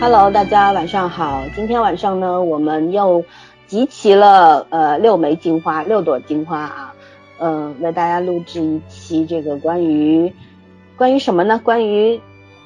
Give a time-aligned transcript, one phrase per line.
[0.00, 1.42] Hello，大家晚上好。
[1.54, 3.22] 今天晚上呢，我们又
[3.66, 6.94] 集齐了呃六枚金花，六朵金花啊，
[7.38, 10.32] 嗯、为大家录制一期这个关于
[10.96, 11.60] 关于什么呢？
[11.62, 12.18] 关于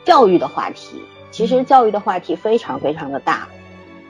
[0.04, 1.02] 教育的话题。
[1.32, 3.48] 其实教育的话题非常非常的大，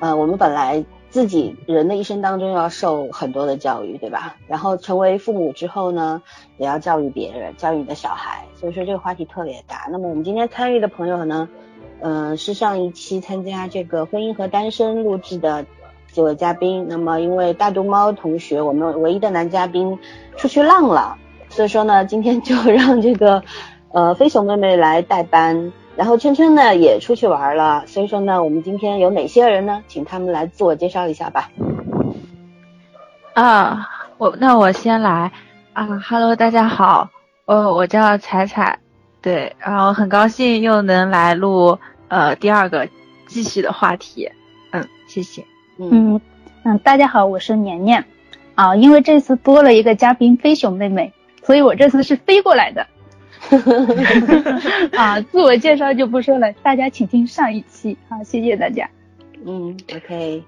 [0.01, 4.37] 呃，我们本来自己人的一生当中要受很多的教育，对吧？
[4.47, 6.21] 然后成为父母之后呢，
[6.59, 9.89] 也要教育别人，教育你的小孩，所以说这个话题特别大。
[9.91, 11.49] 那么我们今天参与的朋友呢？
[12.01, 15.65] 嗯，是上一期参加这个婚姻和单身录制的
[16.13, 16.87] 几位嘉宾。
[16.89, 19.99] 那么因为大肚猫同学，我们唯一的男嘉宾
[20.37, 21.17] 出去浪了，
[21.49, 23.43] 所以说呢，今天就 让这个
[23.93, 25.73] 呃飞熊妹妹来代班。
[25.97, 29.85] 然后琛琛呢也出去玩了，所以说呢，我们今天有哪些人呢？
[29.87, 31.51] 请他们来自我介绍一下吧。
[33.33, 35.31] 啊，我那我先来
[35.73, 37.11] 啊，Hello，大家好，
[37.47, 38.81] 呃，我叫彩彩，
[39.25, 42.87] 对，然后很高兴又能来录呃第二个
[43.27, 44.31] 继续的话题，
[44.71, 45.43] 嗯，谢谢。
[45.79, 46.21] 嗯嗯
[46.65, 48.05] 嗯，大家好，我是年年
[48.55, 48.77] 啊。
[48.77, 51.11] 因为这次多了一个嘉宾飞熊妹妹，
[51.43, 52.87] 所以我这次是飞过来的。
[54.95, 58.87] 啊，自我介绍就不说了，大家请听上一期啊，谢谢大家。
[59.47, 60.45] 嗯，OK，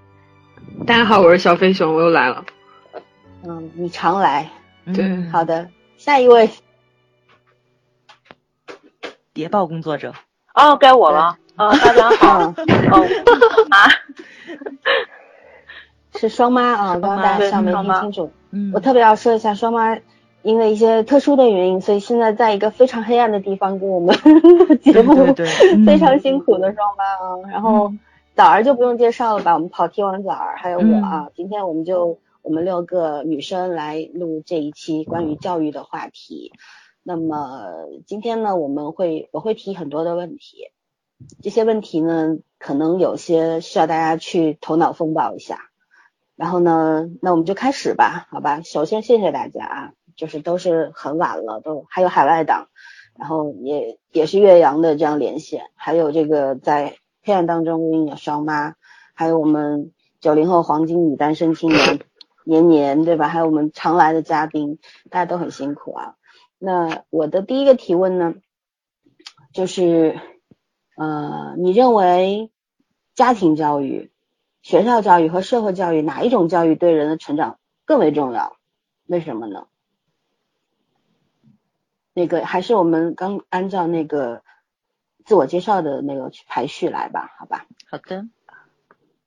[0.86, 2.44] 大家好，我是小飞熊，我又来了。
[3.42, 4.46] 嗯，你常来。
[4.92, 6.50] 对，嗯好的，下一位。
[9.36, 10.14] 谍报工作者，
[10.54, 11.36] 哦，该我了。
[11.56, 12.54] 啊，大家好。
[12.56, 13.06] 嗯，哦，
[13.68, 13.84] 啊，
[16.18, 18.32] 是双妈啊，刚刚大家上没听清楚。
[18.50, 19.98] 嗯我特别要说一下，双妈
[20.40, 25.46] 因为一些特殊的原因，所以现在在一个非常黑暗的地方跟我们录 节目，对对对
[25.84, 27.50] 非常辛苦的双妈啊。
[27.52, 27.92] 然后
[28.34, 36.52] 枣儿就不用介绍了吧，我们跑题王枣儿还有我啊，今天我们就我们六个女生来录这一期关于教育的话题。
[37.08, 40.72] 那么今天呢，我们会我会提很多的问题，
[41.40, 45.70] 这些问题呢，可能有些需要大家去头脑风暴一下。
[46.34, 48.60] 然后呢，那我们就开始吧，好吧？
[48.62, 52.66] 首先谢谢大家啊，就是都是很晚了，都还有海外党，
[53.16, 58.74] 然后也也是岳阳的这样连线，还有这个在黑暗当中录音的双妈，
[59.14, 62.00] 还有我们九零后黄金女单身青年
[62.42, 63.28] 年年，对吧？
[63.28, 66.16] 还有我们常来的嘉宾，大家都很辛苦啊。
[66.66, 68.34] 那我的第一个提问呢，
[69.52, 70.18] 就是
[70.96, 72.50] 呃，你认为
[73.14, 74.10] 家庭教育？
[74.62, 78.56] 学校教育和社会教育哪一种教育对人的成长更为重要？
[79.06, 79.68] 为什么呢？
[82.12, 84.42] 那个还是我们刚按照那个
[85.24, 87.64] 自我介绍的那个去排序来吧，好吧？
[87.88, 88.26] 好的，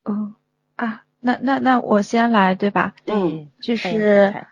[0.03, 0.35] 哦
[0.75, 2.95] 啊，那那那我先来对吧？
[3.05, 4.47] 嗯，就哎是哎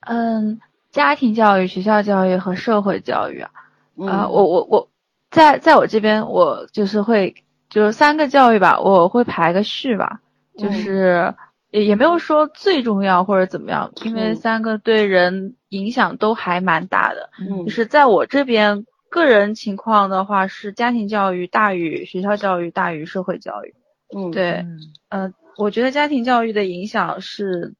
[0.00, 0.60] 嗯，
[0.90, 3.50] 家庭教育、学校教育和社会教育啊。
[3.96, 4.88] 嗯啊，我我我
[5.30, 7.34] 在在我这边，我就是会
[7.68, 10.20] 就是三个教育吧，我会排个序吧，
[10.56, 11.34] 就嗯是
[11.70, 17.30] 也也没有说最重要或者怎么样，因为嗯三个对人影响都还蛮大的。
[17.38, 23.74] 嗯就是在我这边个人情况的话，是家庭教育大于学校教育大于社会教育。
[24.16, 24.78] 嗯对，嗯
[25.10, 27.74] 呃，我觉得家庭教育的影响是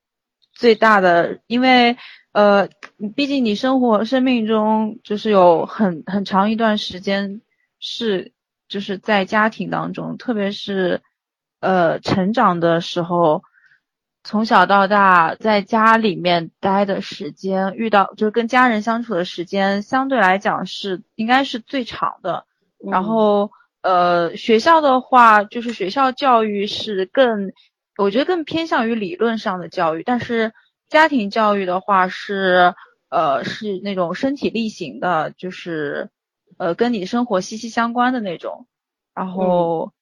[0.52, 1.96] 最大的，因为
[2.32, 2.68] 呃，
[3.16, 7.40] 毕竟你生活生命中就是有很很长一段时间
[7.78, 8.32] 是
[8.68, 11.02] 就是在家庭当中，特别是
[11.60, 13.42] 呃成长的时候，
[14.22, 22.44] 从小到大在家里面待的时间，遇到就是跟家人相处的时间，相对来讲是应该是最长的。
[22.84, 23.50] 嗯然后
[23.82, 27.52] 呃，学校的话，就是学校教育是更，
[27.96, 30.52] 我觉得更偏向于理论上的教育，但是
[30.90, 32.74] 家庭教育的话是
[33.08, 36.10] 呃是那种身体力行的，就是
[36.58, 38.66] 呃跟你生活息息相关的那种。
[39.14, 39.92] 然后、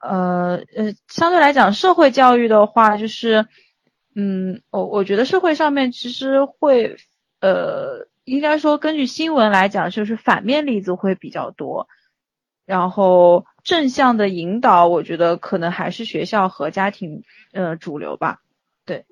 [0.00, 3.46] 呃呃，相对来讲，社会教育的话，就是
[4.14, 6.96] 嗯，我我觉得社会上面其实会
[7.40, 11.88] 呃，应该说根据新闻来讲，就是反面例子会比较多。
[12.64, 17.22] 然后正向的引导，我觉得可能还是学校和家庭
[17.52, 18.40] 呃主流吧，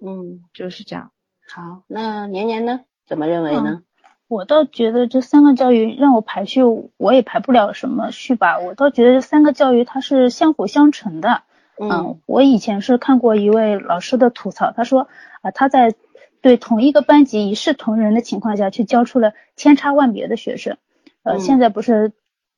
[0.05, 1.11] 嗯，就是这样。
[1.55, 2.81] 好，那年年呢？
[3.07, 3.83] 怎么认为呢？
[4.29, 6.63] 我倒觉得这三个教育让我排序，
[6.97, 8.59] 我也排不了什么序吧。
[8.59, 11.43] 我倒觉得这三个教育它是相辅相成的。
[11.79, 15.09] 嗯，我以前是看过一位老师的吐槽，他说
[15.43, 15.95] 啊，他在
[16.41, 20.79] 对同一个班级一视同仁的情况下，去教出了千差万别的学生。
[21.23, 22.13] 呃，嗯现在不是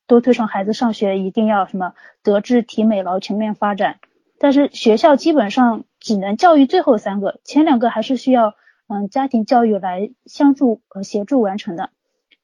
[0.06, 3.98] 都推崇孩子上学一定要什么德智体美劳全面发展，
[4.44, 8.54] 但是学校基本上只能教育最后三个，前两个还是需要
[8.88, 11.88] 嗯家庭教育来相助和协助完成的。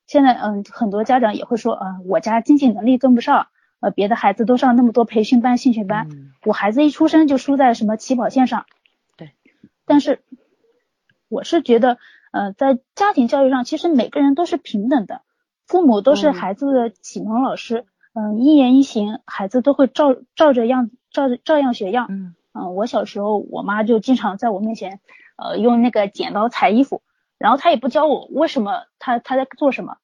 [0.07, 3.49] 现在嗯很多家长也会说啊、我家经济能力跟不上
[3.81, 6.09] 呃，别的孩子都上那么多培训班、兴趣班，
[6.47, 8.65] 我孩子一出生就输在什么起跑线上。
[9.19, 9.33] 对，
[9.85, 10.23] 但是
[11.29, 11.99] 我是觉得，
[12.33, 15.21] 呃，在家庭教育上，其实每个人都是平等的，
[15.67, 17.90] 父母都是孩子的启蒙老师，嗯，
[18.39, 22.07] 一言一行，孩子都会照照着样，照着照样学样。
[22.11, 25.01] 嗯，嗯，我小时候，我妈就经常在我面前，
[25.37, 27.03] 呃，用那个剪刀裁衣服，
[27.39, 29.97] 然后她也不教我为什么她她在做什么，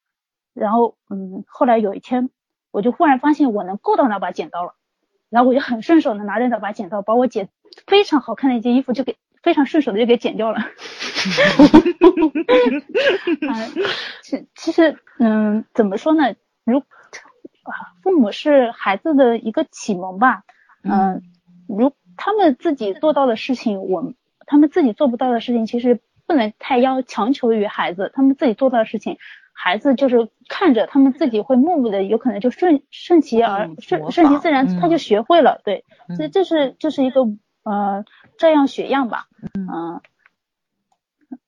[0.54, 2.30] 然后，嗯，后来有一天。
[2.72, 4.74] 我就忽然发现我能够到那把剪刀了，
[5.30, 7.48] 然后我就很顺手的拿着那把剪刀，把我剪
[7.86, 10.58] 非常好看的一件衣服就给非常顺手的就给剪掉了。
[14.22, 16.34] 其其实，嗯，怎么说呢？
[16.64, 16.84] 如啊，
[18.02, 20.42] 父母是孩子的一个启蒙吧。
[20.82, 21.22] 嗯，
[21.68, 24.12] 如他们自己做到的事情，我
[24.46, 28.10] 他们自己做不到的事情，其实不能太要强求于孩子。
[28.14, 29.18] 他们自己做到的事情。
[29.58, 35.62] 孩子就是看着他们自己会默默的，有可能就顺顺其而顺顺其自然，他就学会了。
[35.64, 35.82] 对，
[36.14, 37.22] 所以这是这是一个
[37.64, 38.04] 呃
[38.38, 39.28] 这样学样吧。
[39.54, 40.02] 嗯，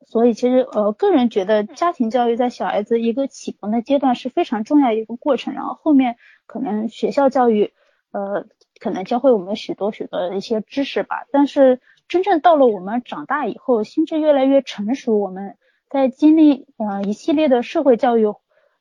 [0.09, 6.17] 所以其实呃个人觉得家庭教育在小孩子一个启蒙的阶段是非常重要一个过程，然后后面
[6.47, 7.73] 可能学校教育
[8.11, 8.47] 呃
[8.81, 11.27] 可能教会我们许多许多的一些知识吧。
[11.31, 15.57] 但是真正到了我们长大以后，心智越来越成熟，我们。
[15.91, 18.35] 在经历呃一系列的社会教育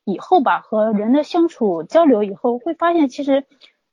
[0.04, 3.46] 以后吧，和人的相处交流以后，会发现其实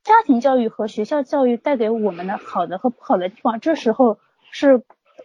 [0.02, 4.18] 家庭教育和学校教育带给我们的好的和不好的地方，这时候
[4.50, 4.82] 是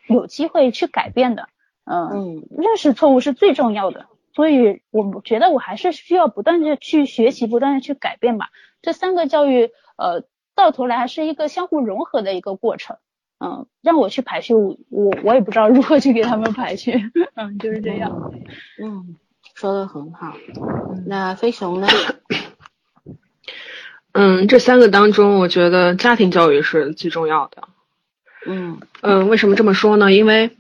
[0.07, 1.49] 有机会去改变的。
[1.89, 4.05] 嗯，认识错误是最重要的，
[4.35, 8.49] 所以我觉得我还是需要不断的去学习，不断的去改变吧。
[8.81, 10.23] 这三个教育呃
[10.55, 12.97] 到头来还是一个相互融合的一个过程。
[13.41, 14.77] 嗯，让我去排序，我
[15.23, 16.91] 我也不知道如何去给他们排序，
[17.35, 18.33] 嗯，就是这样。
[18.83, 19.15] 嗯，
[19.55, 20.33] 说的很好。
[21.07, 21.87] 那飞熊呢？
[24.11, 27.63] 嗯，这三个当中，我觉得家庭教育是最重要的。
[28.45, 30.11] 嗯嗯，为什么这么说呢？
[30.11, 30.51] 因为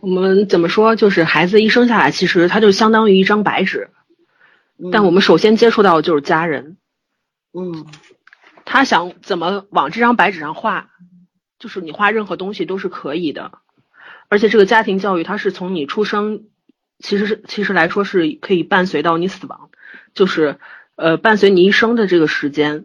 [0.00, 3.90] 我们怎么说，就是孩子一生下来，其实他就相当于一张白纸，
[4.90, 6.76] 但我们首先接触到的就是家人。
[7.52, 7.86] 嗯，
[8.64, 10.90] 他想怎么往这张白纸上画？
[11.58, 13.52] 就是你画任何东西都是可以的，
[14.28, 16.44] 而且这个家庭教育它是从你出生，
[16.98, 19.70] 其实是其实来说是可以伴随到你死亡，
[20.12, 20.58] 就是
[20.96, 22.84] 呃伴随你一生的这个时间。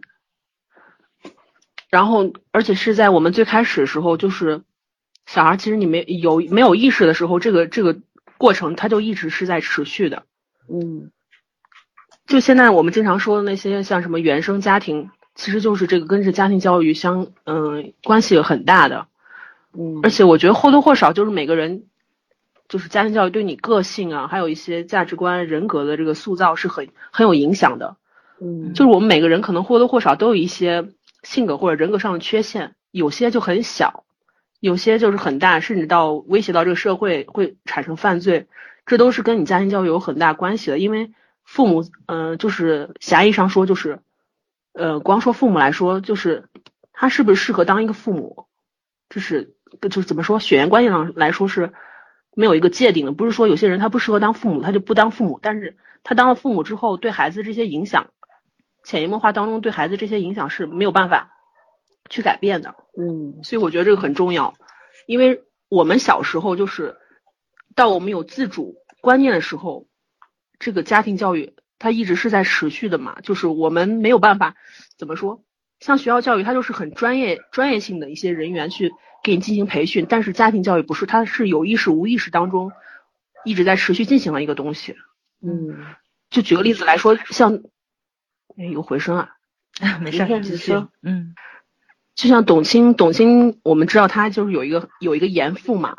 [1.90, 4.62] 然后而且是在我们最开始的时候，就是
[5.26, 7.98] 小孩其实你没有没有意识的时候，这个这个
[8.38, 10.24] 过程它就一直是在持续的。
[10.68, 11.10] 嗯，
[12.26, 15.10] 就现在我们经常说的那些像什么原生家庭。
[15.34, 19.06] 其实就是这个跟这家庭教育相嗯关系很大的，
[19.72, 21.84] 嗯，而且我觉得或多或少就是每个人，
[22.68, 27.96] 就是家庭教育对你个性啊，还有一些价值观、人格的这个塑造是很很有影响的，
[28.42, 30.86] 嗯，就是我们每个人可能或多或少都有一些
[31.22, 34.04] 性格或者人格上的缺陷，有些就很小，
[34.62, 38.46] 有些就是很大，甚至到威胁到这个社会会产生犯罪，
[38.86, 41.10] 这都是跟你家庭教育有很大关系的，因为
[41.44, 44.00] 父母嗯就是狭义上说就是。
[44.74, 46.48] 呃，光说父母来说，就是
[46.94, 48.46] 他是不是适合当一个父母，
[49.10, 51.74] 就是就是怎么说，血缘关系上来说是
[52.34, 53.12] 没有一个界定的。
[53.12, 58.06] 不是说有些人他不适合当父母，他就不当父母，但是他当了父母之后，对孩子这些影响，
[58.82, 61.31] 潜移默化当中对孩子这些影响是没有办法
[62.12, 62.74] 去改变的。
[62.96, 64.54] 嗯，所以我觉得这个很重要，
[65.06, 66.96] 因为我们小时候就是
[67.74, 69.88] 到我们有自主观念的时候，
[70.58, 71.54] 这个家庭教育。
[71.78, 74.54] 它一直是在持续的嘛，就是我们没有办法
[74.96, 75.42] 怎么说，
[75.80, 78.92] 像学校教育，它就是很专业、专业性的一些人员去
[79.24, 82.70] 给你进行培训，但是家庭教育不是，它是有意识、无意识当中
[83.44, 84.94] 一直在持续进行的一个东西。
[85.40, 85.84] 嗯，
[86.30, 87.56] 就举个例子来说，像，
[88.56, 89.34] 哎，有回声啊，
[90.00, 90.72] 没事，继续。
[91.02, 91.34] 嗯，
[92.14, 95.96] 就像董卿，董卿，我们知道她就是有一个有一个严父嘛，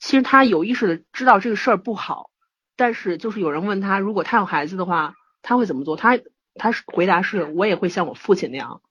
[0.00, 2.30] 其实她有意识的知道这个事儿不好。
[2.78, 5.96] 但是就是有人问她，如果她有孩子的话，她会怎么做？
[5.96, 6.18] 她
[6.56, 8.82] 她是回答是，我也会像我父亲那样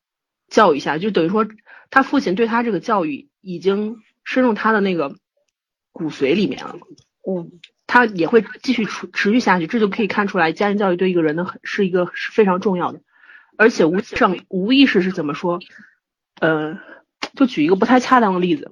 [0.48, 1.46] 教育一下，就等于说
[1.90, 5.16] 他父亲对他这个教育已经深入他的那个
[5.92, 6.78] 骨髓里面了。
[7.28, 7.52] 嗯，
[7.86, 13.02] 他也会继续持持续下去，这就可以看出来家庭教育对一个人的很是一个是非常重要的，
[13.58, 15.60] 而且无上无意识是怎么说？
[16.40, 16.80] 呃，
[17.36, 18.72] 就举一个不太恰当的例子，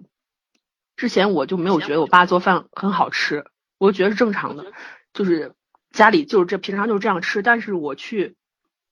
[0.95, 3.45] 之前我就没有觉得我爸做饭很好吃，
[3.77, 4.65] 我就觉得是正常的。
[5.13, 5.53] 就是
[5.91, 8.35] 家里就是这平常就是这样吃，但是我去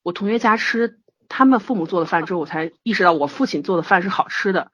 [0.03, 0.99] 我同学家吃
[1.29, 4.71] 他们父母做的饭之后，我才意识到我父亲做的饭是好吃的。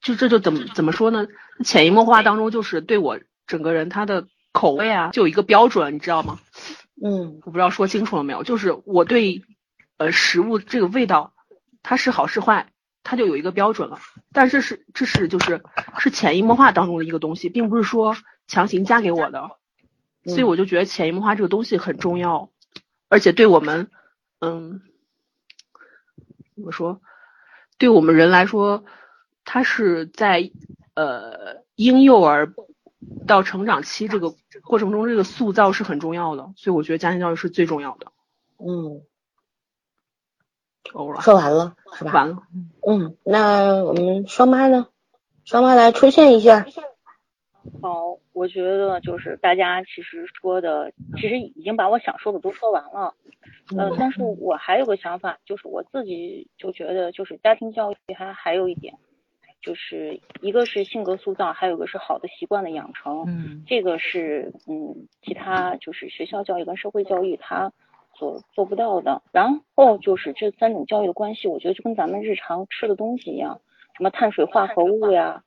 [0.00, 1.26] 就这就怎么怎么说呢？
[1.64, 6.38] 潜移默化当中就是对我整个人他的口味啊，就有一个标准，你知道吗？
[7.02, 8.42] 嗯，我不知道说清楚了没有？
[8.42, 9.42] 就是我对
[9.96, 11.32] 呃食物这个味道，
[11.82, 12.70] 它是好是坏，
[13.04, 14.00] 它就有一个标准了。
[14.32, 15.62] 但是是这是就是
[15.98, 18.16] 是潜移默化当中的一个东西，并不是说
[18.48, 19.50] 强行加给我的。
[20.26, 22.50] 所以我就觉得潜移默化这个东西很重要，
[23.08, 23.90] 而且对我们，
[24.40, 24.80] 嗯，
[26.56, 27.02] 怎么说？
[27.76, 28.86] 对我们人来说，
[29.44, 30.50] 它是在
[30.94, 32.54] 呃婴幼儿
[33.26, 36.54] 到成长期这个过程中，这个塑造是很重要的。
[36.56, 38.10] 所以我觉得家庭教育是最重要的。
[38.56, 39.02] 嗯，
[40.92, 42.12] 够了，说完了是吧？
[42.12, 42.38] 完了。
[42.86, 44.88] 嗯，那我们双妈呢？
[45.44, 46.66] 双妈来出现一下。
[47.82, 53.14] 好，我觉得就是大家其实说的，其实已经把我想说的都说完了。
[53.76, 58.94] 呃，但是我还有个想法，就是我自己就觉得，就是家庭教育还还有一点，
[59.62, 63.24] 就是一个是性格塑造，还有个是好的习惯的养成。
[63.26, 67.72] 嗯，这个是嗯，其他就是学校教育跟社会教育它
[68.16, 69.22] 所做不到的。
[69.32, 73.60] 然后就是这三种教育的关系，我觉得就跟咱们日常吃的东西一样，
[73.96, 75.42] 什么碳水化合物呀。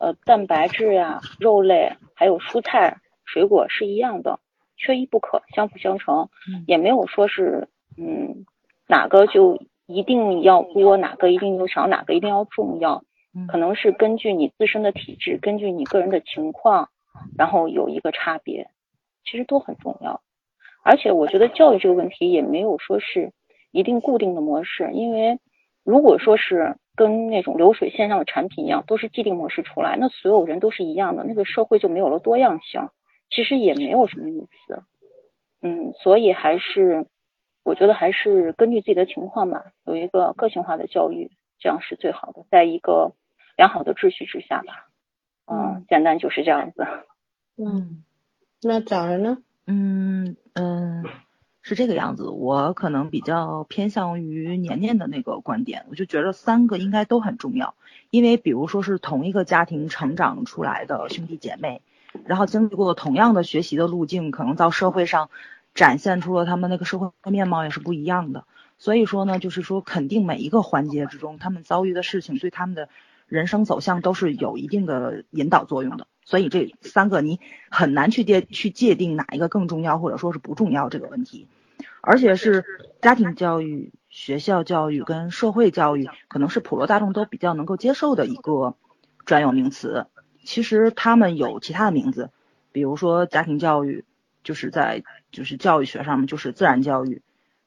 [0.00, 4.38] 呃，蛋白质呀，肉类还有蔬菜、水果是一样的，
[4.76, 6.28] 缺一不可，相辅相成，
[6.68, 8.46] 也没有说是嗯
[8.86, 13.02] 哪个就一定要多，哪个一定要少，哪个一定要重要，
[13.48, 16.90] 可能是根据你自身的体质，根据你个人的情况，
[17.36, 18.70] 然后有一个差别，
[19.24, 20.20] 其实都很重要。
[20.88, 23.32] 而且我觉得教育这个问题也没有说是
[23.70, 25.38] 一定固定的模式，因为
[25.84, 26.76] 如果说是。
[26.98, 32.88] 跟那种流水线上的产品一样，都是既定模式出来，那所有人都是一样的，那个社会就没有了多样性，
[33.30, 34.82] 其实也没有什么意思。
[35.62, 37.06] 嗯，所以还是
[37.62, 41.30] 我觉得还是根据自己的情况吧，有一个个性化的教育，
[41.60, 43.12] 这样是最好的，在一个
[43.56, 44.88] 良好的秩序之下吧。
[45.46, 46.84] 嗯，简单就是这样子。
[47.56, 48.02] 嗯，
[48.60, 49.38] 那早上呢？
[49.68, 51.04] 嗯嗯。
[51.60, 57.74] 是这个样子，我可能比较偏向于年年的那个观点，我就觉得三个应该都很重要，
[58.08, 61.82] 因为比如说是同一个家庭成长出来的兄弟姐妹，
[62.24, 65.28] 然后经历过同样的学习的路径，可能到社会上
[65.74, 68.44] 展现出了他们那个社会面貌也是不一样的。
[68.78, 72.88] 所以说呢，就是说肯定每一个环节之中，他们遭遇的事情对他们的
[73.28, 76.06] 人生走向都是有一定的引导作用的。
[76.24, 81.46] 所以这三个你很难去界去界定哪一个更重要或者说是不重要这个问题。
[82.00, 82.64] 而且是
[83.02, 88.74] 家庭教育、学校教育跟社会教育，可能是普罗大众都比较能够接受的一个
[89.24, 90.06] 专有名词。
[90.44, 92.30] 其实他们有其他的名字，
[92.72, 94.04] 比如说家庭教育，
[94.44, 97.20] 就是在就是教育学上面就是自然教育；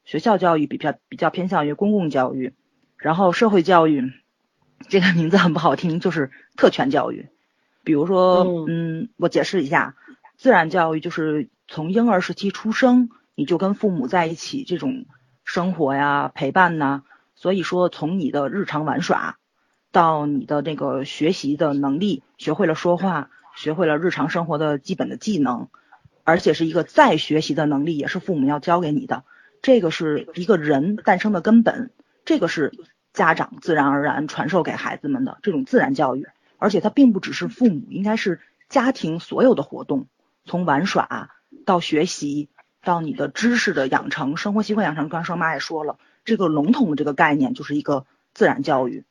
[0.04, 2.54] 学校教育比较比较偏向于公共教育，
[2.96, 4.12] 然后社会教育
[4.88, 7.28] 这个名字很不好听，就是特权教育。
[7.84, 9.96] 比如说，嗯，我解释一下，
[10.36, 13.10] 自然教育就是从婴儿时期出生。
[13.34, 15.06] 你就跟父母在一起这种
[15.42, 17.02] 生活呀，陪伴呐，
[17.34, 19.38] 所以说从你的日常玩耍
[19.90, 25.68] 到你的这个学习的能力，学会了说话，学会了日常生活的基本的技能，
[26.24, 29.24] 而且是一个再学习的能力，也是父母要教给你的。
[29.62, 31.90] 这个是一个人诞生的根本，
[32.26, 32.70] 这个是
[33.12, 36.26] 家长自然而然传授给孩子们的这种自然教育，
[36.58, 40.06] 而且它并不只是父母，应该是家庭所有的活动，
[40.44, 41.30] 从玩耍
[41.64, 42.48] 到学习。
[42.84, 49.04] 到你的知识的养成、生活习惯养成，刚才双妈也说了，这个笼统的这个概念就是一个自然教育，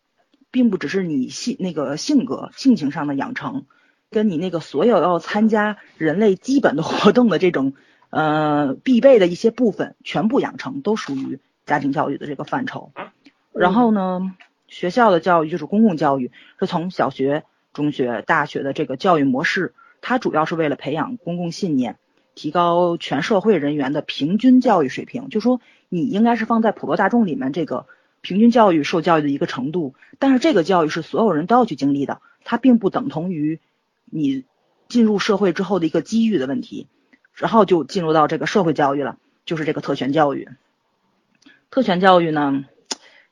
[0.52, 3.66] 并不只是你性那个性格性情上的养成，
[4.10, 7.72] 跟你那个所有要参加人类基本的活动的这种
[8.10, 12.92] 呃必备的一些部分全部养成，都属于家庭教育的这个范畴。
[13.54, 14.36] 然后呢，
[14.68, 17.44] 学校的教育就是公共教育，是从小学、
[17.74, 21.98] 中学、大学的这个教育模式，它主要是为了培养公共信念。
[22.34, 27.88] 提高全社会人员的平均教育水平，就说你应该是放在普罗大众里面这个
[28.22, 33.60] 平均教育受教育的一个程度，但是这个教育是所有人都要去经历的，它并不等同于
[34.06, 34.46] 你
[34.88, 36.88] 进入社会之后的一个机遇的问题，
[37.34, 40.48] 然后就进入到这个社会教育了，就是这个特权教育。
[41.70, 42.64] 特权教育呢，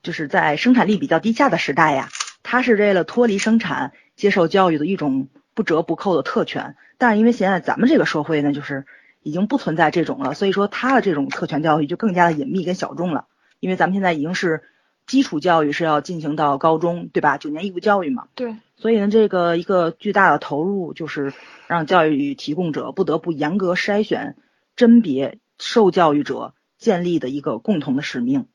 [0.03, 2.09] 就是在生产力比较低下的时代呀，
[2.43, 6.75] 它是为了脱离生产接受教育的一种不折不扣的特权。
[6.97, 8.85] 但是因为现在咱们这个社会呢，就是
[9.23, 13.25] 已经不存在这种了，所以说它的这种特权教育就更加的隐秘跟小众了。
[13.59, 14.63] 因为咱们现在已经是
[15.05, 17.37] 基础教育是要进行到高中，对吧？
[17.37, 18.27] 九年义务教育嘛。
[18.35, 18.55] 对。
[18.77, 21.33] 所以呢，这个一个巨大的投入就是
[21.67, 24.37] 让教育提供者不得不严格筛选、
[24.77, 28.45] 甄别受教育者建立的一个共同的使命。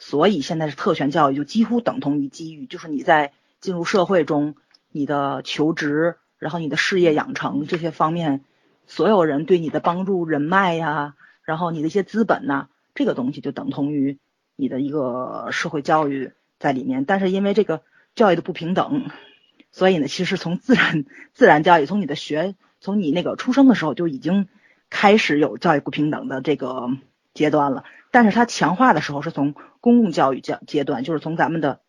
[0.00, 4.56] 所以现在是特权教育就几乎等同于机遇，就是你在进入社会中，
[4.90, 6.16] 你的求职。
[6.40, 8.46] 然后你的事业养成这些方面，
[8.86, 14.16] 所有人对你的帮助、人脉呀，然后你的一些资本呐，这个东西就等同于
[14.56, 17.04] 你的一个社会教育在里面。
[17.04, 17.82] 但是因为这个
[18.14, 19.10] 教育的不平等，
[19.70, 21.04] 所以呢，其实从自然
[21.34, 24.48] 自然教育，从你的学，从你那个出生的时候就已经
[24.88, 26.88] 开始有教育不平等的这个
[27.34, 27.84] 阶段了。
[28.10, 31.80] 但是它强化的时候是从公共教育阶阶段，就是从咱们的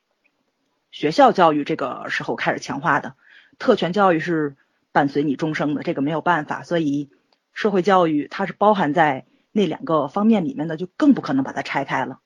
[0.92, 3.16] 学校教育这个时候开始强化的。
[3.60, 4.56] 特权教育是
[4.92, 6.64] 伴随你终生的，这个没有办法。
[6.64, 7.10] 所以
[7.54, 12.20] 社会教育它是包含在那两个方面里面的，就更不可能把它拆开了。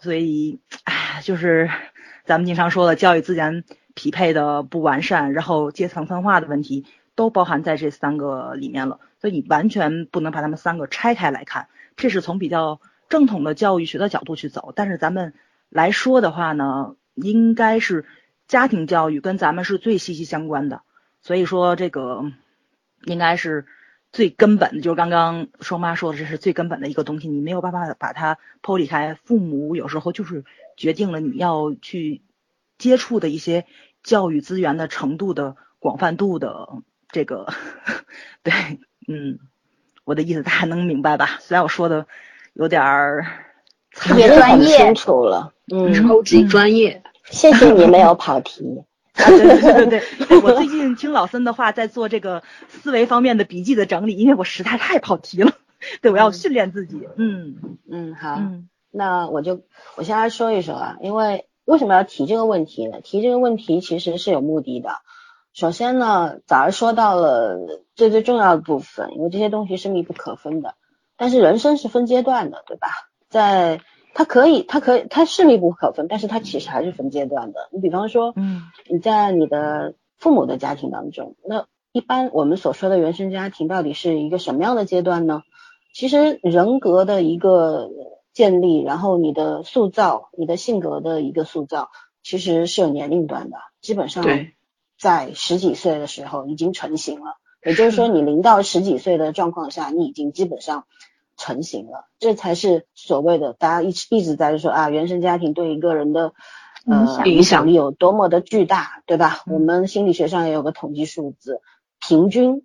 [0.00, 1.70] 所以，唉，就是
[2.24, 9.00] 咱们经常说的教育资源匹配的不完善，然后阶层分化的问题，都包含在这三个里面了。
[9.20, 11.68] 所以你完全不能把他们三个拆开来看。
[11.96, 15.34] 这是从比较正统的教育学的角度去走，但是咱们
[15.68, 18.04] 来说的话呢，应该是。
[18.48, 20.80] 家庭教育跟咱们是最息息相关的，
[21.20, 22.24] 所以说这个
[23.04, 23.66] 应该是
[24.10, 29.12] 最根本的，就是刚刚双妈说的，这是最根本的一个东西，你没有办法把它剖离开。
[29.22, 30.46] 父母有时候就是
[30.78, 32.22] 决定了你要去
[32.78, 33.66] 接触的一些
[34.02, 36.70] 教育资源的程度的广泛度的
[37.10, 37.52] 这个，
[38.42, 39.40] 对，嗯，
[40.04, 41.36] 我的意思大家能明白吧？
[41.40, 42.06] 虽然我说的
[42.58, 43.24] 有点儿
[43.92, 47.00] 特别专业，清楚了，嗯，超级专业。
[47.30, 48.82] 谢谢你没有跑题。
[49.14, 55.52] 对对对对，我最近听老森的话，在做这个思维方面的笔记的整理，因为我实在太跑题了。
[56.02, 57.00] 对，我要训练自己。
[57.16, 57.54] 嗯
[57.88, 58.40] 嗯，好，
[58.90, 59.62] 那我就
[59.96, 63.00] 我先来说一说啊，因为为什么要提这个问题呢？
[63.00, 64.90] 提这个问题其实是有目的的。
[65.52, 67.56] 首先呢，早上说到了
[67.94, 70.74] 最最重要的部分，因为这些东西是密不可分的。
[71.18, 72.88] 但是人生是分阶段的，对吧？
[73.28, 73.82] 在
[74.14, 77.68] 它可以，它可以，它是密不可分，但是它其实还是分阶段的。
[77.72, 85.42] 你比方说，嗯，你在你的父母的家庭当中，那一般我们所说的原生家庭到底是一个什么样的阶段呢？
[85.92, 87.90] 其实人格的一个
[88.32, 91.90] 建立，然后你的塑造，你的性格的一个塑造，
[92.22, 93.58] 其实是有年龄段的。
[93.80, 94.24] 基本上
[94.98, 100.86] 在十几岁的时候已经成型了，也就是说，你 零到十几岁的状况下，你已经基本上。
[101.38, 106.34] 成型了，这才是所谓的大家一直一直在说啊，原生家庭对一个人的
[106.84, 109.42] 呃影响力有多么的巨大，对吧？
[109.46, 111.60] 我们心理学上也有个统计数字，
[112.06, 112.64] 平均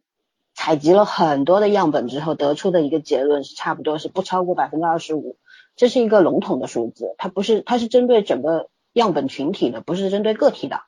[0.55, 5.37] 采集了很多的样本之后得出的一个结论是差不多是不超过百分之二十五，
[5.75, 10.81] 这是一个笼统的数字，它不是它是针对整个样本群体的，不是针对个体的，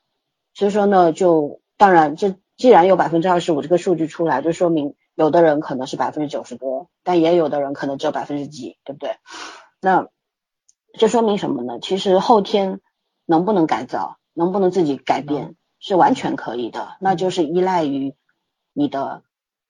[0.56, 4.95] 所以说呢，就当然这既然有百分之二十五这个数据出来，就说明。
[5.15, 9.17] 有的人可能是百分之九十多，但也有的人可能只有百分之几，对不对？
[9.82, 10.10] 那
[10.97, 11.80] 这说明什么呢？
[11.82, 12.82] 其实后天
[13.25, 16.97] 能不能改造，能不能自己改变，是完全可以的。
[16.99, 18.13] 那就是依赖于
[18.73, 19.23] 你的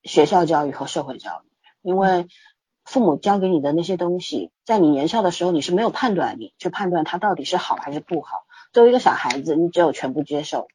[0.04, 1.50] 学校教育和社会教育，
[1.82, 2.28] 因为
[2.84, 8.46] 父母教给你的那些东西，在你年少的时候你是没有判断力去判断它到底是好还是不好。
[8.74, 10.68] 作为一个小孩子，你只有全部接受，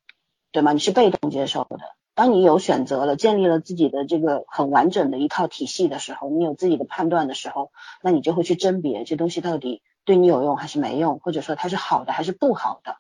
[0.52, 0.72] 对吗？
[0.72, 1.78] 你是被动接受的。
[2.20, 12.96] 当你有选择了，建立了自己的这个很完整的一套体系的时候，你有自己的判断的时候，那你就会去甄别这东西到底对你有用还是没用，或者说它是好的还是不好的，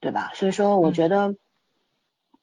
[0.00, 0.32] 对吧？
[0.34, 1.36] 所以说，我觉得，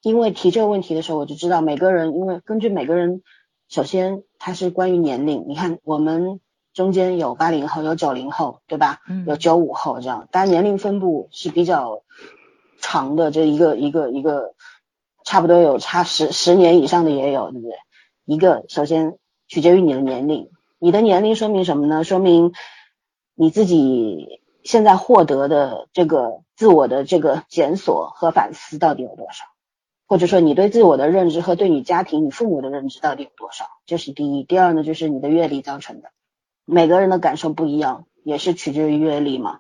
[0.02, 3.22] 因为提这个问题的时候，我就知道每个人，因为根据每个人，
[3.68, 6.40] 首先它是关于年龄，你看我们
[6.72, 9.02] 中间有八零后，有九零后，对吧？
[9.10, 9.26] 嗯。
[9.28, 12.04] 有九五后这样，当然年龄分布是比较
[12.80, 14.54] 长的，这一个一个一个。
[15.28, 17.76] 差不多有差十十年以上的也有，对不对？
[18.24, 19.18] 一个首先
[19.50, 22.06] 取决于你的年龄，你的年龄说明什么呢？
[22.06, 22.54] 说明
[23.36, 29.44] 你自己现在获得的这个自我的这个检索和反思到底有多少，
[30.08, 34.44] 或者说你对自我的认知和对你家庭、你父母的认知到底有多少，这是第一。
[34.44, 36.12] 第二呢，就是你的阅历造成的，
[36.64, 39.60] 每个人的感受不一样，也是取决于阅历嘛。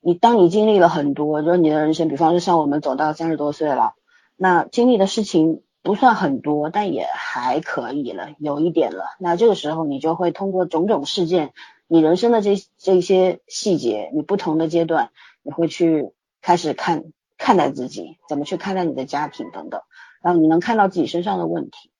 [0.00, 3.94] 你当你经历了很多，就是你的人生，比方说像我们走到三十多岁了。
[4.42, 9.04] 那经历的事情不算很多，但也还可以了，有一点了。
[9.18, 11.52] 那这个时候，你就会通过种种事件，
[11.86, 15.10] 你人生的这这些细节，你不同的阶段，
[15.42, 17.04] 你会去开始看
[17.36, 19.82] 看待自己，怎么去看待你的家庭等等，
[20.22, 21.90] 然后你能看到自己身上的问题，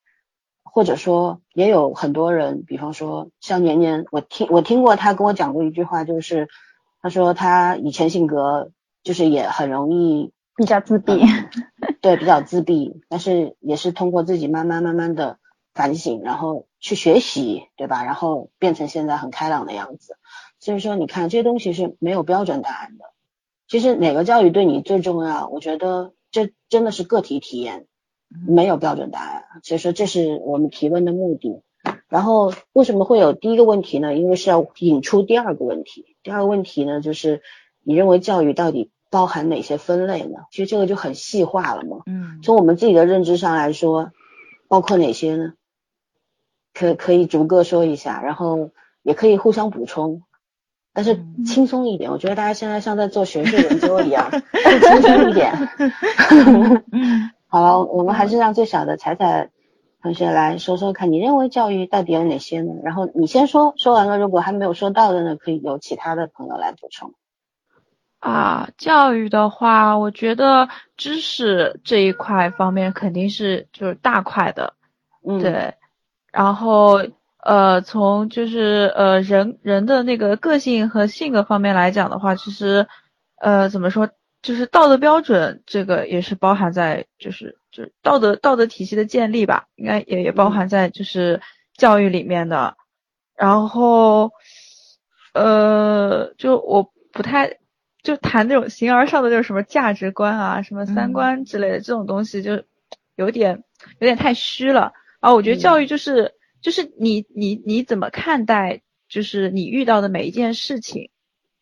[0.63, 6.47] 或者说也有很多人，比方说像年年，我听我听过他跟我讲过一句话，就是
[7.03, 8.71] 他说他以前性格
[9.03, 10.33] 就是也很容易。
[10.53, 11.13] 比较自闭，
[11.99, 15.39] 对，比较自闭，但是也是通过自己慢慢慢慢的
[15.73, 18.03] 反省，然后去学习，对吧？
[18.03, 20.17] 然后变成现在很开朗的样子。
[20.59, 23.05] 所以说，你看这些东西是没有标准答案的。
[23.67, 25.47] 其实哪个教育对你最重要？
[25.47, 27.87] 我觉得这真的是个体体验，
[28.47, 29.43] 没有标准答案。
[29.63, 31.63] 所以说，这是我们提问的目的。
[32.09, 34.13] 然后为什么会有第一个问题呢？
[34.13, 36.17] 因为是要引出第二个问题。
[36.21, 37.41] 第二个问题呢，就是
[37.83, 40.39] 你认为教育到底包含哪些分类呢？
[40.49, 41.99] 其实这个就很细化了嘛。
[42.07, 44.11] 嗯，从我们自己的认知上来说，
[44.67, 45.53] 包括哪些呢？
[46.73, 48.71] 可可以逐个说一下，然后
[49.03, 50.23] 也可以互相补充，
[50.93, 52.11] 但是轻松一点。
[52.11, 55.53] 我觉得大家现在像在做学术研究一样，轻松一点。
[57.47, 59.51] 好了，我们还是让最小的彩彩。
[60.03, 62.73] 同学来说说看，你认为教育到底有哪些呢？
[62.83, 67.13] 然后你先说，说完了，如果还没有说到的呢，可以有其他的朋友来补充。
[68.21, 74.73] 啊，教育的话，我觉得知识这一块方面肯定是就是大块的，
[75.27, 75.73] 嗯，对。
[76.31, 77.01] 然后
[77.43, 82.87] 呃，从就是呃人人的那个个性和性格方面来讲的话，其实
[83.35, 84.09] 呃怎么说，
[84.41, 87.57] 就是道德标准这个也是包含在就是。
[87.71, 91.39] 就是道德道德体系的建立吧，应该也也包含在就是
[91.77, 92.75] 教育里面的。
[93.33, 94.33] 然后，
[95.33, 97.59] 呃，就我不太
[98.03, 102.63] 就谈那种形而上的，就是什么价值观啊、什么三观之类的这种东西，就
[103.15, 103.63] 有点
[103.99, 104.93] 有点太虚了。
[105.19, 111.09] 啊，我觉得教育就是就是你你你怎么看待，就是你遇到的每一件事情，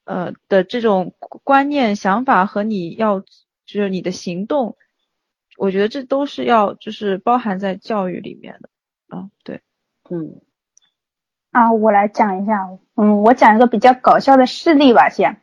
[0.06, 3.25] 呃的这种观念想法和你要就
[3.65, 4.78] 是你的行动。
[5.58, 8.69] 我觉得这都是要就是包含在教育里面的，
[9.10, 9.62] 啊，对，
[10.10, 10.39] 嗯，
[11.52, 15.41] 啊，我来讲一下，嗯，我讲一个比较搞笑的事例吧，先，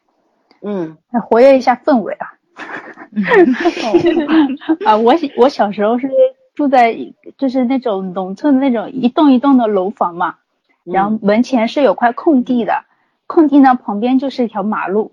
[0.69, 2.27] 嗯，来活跃一下氛围啊，
[4.85, 6.11] 啊，我我小时候是
[6.57, 6.93] 住在
[7.39, 10.35] 就是那种农村的那种一栋一栋的楼房嘛，
[10.83, 12.85] 然后门前是有块空地的，
[13.29, 15.13] 空地呢旁边就是一条马路，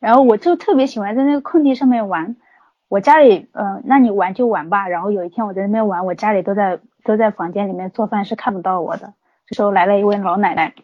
[0.00, 2.34] 然后我就特别喜欢在那个空地上面玩。
[2.88, 4.88] 我家里，嗯，那你玩就玩吧。
[4.88, 9.14] 然后有一天我在那边玩，我家里都在都在房间里面做饭，是看不到我的。
[9.46, 10.74] 这时候来了一位老奶奶，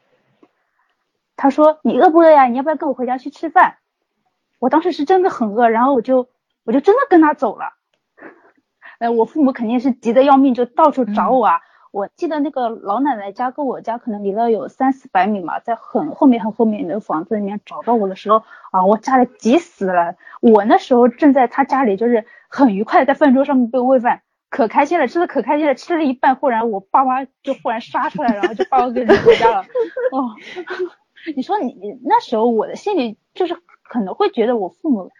[1.37, 2.45] 她说：“你饿不饿呀？
[2.47, 3.79] 你要不要跟我回家去吃饭？”
[4.67, 6.29] 我当时是真的很饿，然后我就
[6.65, 7.75] 我就真的跟他走了。
[8.99, 11.61] 呃，我父母肯定是急得要命，就到处找我啊。
[11.93, 20.17] 我记得那个老奶奶家跟我家可能离了有三四百米嘛，在很后面很后面的房子里面找到我的时候啊，我家里急死了。
[20.41, 25.77] 我那时候正在他家里，就是很愉快在饭桌上面被喂饭，可开心了，吃的可开心了。
[25.77, 29.61] 吃了一半，忽然我爸妈就忽然杀出来，然后就把我给领回家了。
[30.11, 30.35] 哦，
[31.37, 33.57] 你说你你那时候我的心里就是
[33.89, 35.11] 可能会觉得我父母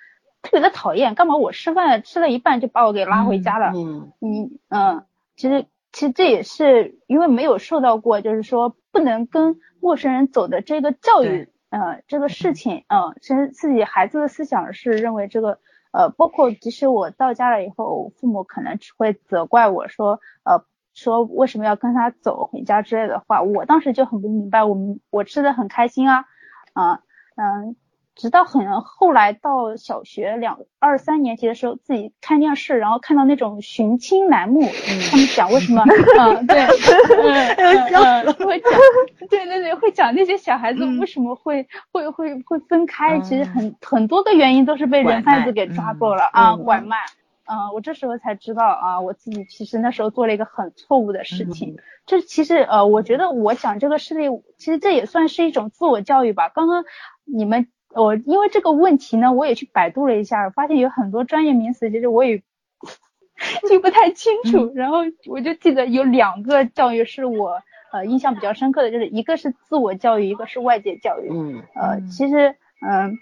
[0.43, 3.73] 特别的讨厌，干嘛我吃饭吃了一半就把我给拉回家了？
[3.75, 5.05] 嗯嗯嗯，
[5.37, 5.67] 其实。
[5.93, 15.59] 其实这也是因为没有受到过，就是说不能跟陌生人走的这个教育，呃，这个事情，嗯，其实自己孩子的思想是认为这个，
[15.93, 26.27] 呃，包括即使我到家了以后，父母可能只会责怪我说，呃，说为什么要跟他走回家之类的话，我当时就很不明白，我们我吃的很开心啊，
[26.75, 27.01] 啊，
[27.37, 27.75] 嗯。
[28.17, 34.63] 直到很后来到小学两二三年级的时候，自己看电视，然后看到那种寻亲栏目，
[35.11, 35.85] 他们讲为什么，
[36.19, 38.73] 嗯，对， 嗯，会讲，
[39.29, 46.97] 对对对，会讲那些小孩子为什么会会会会分开，其实很很多个原因都是被人贩子给抓走了啊，拐卖，
[47.45, 51.77] 嗯，我这时候才知道啊，我自己其实那时候做了一个很错误的事情，
[52.07, 56.87] 这其实呃，我觉得我讲这个事例，其实这也算是一种自我教育吧，刚刚
[57.25, 57.69] 你们。
[58.03, 62.39] 我因为这个问题呢，我也去百度了一下，发现有很多专业名词，其实我也
[63.69, 64.73] 记不太清楚。
[64.75, 71.29] 然后我就记得有两个教育是我呃印象比较深刻的，就是一个是自我教育，一个是外界教育。
[71.31, 71.63] 嗯。
[71.75, 72.55] 呃，其实
[72.87, 73.19] 嗯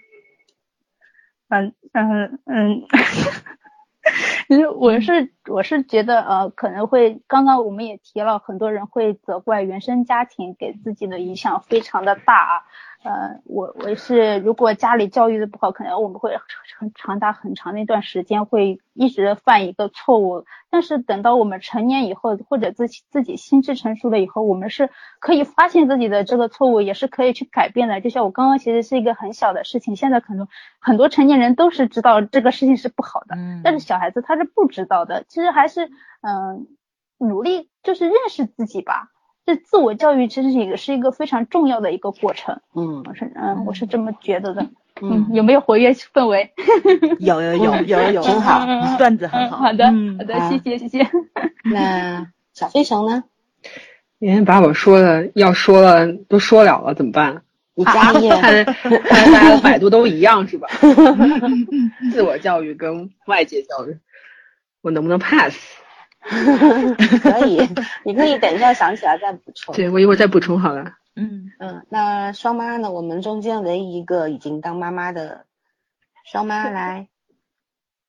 [1.47, 2.81] 嗯嗯嗯，
[4.47, 12.63] 其实我是我是觉得呃可能会刚刚我们也提了，很多人会责怪原生家庭给自己的影响非常的大啊。
[13.03, 16.31] 呃，我我是如果家里教育的不好，可能我们会
[16.79, 20.43] 很长达很长的一段时间会一直犯一个错误。
[20.71, 28.01] 但是等到我们成年以后，或者自己自己心智成熟了以后，我们是可以发现自己的这个错误，也是可以去改变的。
[28.01, 30.47] 就像我刚刚其实是一个很小的事情，现在可能
[30.79, 35.23] 很多成年人都是知道这个事情是不好的，但是小孩子他是不知道的。
[35.27, 35.89] 其实还是
[36.21, 36.67] 嗯，
[37.17, 39.09] 努力就是认识自己吧。
[39.45, 44.67] 这自我教育其实也是一个非常重要的一个过程，嗯，我是嗯我是这么觉得的，
[45.01, 46.51] 嗯，有没有活跃氛围？
[47.19, 48.65] 有有有有有，很好，
[48.97, 51.07] 段子很好，好的好的，谢谢谢谢。
[51.71, 53.23] 那小飞熊呢？
[54.19, 57.43] 今天把我说的要说了都说了了，怎么办？
[57.75, 60.67] 你加 一，看看大家的百度都一样是吧？
[62.11, 63.95] 自我教育跟外界教育，
[64.85, 65.57] 我能不能 pass？
[66.21, 67.57] 可以，
[68.05, 69.73] 你可以等一下想起来再补充。
[69.73, 70.93] 对，我一会儿再补充好了。
[71.15, 72.91] 嗯嗯，那双妈呢？
[72.91, 75.47] 我们中间唯一一个已经当妈妈的
[76.31, 77.07] 双妈来，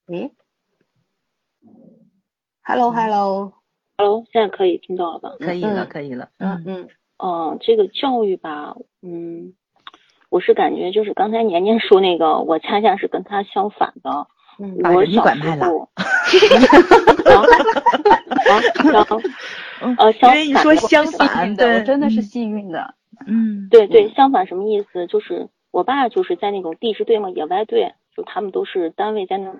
[0.08, 0.32] 诶
[2.62, 3.54] ，Hello Hello
[3.96, 5.30] Hello，现在可以听到了吧？
[5.40, 6.28] 可以了，可以了。
[6.36, 9.54] 嗯嗯哦，这个教育吧，嗯，
[10.28, 14.28] 我是感觉就是刚才年年说那个，我恰恰是跟他相反的。
[14.58, 15.88] 嗯，我小时候，
[18.92, 19.20] 然后，
[19.98, 22.94] 呃，相反，说相反的，我真的是幸运的。
[23.26, 25.06] 嗯，对对，相反什么意思？
[25.06, 29.52] 就是我爸就是在那种地质队嘛，野外队，就他们都是单位在那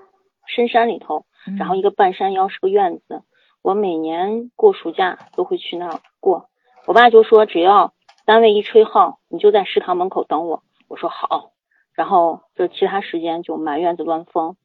[0.47, 1.27] 深山里头，
[1.59, 3.23] 然后一个半山腰是个院子。
[3.63, 6.49] 我每年过暑假都会去那儿过。
[6.87, 7.93] 我爸就说，只要
[8.25, 10.63] 单位一吹号，你就在食堂门口等我。
[10.89, 11.51] 我说好。
[11.93, 14.57] 然后就其他时间就满院子乱疯。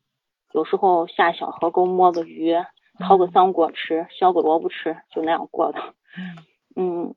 [0.53, 2.55] 有时候下小河沟摸个鱼，
[2.99, 5.79] 掏个桑果吃，削个萝卜吃，就那样过的。
[6.75, 7.15] 嗯，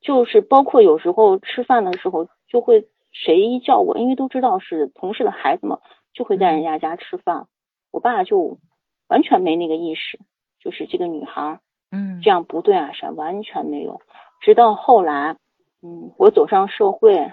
[0.00, 5.80] 就是包括有时候吃饭的时候，就会谁一叫我，因为都知道是同事的孩子嘛，
[6.12, 7.46] 就会在人家家吃饭。
[7.90, 8.58] 我爸就
[9.08, 10.18] 完全没那个意识，
[10.60, 11.60] 就是这个女孩，
[11.90, 14.00] 嗯，这样不对啊啥，完全没有。
[14.40, 15.36] 直到后来，
[15.82, 17.32] 嗯，我走上社会，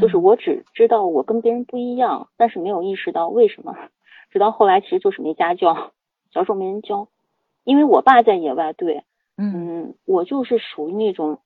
[0.00, 3.76] 就是我只知道我跟别人不一样，但是没有意识到为什么。
[4.34, 5.92] 直到后来，其实就是没家教，
[6.32, 7.06] 小时候没人教，
[7.62, 9.04] 因为我爸在野外队，
[9.36, 11.38] 嗯，我就是属于那种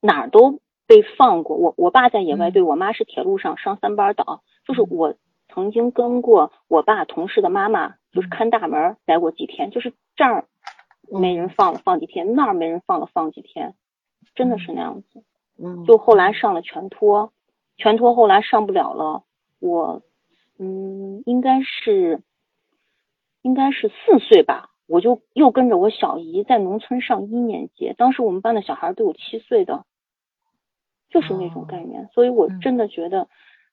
[0.00, 1.56] 哪儿都被放过。
[1.56, 5.16] 我我爸在野外队，我妈是铁路上上三班倒，就是我
[5.48, 10.44] 曾经跟过我爸同事的妈妈，就是看大门待过几天，就是这儿
[11.10, 13.74] 没人放了放几天，那儿没人放了放几天，
[14.36, 15.24] 真的是那样子。
[15.58, 17.32] 嗯，就后来上了全托，
[17.78, 19.24] 全托后来上不了了，
[19.58, 20.02] 我。
[20.62, 22.22] 嗯，应该是，
[23.40, 27.94] 应该是四岁吧，我就又跟着我小姨在农村上一年级。
[27.96, 29.86] 当时我们班的小孩都有七岁的，
[31.08, 32.08] 就是那种概念。
[32.12, 33.26] 所以我真的觉得，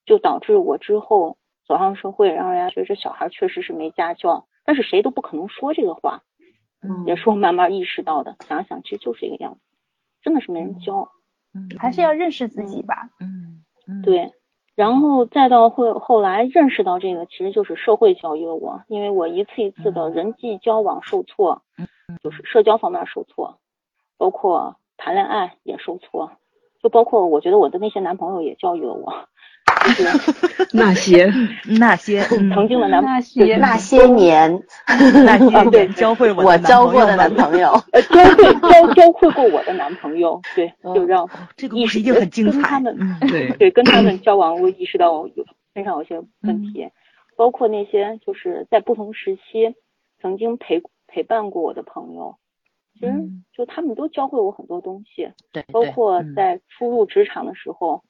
[0.06, 4.48] 就导致我之后走上社会，让人家觉得这小孩确实是没家教。
[4.64, 6.22] 但是谁都不可能说这个话，
[6.80, 8.36] 嗯也是我慢慢意识到的。
[8.48, 9.60] 想想其实就是这个样子，
[10.22, 11.10] 真的是没人教。
[11.52, 13.10] 嗯，还是要认识自己吧。
[13.20, 14.32] 嗯嗯，对。
[14.78, 21.62] 然后再到后后来认识到这个，其实就是社会教育了我，因为我一次一次的人际交往受挫，
[22.22, 23.58] 就是社交方面受挫，
[24.18, 26.30] 包括谈恋爱也受挫，
[26.80, 29.12] 就包括我觉得我的那些男朋友也教育了我。
[30.72, 31.32] 那些
[31.78, 34.62] 那些曾经的男那些那些年。
[35.24, 42.62] 那些年教会我交过的男朋友，呃，教会教教会过我的男朋友，对，就让这个故事一定很精彩。
[42.62, 42.96] 他们
[43.28, 43.50] 对。
[43.56, 46.88] 对跟他们交往，我意识到有身上有些问题，
[47.36, 49.74] 包括那些就是在不同时期
[50.20, 52.36] 曾经陪陪伴过我的朋友，
[52.98, 53.12] 其实
[53.56, 58.02] 就他们都教会我很多东西，对，包括在初入职场的时候。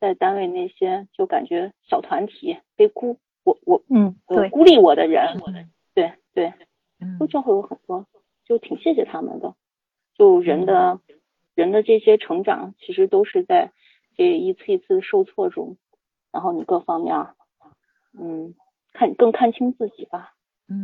[0.00, 5.38] 在单位那些就感觉小团体被孤，我我嗯对孤立我的人，
[5.94, 6.52] 对对，
[7.18, 8.06] 都教会我很多，
[8.44, 9.54] 就挺谢谢他们的。
[10.14, 11.00] 就人的，
[11.54, 13.72] 人的这些成长，其实都是在
[14.16, 15.76] 这一次一次受挫中，
[16.32, 17.14] 然后你各方面，
[18.18, 18.54] 嗯，
[18.92, 20.32] 看更看清自己吧，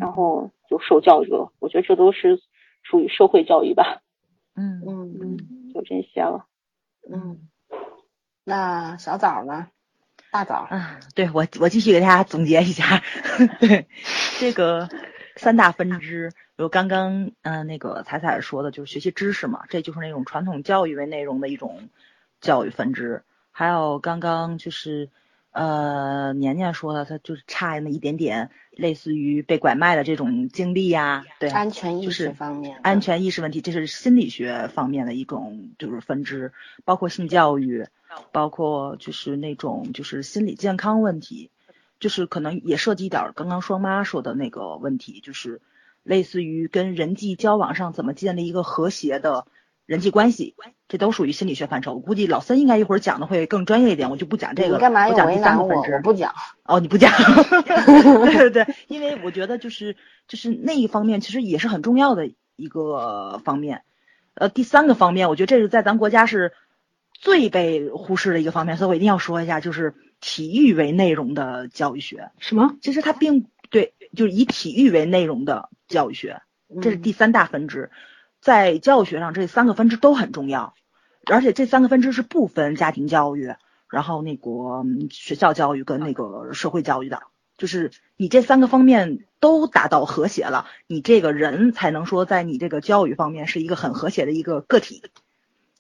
[0.00, 1.52] 然后就受教育了。
[1.58, 2.40] 我觉得这都是
[2.82, 4.02] 属于社会教育吧。
[4.54, 6.46] 嗯嗯嗯，就这些了。
[7.10, 7.48] 嗯。
[8.48, 9.66] 那小枣呢？
[10.30, 10.68] 大枣。
[10.70, 13.02] 嗯，对我我继续给大家总结一下，
[13.58, 13.88] 对
[14.38, 14.88] 这个
[15.34, 21.88] 三大分支，有刚刚嗯那个彩彩说的，就是学习知识嘛，这就是那种传统教育为内容的一种
[22.40, 25.10] 教育分支，还有刚刚就是
[25.56, 36.52] 呃年年说的，他就是差那么一点点，类似于被拐卖的这种经历呀，对，安全意识方面，安全意识问题，这是心理学方面的一种就是分支，
[36.84, 37.86] 包括性教育。
[38.32, 41.50] 包括就是那种就是心理健康问题，
[42.00, 45.60] 就是可能也涉及一点刚刚双妈说的那个问题，就是
[46.02, 49.46] 类似于跟人际交往上怎么建立一个和谐的
[49.86, 50.54] 人际关系，
[50.88, 51.94] 这都属于心理学范畴。
[51.94, 55.94] 我估计老三应该一会儿讲的会更专业一点，我就不讲这个，干嘛讲第三个分支？
[55.94, 56.34] 我不讲。
[56.64, 57.10] 哦，你不讲？
[58.26, 59.96] 对 对 对，因为我觉得就是
[60.28, 63.82] 就是那一方面其实也是很重要的一个方面。
[64.34, 66.52] 呃，第三个方面，我觉得这是在咱国家是。
[67.18, 72.30] 最被忽视的一个方面，所以我一定要说一下，就是体育为内容的教育学。
[72.40, 72.76] 什么？
[72.82, 76.42] 其实它并对，就是以体育为内容的教育学，
[76.82, 77.90] 这是第三大分支。
[78.46, 80.74] 在教学上，这三个分支都很重要，
[81.24, 83.52] 而且这三个分支是不分家庭教育，
[83.90, 87.22] 然后那个学校教育跟那个社会教育的。
[87.58, 95.02] 就是你这三个方面都达到和谐了，你这个人才能说在你这个教育方面是一个很和谐的一个个体。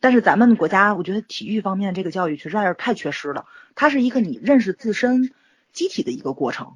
[0.00, 3.44] 但是咱们国家，我觉得体育方面这个教育实在是太缺失了。
[3.76, 5.30] 它是一个你认识自身
[5.72, 6.72] 机体的一个过程，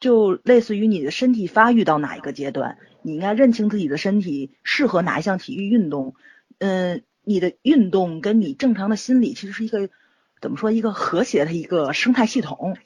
[0.00, 6.14] 就类似于你的身体发育到哪一个阶段，你应该认清自己的身体适合哪一项体育运动。
[6.58, 9.88] 嗯，你的运动跟你正常的心理其实是一个
[10.40, 12.76] 怎么说一个和谐的一个生态系统。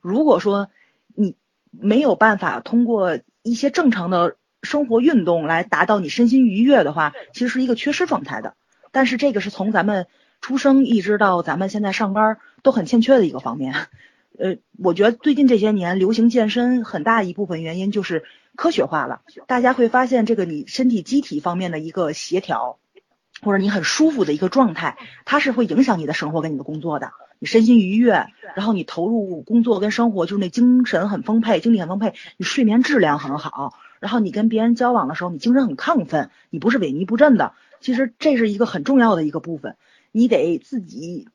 [0.00, 0.68] 如果说
[1.14, 1.36] 你
[1.70, 8.54] 没有办法通过一些正常的生活运动来达到你身心愉悦的话，其实是一个缺失状态的。
[8.90, 10.06] 但是这个是从咱们
[10.40, 13.74] 出生一直到咱们现在上班都很欠缺的一个方面。
[14.38, 18.24] 呃，我觉得最近这些年流行健身，很大一部分原因就是
[18.56, 19.22] 科学化了。
[19.46, 22.78] 大家会发现，这个你身体机体方面的一个协调，
[23.42, 27.12] 或者你很舒服的一个状态，它是会影响你的生活跟你的工作的。
[27.38, 37.54] 你身心愉悦，然后你投入工作跟生活，就是那精神很丰沛，精力很丰沛，你睡眠质量很好，然后你跟别人交往的时候，你精神很亢奋，你不是萎靡不振的。
[37.80, 39.76] 其实这是一个很重要的一个部分，
[40.12, 41.28] 你得自己，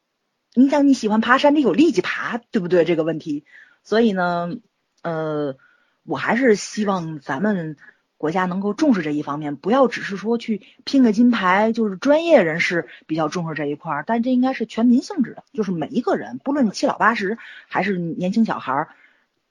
[0.53, 2.85] 你想你喜欢爬山，得有力气爬，对不对？
[2.85, 3.43] 这个问题，
[3.83, 4.55] 所以呢，
[5.01, 5.57] 呃，
[6.07, 7.77] 我还是希望咱们
[8.17, 18.89] 国家能够重视这一方面，不要只是说去拼个金牌，就是专业人士比较重视这一块儿，但这应该是全民性质的，就是每一个人，不论你七老八十还是年轻小孩儿，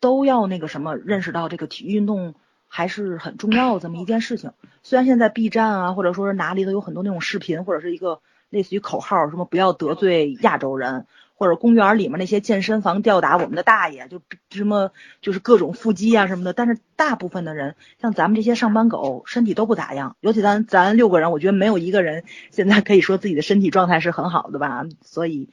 [0.01, 2.35] 都要那个什么认识到这个体育运动。
[2.69, 4.51] 还是很重要的这么一件事情。
[4.83, 11.07] 虽然现在 B 站啊，或者说是哪里都有很多那种视频，或者是一个类似于口号，什么不要得罪亚洲人，
[11.37, 14.21] 或者公园里面那些健身房吊打我们的大爷，就
[14.51, 16.53] 什么就是各种腹肌啊什么的。
[16.53, 20.17] 但是大部分的人，像咱们这些上班狗，身体都不咋样。
[20.21, 24.85] 尤其咱咱六个人，我觉得没有一个人现在可以说自己的身体状态是很好的吧。
[25.03, 25.49] 所以。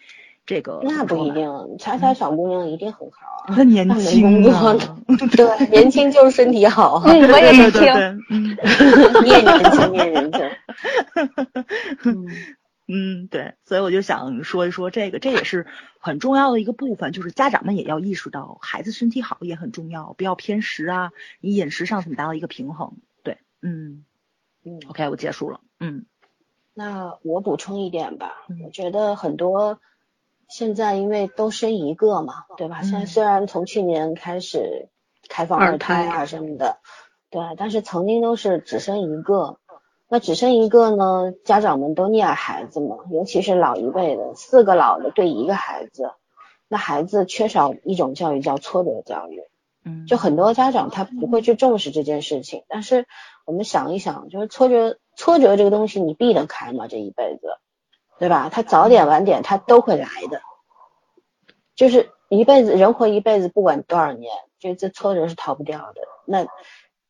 [0.45, 3.45] 这个那不一定，彩彩小姑娘一定很好。
[3.55, 4.75] 她年轻啊，
[5.37, 7.01] 对，年轻就是身体好。
[7.05, 7.81] 嗯，我也年轻，
[9.23, 10.41] 你也年轻，你也年轻。
[12.85, 15.65] 嗯，对，所以我就想说一说这个，这也是
[15.99, 22.97] 很重要的一个部分，就是家长们也要意识到，孩子身体好也很重要，不要偏食啊，你饮食上怎么达到一个平衡？
[23.23, 24.03] 对，嗯
[24.65, 25.61] 嗯，OK，我结束了。
[25.79, 26.05] 嗯，
[26.73, 29.79] 那我补充一点吧，我觉得很多。
[30.49, 32.81] 现在因为都生一个嘛，对吧？
[32.81, 34.89] 现在虽然从去年开始
[35.29, 36.79] 开放二胎啊什么的，
[37.29, 39.57] 对，但是曾经都是只生一个。
[40.09, 46.11] 那只剩一个呢，家长们都溺爱孩子嘛，尤其是老一辈的，四个老的对一个孩子，
[46.67, 49.43] 那孩子缺少一种教育叫挫折教育。
[49.85, 52.63] 嗯，就很多家长他不会去重视这件事情。
[52.67, 53.05] 但是
[53.45, 56.87] 我们想一想，就是挫折，挫折这个东西你避得开吗？
[56.87, 57.57] 这一辈子？
[58.19, 58.49] 对吧？
[58.49, 60.39] 他早点晚点他都会来的，
[61.75, 66.01] 就是一辈子人活一辈子，不管多少年，就这挫折是逃不掉的。
[66.25, 66.45] 那，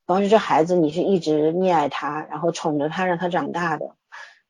[0.06, 3.96] 比方说这孩子你是一直溺爱他，然后宠着他，让他长大的，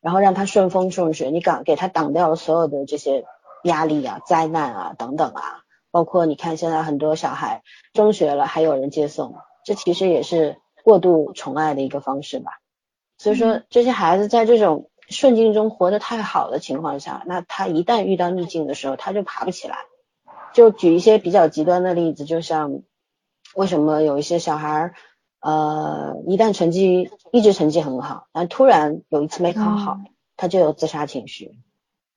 [0.02, 3.26] 然后让他顺风顺水，你挡给他挡掉了所有的这些
[3.64, 5.62] 压力啊、灾难啊等等啊，
[5.92, 7.64] 包括你看现在很多小孩
[7.94, 12.60] 中学了还有人接送，这其实也是过度宠爱的一个方式吧。
[13.18, 14.90] 所以说这些孩子在这种。
[15.10, 19.80] 顺境中活得太好的情况下，那他一旦遇到逆境的时候，他就爬不起来。
[20.54, 22.84] 就举一些比较极端的例子，就像
[23.54, 24.94] 为什么有一些小孩儿，
[25.44, 30.00] 呃，一旦成绩一直成绩很好，但突然有一次没考好，
[30.38, 31.60] 他就有自杀情绪。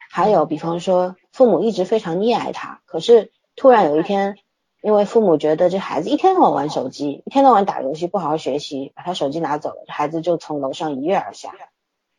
[0.09, 4.37] 还有比方说，父母一直非常溺爱他，可是突然有一天，
[4.81, 11.53] 因为父母觉得这孩子一天到晚玩手机，一天到晚打游戏，不好好学习，把他手机拿走了，孩子就从楼上一跃而下。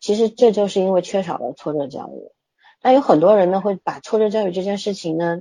[0.01, 2.29] 其实这就是因为缺少了挫折教育，
[2.81, 5.39] 但有很多人呢会把挫折教育这件事情呢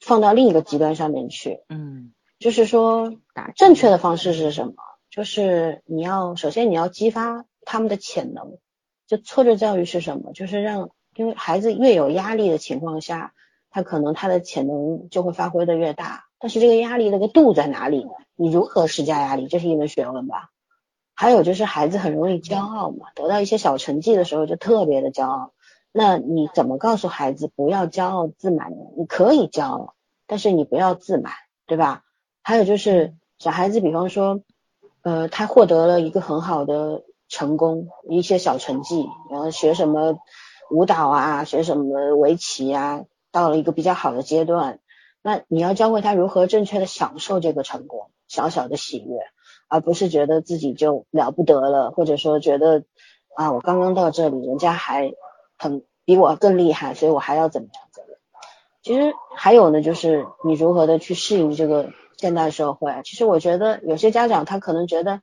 [0.00, 3.16] 放到另一个极端上面去，嗯，就是说
[3.54, 4.74] 正确的方式是什么？
[5.10, 8.58] 就是你要首先你要激发他们的潜能，
[9.06, 10.32] 就挫折教育是什么？
[10.32, 13.32] 就是让因为孩子越有压力的情况下，
[13.70, 18.10] 他可能他的潜能就会发挥的越大，但是这个压力那个度在哪里呢？
[18.34, 19.46] 你如何施加压力？
[19.48, 20.50] 这是一门学问吧。
[21.14, 25.54] 还有就是孩子很容易骄傲嘛，得到一些小成绩的时候就特别的骄傲。
[25.90, 28.76] 那你怎么告诉孩子不要骄傲自满呢？
[28.98, 29.94] 你可以骄傲，
[30.26, 31.32] 但是你不要自满，
[31.66, 32.02] 对吧？
[32.46, 34.40] 还有就是小孩子，比方说，
[35.02, 40.16] 呃，他获得了一个很好的成功，一些小成绩，然后学什么
[40.70, 44.78] 舞蹈啊，学什么围棋啊，到了一个比较好的阶段，
[45.22, 49.16] 那你要教会他如何正确的享受这个成功，小小的喜悦。
[49.68, 52.84] 而不是觉得自己就了不得了，或者说觉得
[53.34, 55.12] 啊，我刚刚到这里，人家还
[55.58, 58.20] 很比我更厉害，所以我还要怎么样怎么样。
[58.84, 65.20] 其实还有呢，就是你如何的去适应这个现代社会，其实我觉得有些家长他可能觉得，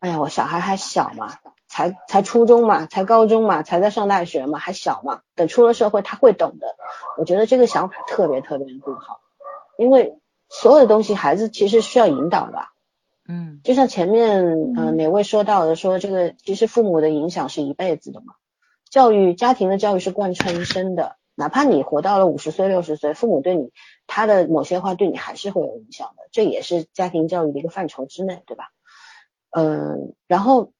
[0.00, 1.34] 哎呀，我小孩还小嘛，
[1.68, 6.76] 才才初中嘛，才高中嘛，才在上大学嘛，还小嘛，等出了社会他会懂的。
[7.18, 9.20] 我觉得这个想法特别特别的不好，
[9.78, 10.18] 因为
[10.48, 12.66] 所有的东西孩子其实需要引导的。
[13.28, 18.34] 嗯，就像前面嗯哪位说到的，说这个其实父母的影响是一辈子的嘛，
[18.88, 21.16] 教育家庭的教育是贯穿一生的。
[21.38, 23.70] 哪怕你活到了五十岁、六十岁，父母对你
[24.06, 28.70] 他的某些话对你还是会有影响的，这也是家庭教育的一个范畴之内，对吧？
[29.50, 30.72] 嗯，然后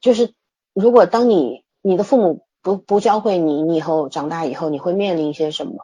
[0.00, 0.34] 就是
[0.74, 5.74] 如果当你你的父母不不教会你，你以后长大以后你会面临一些什么？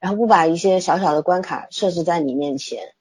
[0.00, 2.94] 然后不把一些小小的关卡设置在你面前，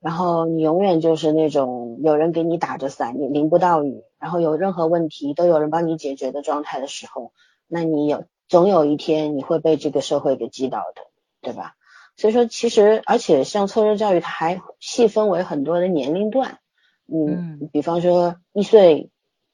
[0.00, 7.32] 然后你永远就是那种有人给你打着伞，你淋不到雨，然后有任何问题都有人帮你解决的状态的时候，
[7.66, 8.24] 那你有。
[8.48, 11.02] 总有一天你会被这个社会给击倒的，
[11.40, 11.74] 对吧？
[12.16, 16.60] 所以说，其实而且像挫折教育，它还细分为很多的年龄段，
[17.06, 19.10] 嗯，比方说一岁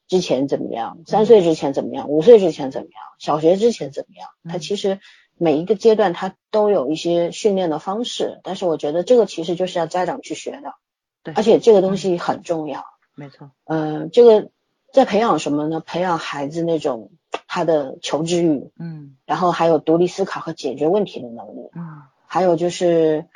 [0.07, 4.29] 之前怎么样，三岁之前怎么样，五岁之前怎么样，小学之前怎么样？
[4.49, 4.99] 它其实
[5.37, 10.75] 每一个阶段它都有一些训练的方式，但是我觉得这个其实就是要家长去学的，
[11.21, 14.51] 对，而且这个东西很重要，没错，嗯，这个
[14.93, 15.81] 在培养什么呢？
[15.81, 17.11] 培养孩子那种。
[17.53, 23.27] 他的求知欲，嗯，然后还有独立思考和解决问题的能力，嗯，还有就是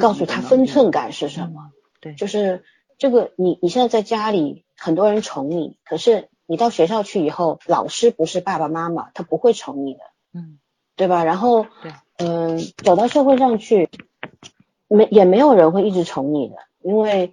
[0.00, 2.62] 告诉他分寸感是什么，对，就是
[2.98, 10.00] 这个你你现在在家里很多人宠你，可是你到学校去以后，老师不是爸爸妈妈，他不会宠你的，
[10.32, 10.60] 嗯，
[10.94, 11.24] 对吧？
[11.24, 13.90] 然后，对，嗯，走到社会上去，
[14.86, 17.32] 没也没有人会一直宠你的，因为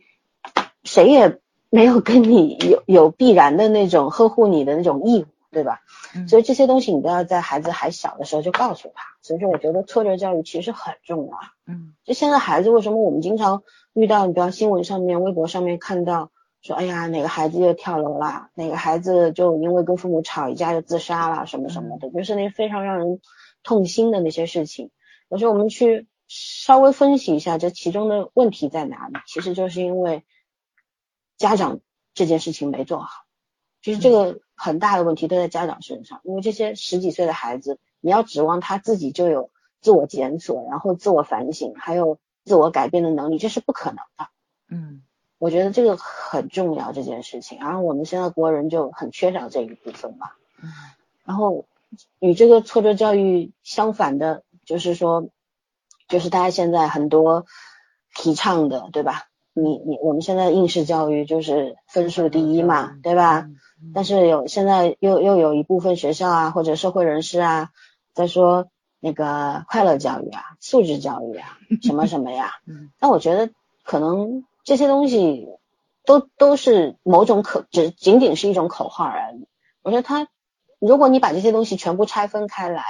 [0.84, 1.38] 谁也
[1.70, 5.28] 没有跟你有有必然的那种呵护你的那种义务。
[5.54, 5.80] 对吧？
[6.28, 9.06] 所以这些东西你都要在孩子还小的时候就告诉他。
[9.22, 11.38] 所以说，我觉得挫折教育其实很重要。
[11.66, 16.32] 嗯，就现在孩子为什么我们经常遇到，你比方新闻上面、微博上面看到
[16.62, 23.22] 说，哎呀，哪个孩子又跳楼啦，哪个孩子就因为跟父母吵一架就自杀啦，什么什么的，就是那非常让人
[23.64, 24.92] 痛心的那些事情。
[25.30, 30.26] 有时候我们去稍微分析一下这其中的问题在哪里，其实就是因为
[31.38, 31.80] 家长
[32.14, 33.10] 这件事情没做好。
[33.82, 34.42] 其实这个。
[34.64, 39.50] 很大的问题都在家长身上，因为这些十几岁的孩子，你要指望他自己就有
[39.82, 44.30] 自我检索，然后自我反省，还有自我改变的能力，这是不可能的。
[44.70, 45.04] 嗯，
[45.38, 50.32] 我觉得这个很重要这件事情，然后我们现在国人就很缺少这一部分嘛。
[50.62, 50.72] 嗯，
[51.26, 51.66] 然后
[52.20, 55.28] 与这个挫折教育相反的，就是说，
[56.08, 57.46] 就是大家现在很多
[58.16, 59.28] 提倡的，对吧？
[59.54, 63.48] 你你我们现在应试教育就是分数第一嘛，对吧？
[63.94, 67.70] 但是有现在又又有一部分学校啊或者社会人士啊
[68.14, 68.68] 在说
[69.00, 72.54] 那个快乐教育啊素质教育啊什么什么呀，
[73.02, 73.52] 那我觉得
[73.84, 75.50] 可能这些东西
[76.06, 79.48] 都都是某种口只仅仅是一种口号而已。
[79.82, 80.30] 我觉得他
[80.80, 82.84] 如果你把这些东西全部拆分开来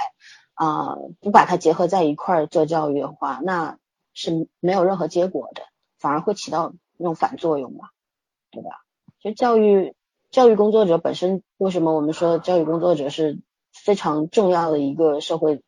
[0.54, 3.78] 啊不把它结合在一块儿做教育的话，那
[4.12, 5.62] 是没有任何结果的，
[6.04, 7.88] 反而会起到那种反作用嘛，
[8.50, 8.84] 对吧？
[9.18, 9.94] 就教育。
[10.30, 13.38] 教育工作者本身，为什么我们说教育工作者是
[13.72, 15.62] 非常重要的一个社会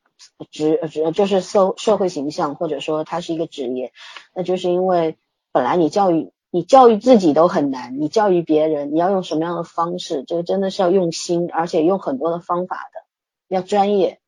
[0.50, 3.92] 职职，就是社社会形象，或者说它是一个职业，
[4.34, 5.18] 那就是因为
[5.52, 13.06] 本来你教育你教育自己都很难，你教育别人，你要用什么样的方式，这个真的是要用心，而且用很多的方法的，
[13.46, 14.18] 要专业。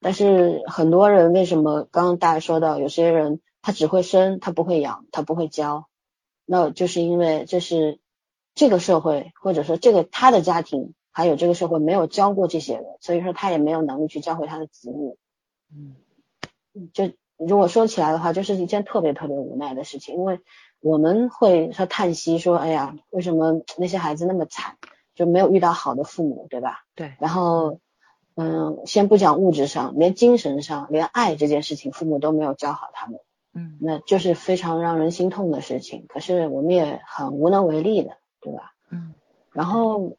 [0.00, 5.86] 但是很多人为什么刚刚大家说到，有些人他只会生，他不会养，他不会教，
[6.44, 7.98] 那就是因为这是。
[8.54, 15.16] 这个社会，或者说这个他的家庭，还有这个社会没有教过这些人，所以说他也没有能力去教会他的子女。
[15.74, 15.96] 嗯，
[16.92, 20.40] 就如果说起来的话，就是一件特别特别无奈的事情，因为
[20.80, 24.76] 我们会说叹息说，哎呀，为什么那些孩子那么惨，
[25.14, 26.84] 就没有遇到好的父母，对吧？
[26.94, 27.14] 对。
[27.20, 27.78] 然后，
[28.34, 33.18] 嗯，先不讲物质上，连精神上，连爱这件事情，父母都没有教好他们。
[33.54, 36.06] 嗯，那就是非常让人心痛的事情。
[36.08, 38.16] 可是我们也很无能为力的。
[38.44, 38.72] 对吧？
[38.90, 39.14] 嗯，
[39.52, 40.16] 然后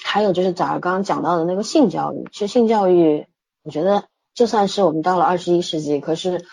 [0.00, 3.26] 还有就是早上刚刚讲到的那个性教育，其实性教育，
[3.64, 4.04] 我觉得
[4.34, 6.44] 就算是我们到了二十一世纪，可是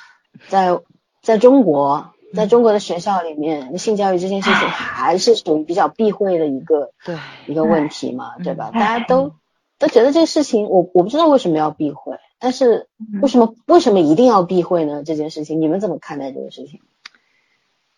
[0.49, 0.79] 在
[1.21, 7.15] 在中国，在中国的学校里面，性教育这件事情还是属于比较避讳的一个对
[7.45, 8.71] 一个问题嘛，对吧？
[8.73, 9.33] 大家都
[9.77, 12.89] 都觉得这个事情，我我不知道为什么要避讳，但是
[13.21, 15.01] 为什么为什么一定要避讳呢？
[15.05, 16.81] 这件事情，你们怎么看待这个事情？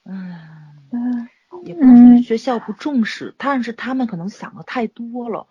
[0.03, 0.35] 嗯
[0.91, 1.27] 嗯。
[1.63, 5.47] 也不是学校不重视，但是他们可能想的太多了，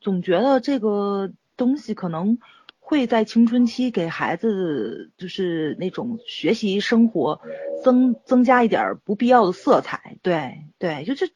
[0.00, 2.38] 总觉得这个东西可能
[2.78, 7.40] 会在青春期给孩子就是那种学习生活
[7.82, 11.26] 增增加一点不必要的色彩，对对，就这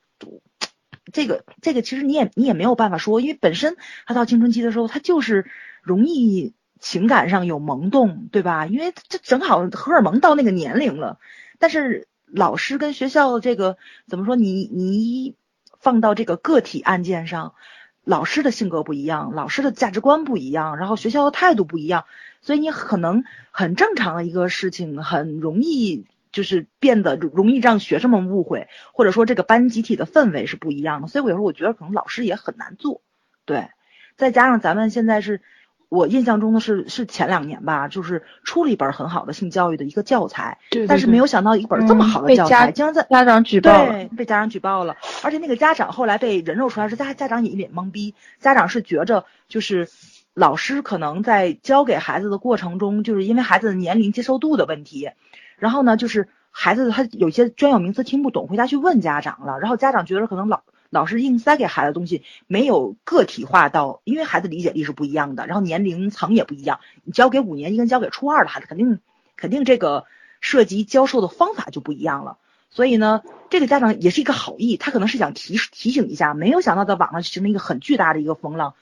[1.12, 5.50] 这个这个其实你也你也没有办法说，因为本身他到青春期的时候，他就是
[5.82, 8.66] 容易情感上有萌动，对吧？
[8.66, 11.18] 因为这正好荷尔蒙到那个年龄了。
[11.59, 13.76] 但是老师跟学校这个
[14.09, 14.35] 怎么说？
[14.35, 15.37] 你你
[15.78, 17.55] 放到这个个体案件上，
[18.03, 22.07] 老师的性格不一样，老师的价值观不一样，然后学校的态度不一样，
[22.41, 26.07] 所以你可能很正常的一个事情，很容易。
[26.33, 33.01] 就是变得容易让学生们误会，或者说这个班集体的氛围是不一样的，所以我有时候我觉得可能老师也很难做，
[33.45, 33.70] 对，
[34.16, 35.43] 再加上咱们现在是，
[35.91, 40.57] 我印象中的是是前两年吧，就是出了一本很好的性教育的一个教材，
[40.88, 49.88] 但是没有想到一本这么好的教材竟然在家长举报了，被家长举报了，而且那个家长后来被人肉出来是家家长也一脸懵逼，家长是觉着就是
[50.32, 55.11] 老师可能在教给孩子的过程中，就是因为孩子的年龄接受度的问题。
[55.59, 59.59] 然后呢，就是孩子他有些专有名词听不懂，回家去问家长了。
[59.59, 66.80] 然后家长觉得可能老老师硬塞给孩子东西没有个体化到，因为孩子理解力是不一样的，然后年龄层也不一样。
[67.05, 69.01] 你教给五年级跟教给初二的孩子，肯定
[69.36, 70.05] 肯定这个
[70.41, 72.36] 涉及教授的方法就不一样了。
[72.70, 78.74] 所以呢，这个家长也是一个好意，他可能是想提提醒一下，没有想到在网上形成一个很巨大的一个风浪，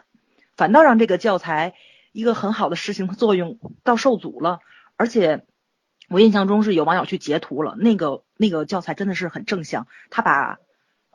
[0.56, 1.74] 反倒让这个教材
[2.12, 4.60] 一个很好的实行的作用到受阻了，
[4.96, 5.44] 而且。
[6.12, 10.58] 我印象中是有网友去截图了，那个那个教材真的是很正向，他把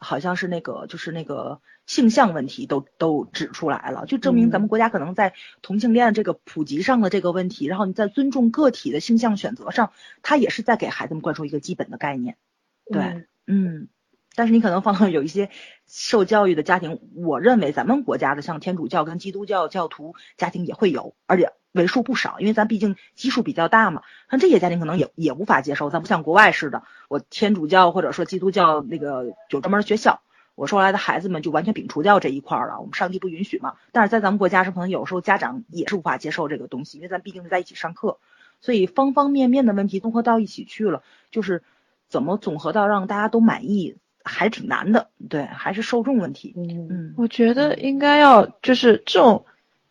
[0.05, 5.33] 好像是那个就是那个性向问题都都指出来了，就证明咱们国家可能在
[5.63, 9.91] 同性恋这个普及上的这个问题，然后你在尊重个体的性向选择上，
[10.21, 12.37] 他也是在给孩子们灌输一个基本的概念。
[12.85, 13.87] 对，嗯，
[14.35, 15.49] 但是你可能放到有一些
[15.87, 21.51] 受教育的家庭，我认为咱们国家的像天主教跟基督教教徒家庭也会有，而且。
[21.75, 24.01] 为数不少，因为咱毕竟基数比较大嘛，
[24.31, 25.89] 像这些家庭可能也也无法接受。
[25.89, 30.21] 咱不像国外似的，我天主教或者说基督教那个有专门学校，
[30.55, 32.79] 我收来的孩子们就完全摒除掉这一块了。
[32.79, 33.73] 我们上帝不允许嘛。
[33.91, 38.19] 但是在咱们国家是可能有时候家长也是无法接受这个东西，因为咱毕竟是在一起上课，
[38.61, 41.61] 所以方方面面的问题综合到一起去了，就是
[42.07, 45.09] 怎么总合到让大家都满意，还是挺难的。
[45.29, 46.53] 对，还是受众问题。
[46.55, 49.45] 嗯嗯，我觉得应该要就是这种。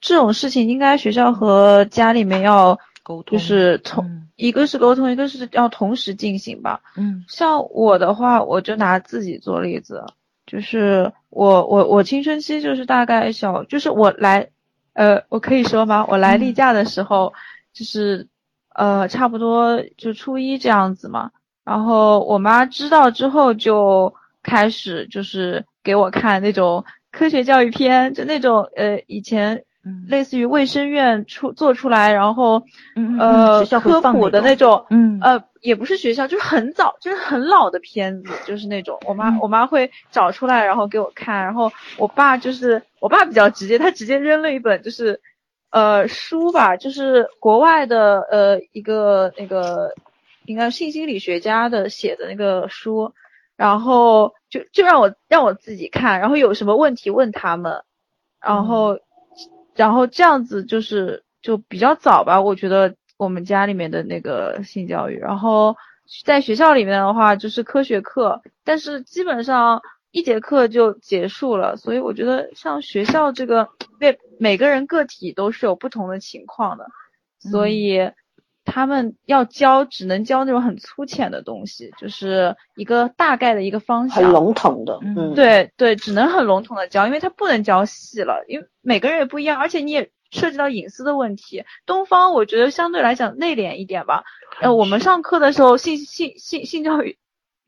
[0.07, 4.05] 这种事情应该学校和家里面要沟通，就是同
[4.37, 6.83] 一个是沟通，一个是要同时进行吧。
[6.95, 10.05] 嗯，像我的话，我就拿自己做例子，
[10.45, 14.47] 就是我我我青春期就是大概小，就是我来，
[14.93, 16.05] 呃，我可以说吗？
[16.07, 17.33] 我来例假的时候，
[17.73, 18.29] 就是
[18.75, 21.31] 呃，差不多就初一这样子嘛。
[21.65, 29.65] 然后我妈知道之后，就开始就是给我看那种科学教育片，就那种呃以前。
[30.09, 32.63] 类似于卫生院出做出来，然后
[33.19, 35.19] 呃科普的那种，嗯。
[35.23, 39.01] 呃也不是学校，就是很早，就是很老的片子，就是那种。
[39.07, 45.23] 我妈我妈会找出来，然后给我看，然后我爸就是我爸比较直接，他直接扔了一本就是
[45.71, 49.95] 呃书吧，就是国外的呃一个那个
[50.45, 53.15] 应该性心理学家的写的那个书，
[53.57, 57.85] 然后就就让我让我自己看，然后有什么问题问他们，
[58.39, 58.99] 然后。
[59.75, 65.77] 然后这样子就是就比较早吧，我觉得我们家里面的那个性教育，然后
[66.25, 73.69] 在学校里面的话就是科学课，但是基本上一节课就结束了，所以我觉得像学校这个，
[73.99, 76.87] 对每个人个体都是有不同的情况的，
[77.39, 78.11] 所以。
[78.65, 84.99] 他们要教，只能教那种很粗浅的东西，就是一个大概的一个方向，很笼统的。
[85.03, 91.65] 嗯，对对，只能很笼统的教，因为他不能教细了，因为每个人也不一样，而且你也涉及到隐私的问题。
[91.85, 94.25] 东方我觉得相对来讲内敛一点吧。
[94.61, 97.19] 呃，我们上课的时候性性性性教育，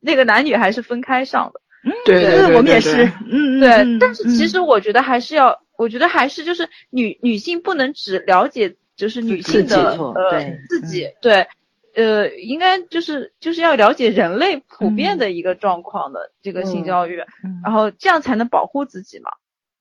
[0.00, 1.60] 那个男女还是分开上的。
[1.84, 3.04] 嗯，对对对，我们也是。
[3.30, 3.60] 嗯嗯。
[3.60, 8.76] 对，但是其实我觉得还是要，我觉得还是就是女女性不能只了解。
[8.96, 11.46] 就是女性的呃自己对，
[11.94, 17.22] 呃应该就是就是要了解人类普遍的一个状况的这个性教育，
[17.62, 19.30] 然后这样才能保护自己嘛，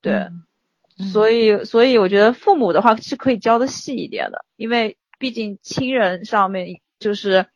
[0.02, 0.28] 对，
[1.12, 7.46] 所以所以我觉得父母的话是可以教的细一点的，因为毕竟亲人上面就是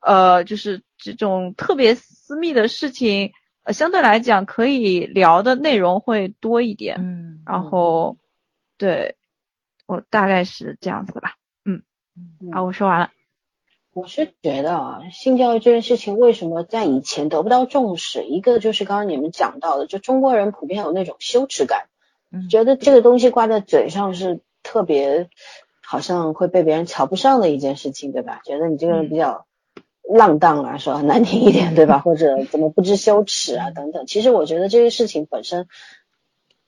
[0.00, 3.32] 呃就是这种特别私密的事情，
[3.64, 8.16] 呃相对来讲可以聊的内容会多一点，嗯，然后
[8.78, 9.16] 对。
[9.90, 11.34] 我大概是这样子吧，
[11.64, 11.82] 嗯，
[12.52, 13.10] 好，我说完了。
[13.92, 18.22] 我是觉得啊，性教育这件事情为什么在以前得不到重视？
[18.22, 21.88] 一个就是刚刚你们讲到的，就中国人普遍有那种羞耻感，
[22.48, 25.28] 觉得这个东西挂在嘴上是特别
[25.82, 28.42] 好像会被别人瞧不上的一件事情，对吧？
[28.44, 29.44] 觉得你这个人比较
[30.08, 31.98] 浪荡啊，说 难听一点，对吧？
[31.98, 34.06] 或者怎么不知羞耻啊等等。
[34.06, 35.66] 其实我觉得这些事情本身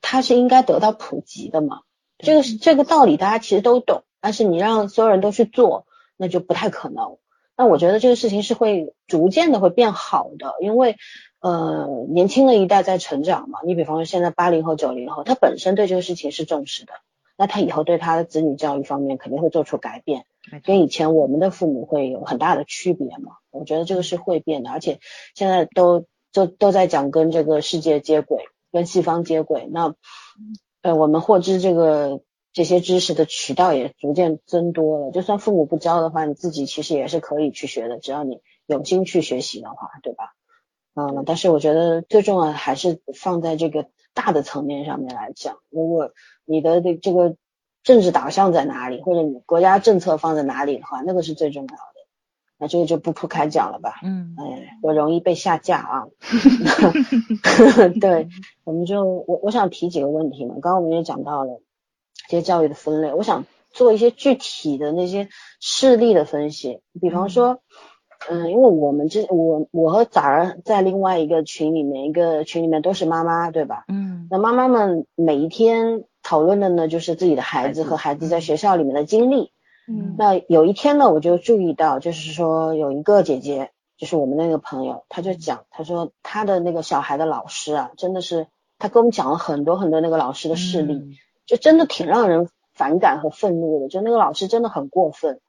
[0.01, 1.83] 它是应该得到普及的嘛。
[2.23, 7.19] 这个是这个道理，大家其实都懂，但是你让所有人都去做，那就不太可能。
[7.57, 10.97] 那我觉得这个事情是会逐渐的会变好的，因为
[11.41, 13.59] 呃年轻的一代在成长嘛。
[13.67, 16.93] 你比方说现在八零后、九零后，他本身对这个事情是重视的，
[17.37, 20.25] 那他以后对他的子女教育方面肯定会做出改变，
[20.65, 23.33] 跟以前我们的父母会有很大的区别嘛。
[23.51, 25.01] 我觉得这个是会变的，而且
[25.35, 29.95] 现在都都都在讲跟这个世界接轨，跟西方接轨，那。
[30.83, 32.21] 呃，我们获知这个
[32.53, 35.11] 这些知识的渠道也逐渐增多了。
[35.13, 40.35] 就算父母不教的话，你自己其实也是可以去学的，只要你有心去学习的话，对吧？
[40.95, 45.57] 嗯，但是我觉得最重要的还是放在这个大的层面上面来讲。
[45.71, 46.13] 如果
[46.45, 47.37] 你的这这个
[47.83, 51.92] 政治导向在哪里，或者你国家政策放在哪里的话，那个是最重要的。
[52.63, 56.07] 那这个就不铺开讲了吧，嗯，哎，我容易被下架啊
[58.01, 58.29] 对，
[58.63, 61.61] 我们就我我想提几个问题嘛，刚刚我们也讲到了
[62.29, 65.29] 这些教育的分类，我想做一些具体的那些
[65.61, 67.59] 事例的分析，比方说，
[68.31, 73.87] 嗯，因为我们这我我和崽儿在另外一个群里面，一个群里面都是妈妈，对吧？
[73.89, 79.51] 嗯，那妈妈们每一天讨论的呢，就是自己的孩子和孩子在学校里面的经历。
[79.89, 88.47] 嗯，那有一天呢，我就注意到，就是说有一个姐姐，就是我们那个朋友，她就讲，她说她的那个小孩的老师啊，真的是，
[88.79, 95.41] 她跟我们讲了很多很多那个老师的事例，就真的挺让人反感和愤怒的，就那个老师真的很过分，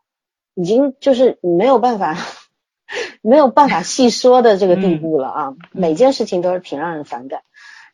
[0.55, 2.17] 已经就是没有办法，
[3.21, 7.43] 没有办法细说的这个地步了啊，每件事情都是挺让人反感。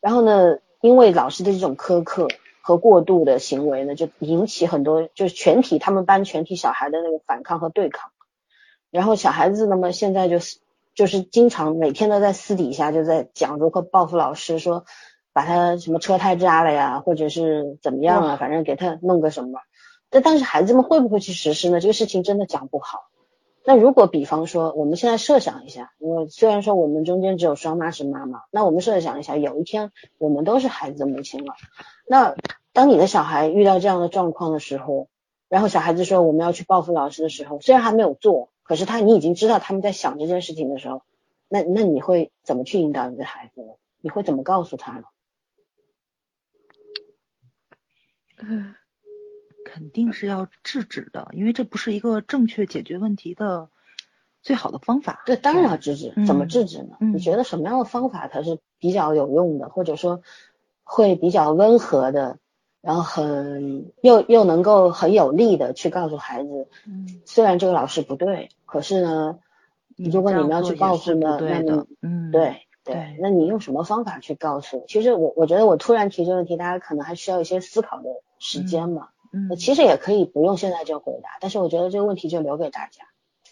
[0.00, 2.28] 然后呢，因为老师的这种苛刻。
[2.62, 8.10] 和过度的行为呢，就引起很多，就是全体他们班全体小孩的那个反抗和对抗。
[8.90, 10.58] 然后小孩子那么现在就是
[10.94, 14.84] 就是经常每天都在私底下就在讲如何报复老师，说
[15.32, 19.60] 把他什么车胎扎了呀，或者是怎么样啊，反正给他弄个什么。
[20.10, 21.80] 但但是孩子们会不会去实施呢？
[21.80, 23.04] 这个事情真的讲不好。
[23.62, 31.54] 那如果比方说我们现在设想一下，因为虽然说我们中间只有双妈是妈妈，那我们设想一下，有一天我们都是孩子的母亲了，
[32.10, 32.34] 那
[32.72, 35.08] 当你的小孩遇到这样的状况的时候，
[35.48, 41.04] 然后小孩子说我们要去报复老师的时候，虽然还没有做，可是他你已经知道他们在想这件事情的时候，
[41.46, 43.74] 那那你会怎么去引导你的孩子呢？
[44.00, 45.04] 你会怎么告诉他呢？
[48.38, 48.74] 嗯。
[49.62, 53.68] 肯定是要制止的，因为这不是一个正确解决问题的
[54.42, 55.22] 最好的方法。
[55.26, 56.12] 对，当然要制止。
[56.26, 56.96] 怎么制止呢？
[56.98, 60.22] 你觉得什么样的方法才是比较有用的，或者说
[60.84, 62.38] 会比较温和的，
[62.80, 69.38] 然后很又又能够很有力的去告诉孩子，嗯虽然这个老师不对，可是呢，
[69.96, 71.70] 如果你们要去告诉呢，那你，
[72.02, 74.84] 嗯，对对，那你用什么方法去告诉？
[74.88, 78.08] 其实我我觉得我突然提这个问题，大家可能还需要一些思考的
[78.38, 79.08] 时间嘛。
[79.32, 83.04] 嗯，其实也可以不用现在就回答，但是我觉得这个问题就留给大家，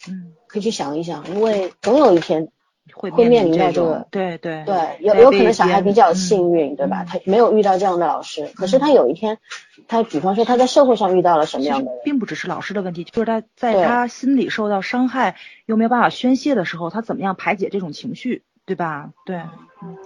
[0.08, 2.50] 嗯，可以去想一想，因为总有一天
[2.94, 7.04] 会会面临到这个，对对对，有有可能小孩比较幸运，对吧？
[7.04, 9.38] 他没有遇到这样的老师，可是他有一天，
[9.86, 15.36] 他比方说他在社会上遇到了什么样的，并不只是老师的问题，就是他在他心里受到伤害
[15.66, 19.10] 又没有办法宣泄的时候，他怎么样排解这种情绪，对吧？
[19.24, 19.42] 对，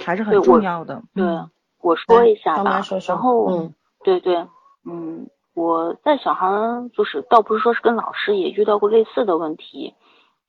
[0.04, 1.02] 还是很重要的。
[1.14, 1.24] 对，
[1.80, 3.74] 我说一下吧，然后，嗯，
[4.04, 4.46] 对对，
[4.84, 5.26] 嗯。
[5.54, 6.48] 我在小孩
[6.96, 9.92] 就是倒不是说是跟老师也遇到过类似的问题，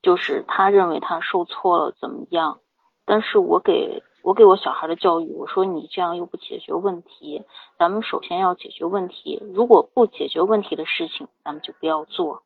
[0.04, 2.60] 就是他认为他受挫了怎么样，
[3.06, 7.41] 但是我给我给我小孩的教育，我说你这样又不解决问题，
[7.80, 12.43] 咱们首先要解决问题，如果不解决问题的事情，咱们就不要做。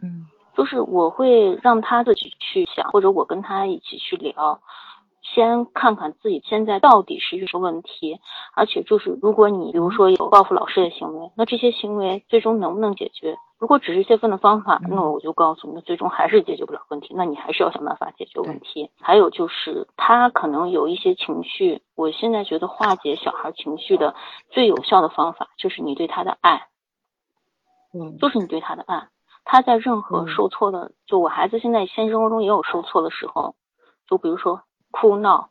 [0.00, 4.60] 嗯，就是我会让他自己去想，或者我跟他一起去聊。
[5.34, 8.20] 先看看自己现在到底是遇什么问题，
[8.54, 13.36] 而且就是如果你比如说有报复老师的行为，那这些行为最终能不能解决？
[13.58, 17.14] 如果只是泄愤的方法，那我就告诉你，最终还是解决不了问题。
[17.16, 18.90] 那你还是要想办法解决问题。
[19.00, 24.14] 还有就是他可能有一些情绪，我现在觉得化解小孩情绪的
[24.50, 26.68] 最有效的方法就是你对他的爱，
[27.94, 29.08] 嗯，就是你对他的爱。
[29.44, 33.54] 他在任何受挫的，就我孩子现在现实生活中也有受挫的时候，
[34.08, 34.62] 就比如说。
[34.92, 35.50] 哭闹，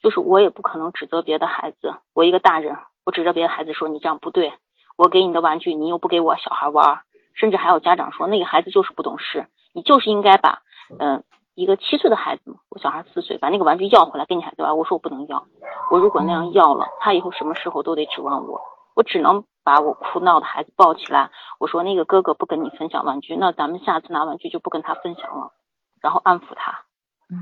[0.00, 1.96] 就是我也不可能指责别的孩子。
[2.14, 4.54] 我一个大人，我指着别的孩子说你这样不对。
[4.96, 7.02] 我给你的玩具你又不给我小孩玩，
[7.36, 10.62] 甚至还有家长说那个孩子就是不懂事，你就是应该把
[10.98, 11.22] 嗯
[11.54, 14.76] 一个七岁的孩子，我小孩四岁，把那个玩具要回来给你孩子玩。
[14.76, 15.46] 我说我不能要，
[15.90, 18.60] 我如果那样要了，他以后什么时候都得指望我，
[18.94, 25.52] 我只能把我哭闹的孩子抱起来，我说那个哥哥不跟你分享玩具，那咱们下次拿玩具就不跟他分享了，
[26.00, 26.84] 然后安抚他，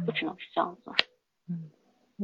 [0.06, 0.92] 就只能是这样子。
[1.48, 1.70] 嗯，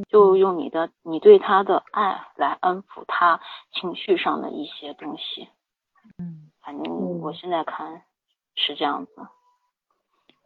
[0.09, 3.39] 就用你的你对他的爱来安抚他
[3.73, 5.49] 情绪上的一些东西。
[6.17, 8.03] 嗯，反正我现在看
[8.55, 9.11] 是这样子。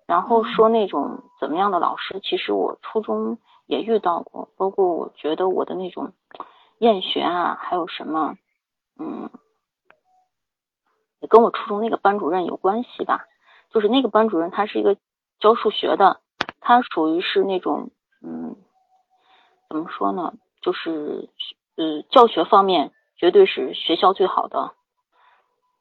[0.07, 6.13] 然后说那种怎么样的老师，其实我初中也遇到过，包括我觉得我的那种
[6.77, 8.37] 厌学啊，还有什么，
[8.99, 9.29] 嗯，
[11.19, 13.25] 也跟我初中那个班主任有关系吧。
[13.71, 14.95] 就是那个班主任他是一个
[15.39, 16.21] 教数学的，
[16.61, 17.89] 他属于是那种，
[18.21, 18.55] 嗯，
[19.67, 20.33] 怎么说呢？
[20.61, 21.29] 就是
[21.77, 24.75] 呃，教学方面绝对是学校最好的。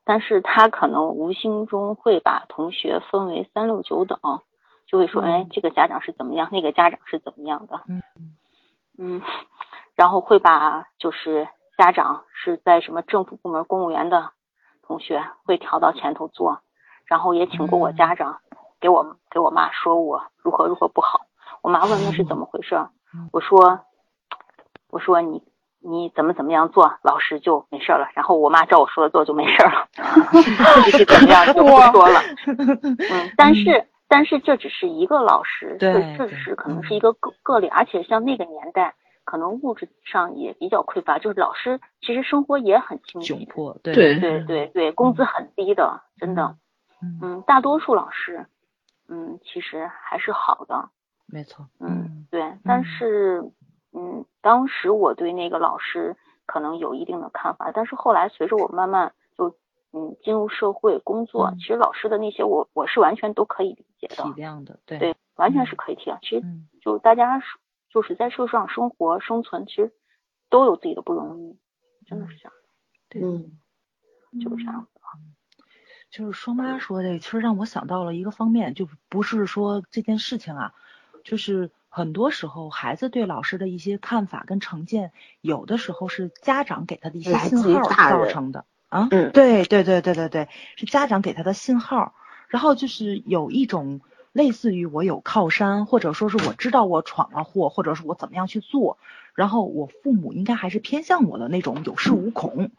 [0.04, 4.18] 但是他可能无形中会把同学分为三六九等，
[4.86, 8.02] 就会说，哎，这个家长是怎么样，那个家长是怎么样的，嗯。
[8.98, 9.22] 嗯，
[9.96, 11.48] 然后会把就是
[11.78, 14.30] 家长是在什么政府部门公务员的
[14.82, 16.60] 同学会调到前头坐，
[17.06, 18.40] 然后也请过我家长
[18.80, 21.26] 给我给我妈说我如何如何不好，
[21.62, 22.76] 我妈问那是怎么回事，
[23.32, 23.80] 我说
[24.90, 25.42] 我说你。
[25.86, 28.08] 你怎么怎么样做，老师就没事了。
[28.14, 29.86] 然后我妈照我说的做，就没事了。
[30.90, 32.20] 是怎么样就不说了。
[32.46, 37.68] 嗯，但是但是这只是一个老师，对，这只是可能是一个个个例。
[37.68, 46.56] 而且像那个年代，可能物质上也比较匮乏，就是老师其实生活也很清窘迫，对对对对对，工资很低的，真的。
[47.20, 48.46] 嗯，大多数老师，
[49.08, 50.88] 嗯，其实还是好的。
[51.26, 51.66] 没错。
[51.78, 53.44] 嗯，对，但是。
[53.96, 59.56] 嗯，当时我对那个老师可能有一定的看法，但是后来随着我慢慢就
[59.90, 66.18] 嗯进入社会工作，其实老师的那些我我是完全都可以理解的，体谅的，对对，完全是可以体谅。
[66.20, 66.44] 其实
[66.82, 67.42] 就大家
[67.88, 69.94] 就是在社会上生活生存，其实
[70.50, 71.58] 都有自己的不容易，
[72.04, 72.52] 真的是这样。
[73.08, 73.22] 对，
[74.42, 75.08] 就是这样子啊。
[76.10, 80.74] 就是双妈说的，其实让我想到了一个方面，就不是说这件事情啊，
[81.24, 81.70] 就是。
[81.96, 89.06] 很多时候，孩子对老师的一些看法跟成见，有的时候是家长给他的一些信号造成的啊。
[89.08, 92.12] 对对对对对对，是家长给他的信号。
[92.48, 94.00] 然后就是有一种
[94.32, 98.98] 类似于我有靠山，或者说是我知道我闯了祸，或者是我怎么样去做，
[99.36, 102.72] 然后我父母应该还是偏向我的那种有恃无恐。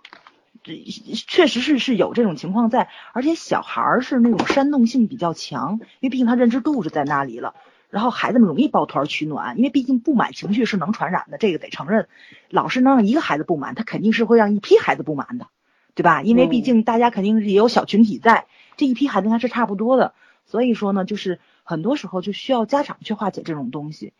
[1.26, 7.55] 确实是是有这种情况在，而且小孩儿是那种煽动性比较强，因为毕竟他认知度是在那里了。
[7.90, 12.08] 然后孩子们容易抱团取暖，因为毕竟不满情绪是能传染的，这个得承认。
[12.50, 15.48] 老师能让一个孩子不满，他肯定是会让一批孩子不满的，
[15.94, 16.22] 对吧？
[16.22, 20.14] 因为毕竟大家肯定是也有小群体在，这一批孩子应该是差不多的。
[20.46, 24.14] 所以说呢，就是很多时候就需要家长去化解这种东西。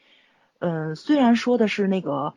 [0.60, 2.34] 嗯，虽然说的是那个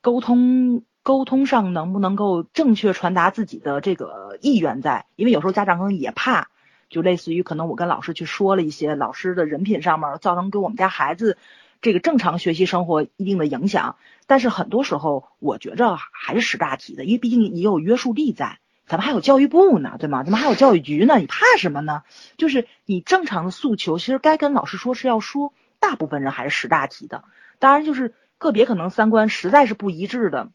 [0.00, 6.48] 沟通沟通上能不能够正确传达自己的这个意愿在，因为有时候家长可能也怕。
[6.88, 11.36] 就类似于可能我跟老师去说了一些老师的人品上面造成给我们家孩子
[11.80, 20.24] 这个正常学习生活一定的影响，但是很多时候我觉着还是识大体的，因为毕竟你有约束力在，咱们还有教育部呢，对吗？
[20.24, 22.02] 咱们还有教育局呢，你怕什么呢？
[22.36, 27.22] 就是你正常的诉求，其实该跟老师说是要说，大部分人还是识大体的，
[27.58, 30.50] 当然就是个别可能三观实在是不一致的。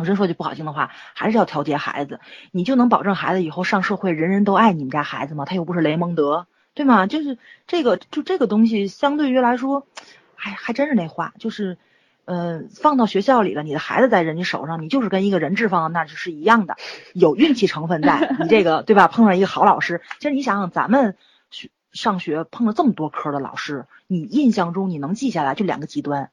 [0.00, 2.20] 我真说句不好听的话，还是要调节孩子，
[2.52, 5.44] 你就能保证孩子以后上社会人人都爱你们家孩子吗？
[5.44, 7.06] 他又不是雷蒙德，对吗？
[7.06, 7.36] 就是
[7.66, 9.86] 这个，就这个东西，相对于来说，
[10.34, 11.76] 还还真是那话，就是，
[12.24, 16.76] 呃，放到学校里了，你的孩子在人家手上，你就是跟一个人质放到那是一样的，
[17.12, 19.06] 有运气成分在， 你这个对吧？
[19.06, 21.18] 碰上一个好老师，其实你想想，咱们
[21.50, 26.30] 学上学碰了这么多科的老师，你印象中你能记下来就两个极端，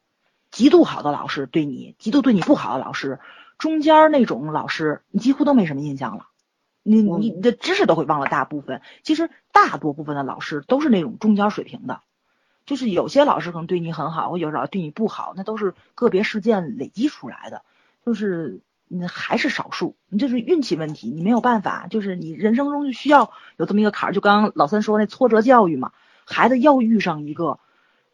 [0.52, 3.20] 极度好的老师对你，极度对你不好的老师。
[3.58, 6.28] 中间那种老师，你几乎都没什么印象了，
[6.84, 8.82] 你你的知识都会忘了大部分。
[9.04, 12.02] 其实大多部分的老师都是那种中间水平的，
[12.66, 17.64] 就是有些老师可能对你很好，或有老师对你不好，那都是个别事件累积出来的，
[18.06, 24.14] 就是你还是少数，你就是运气问题，你没有办法，就是你人生中就需要有这么一个坎儿。
[24.14, 25.92] 就刚刚老三说那挫折教育嘛，
[26.26, 27.60] 孩子要遇上一个。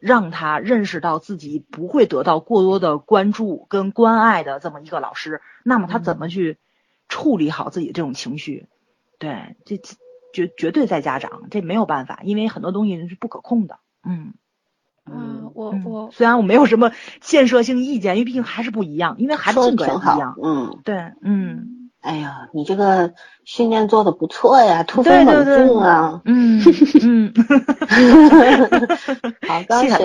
[0.03, 6.57] 让他认识到自己不会得到过多的关注跟关爱的这么一个老师，那么他怎么去
[7.07, 8.67] 处理好自己这种情绪？
[9.17, 9.77] 对，这
[10.33, 13.79] 绝绝对在家长，这没有办法，因为很多东西是不可控的。
[14.03, 14.33] 嗯
[15.05, 16.91] 嗯，我我虽然我没有什么
[17.21, 20.35] 建设性意见，因为毕竟还是不一样，因为孩子性格不一样。
[20.43, 21.82] 嗯，对，嗯。
[22.03, 23.13] 哎呀，你这个
[23.45, 26.21] 训练做的不错呀，突飞猛进啊！
[26.25, 26.61] 嗯
[27.01, 27.33] 嗯，
[29.47, 29.97] 好，刚才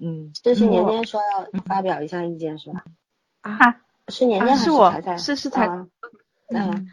[0.00, 2.84] 嗯，这是年年说要发表一下意见是吧？
[3.42, 3.58] 啊，
[4.08, 4.92] 是年年还是我？
[5.18, 5.68] 是是才？
[6.48, 6.88] 嗯，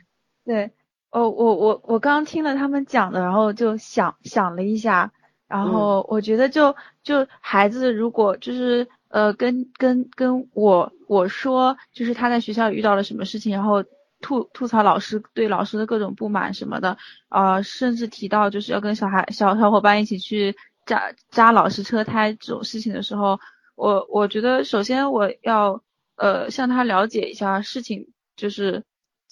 [0.45, 0.71] 对，
[1.11, 5.13] 哦，我我我刚听了他们讲的，然后就想想了一下，
[5.47, 13.85] 然后我觉得就就孩子如果就是呃跟跟跟我我说，就是他在学校遇到了什么事情，然后
[14.21, 16.97] 吐吐槽老师对老师的各种不满什么的，
[17.29, 20.55] 呃，甚至提到就是要跟小孩小小伙伴一起去
[20.85, 23.39] 扎扎老师车胎这种事情的时候，
[23.75, 25.81] 我我觉得首先我要
[26.15, 28.83] 呃向他了解一下事情，就是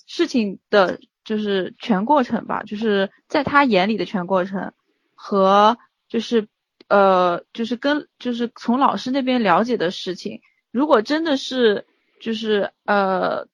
[0.06, 4.72] 事情的就是全过程吧，就是在他眼里的全过程
[5.16, 5.78] 和
[6.08, 6.48] 就是
[6.88, 10.40] 呃就是跟就是从老师那边了解的事情，
[10.72, 11.86] 如果真的是
[12.22, 13.48] 就是呃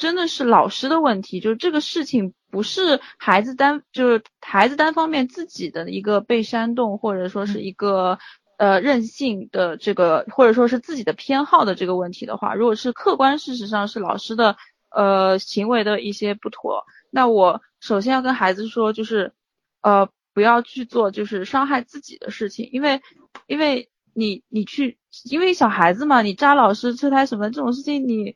[0.00, 8.18] 真的是老师的问题，就是这个事情不是孩子单就是孩子单方面自己的一个被煽动或者说是一个
[8.56, 14.56] 呃任性的这个或者说是自己的偏好的这个问题的话，如果是客观事实上是老师的
[14.88, 19.34] 呃行为的一些不妥，那我首先要跟孩子说就是
[19.82, 23.02] 呃不要去做就是伤害自己的事情，因为
[23.46, 28.34] 因为你你去因为小孩子嘛，你扎老师车胎什么这种事情你。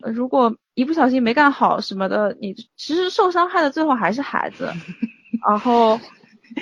[0.00, 4.72] 呃，如果一不小心没干好什么的，你其实受伤害的最后还是孩子，
[5.48, 5.98] 然后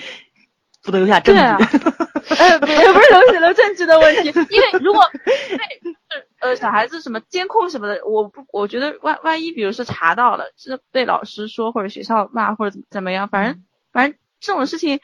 [0.82, 1.38] 不能留下证据。
[1.38, 1.58] 对啊，
[2.38, 5.02] 呃，不是留下了证据的问题，因为如果
[5.50, 5.96] 因为
[6.40, 14.98] 呃小孩子什么监控什么的，我不我觉得万万一比如说查到了，是被老师说或者学校骂或者怎怎么样，反正反正这种事情，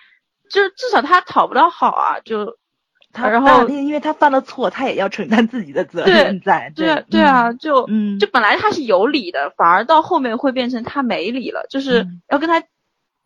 [0.49, 2.57] 就至少他讨不到好啊，就。
[3.13, 6.73] 他然后因为他犯了错，他也要承担自己的责任在。
[6.75, 12.61] 对对对啊，就嗯就本来他是有理的，反而到后面会变成他没理了，就是要跟他，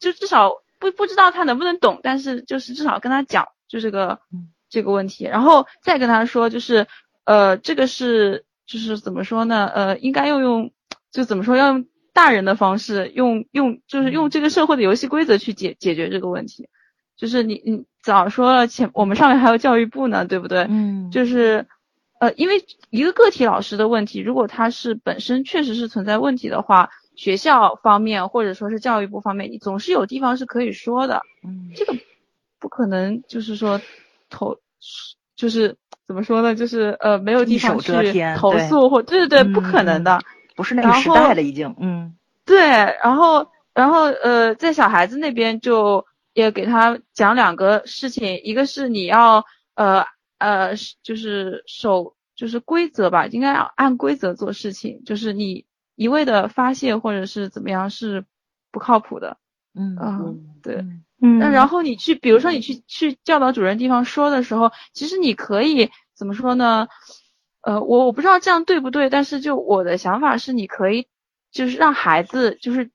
[0.00, 4.18] 就至少不不知道他能不能懂，但是就是至少跟他讲就这个
[4.68, 6.86] 这个问题，然后再跟他说就是
[7.24, 10.72] 呃这个是就是怎么说呢呃应该要用
[11.12, 16.68] 就怎么说要用大人的方式用用就是用这个社会的游戏规则去解解决这个问题。
[17.16, 20.64] 就是你你早说了前我们上面还有教育部呢，对不对？
[20.70, 21.66] 嗯，就是
[22.20, 31.20] 呃，因为一个个体老师的问题，如果他是本身确实是存在问题的话，学校方面或者说是教育部方面，你总是有地方是可以说的。
[31.42, 31.98] 嗯，这个
[32.60, 33.80] 不可能就是说
[34.30, 34.56] 投
[35.34, 35.76] 就是
[36.06, 36.54] 怎么说呢？
[36.54, 37.90] 就是呃没有地方去
[38.36, 40.20] 投诉或对对对，不可能的，
[40.54, 41.74] 不是那个时代了已经。
[41.80, 42.56] 嗯，对，
[43.02, 46.06] 然后然后呃在小孩子那边就。
[46.36, 50.04] 也给他讲两个事情，一个是你要呃
[50.36, 55.64] 呃就是守就是规则吧，应该要按规则做事情，就是你
[55.94, 58.26] 一味的发泄或者是怎么样是
[58.70, 59.38] 不靠谱的。
[59.74, 60.84] 嗯嗯，对，
[61.22, 66.86] 嗯，那然后你去，比如说你去去教导主任地方说的时候，其实你可以怎么说呢？
[67.62, 71.08] 呃，我我不知道这样对不对，但是就我的想法是，你可以
[71.50, 72.90] 就是让孩子就是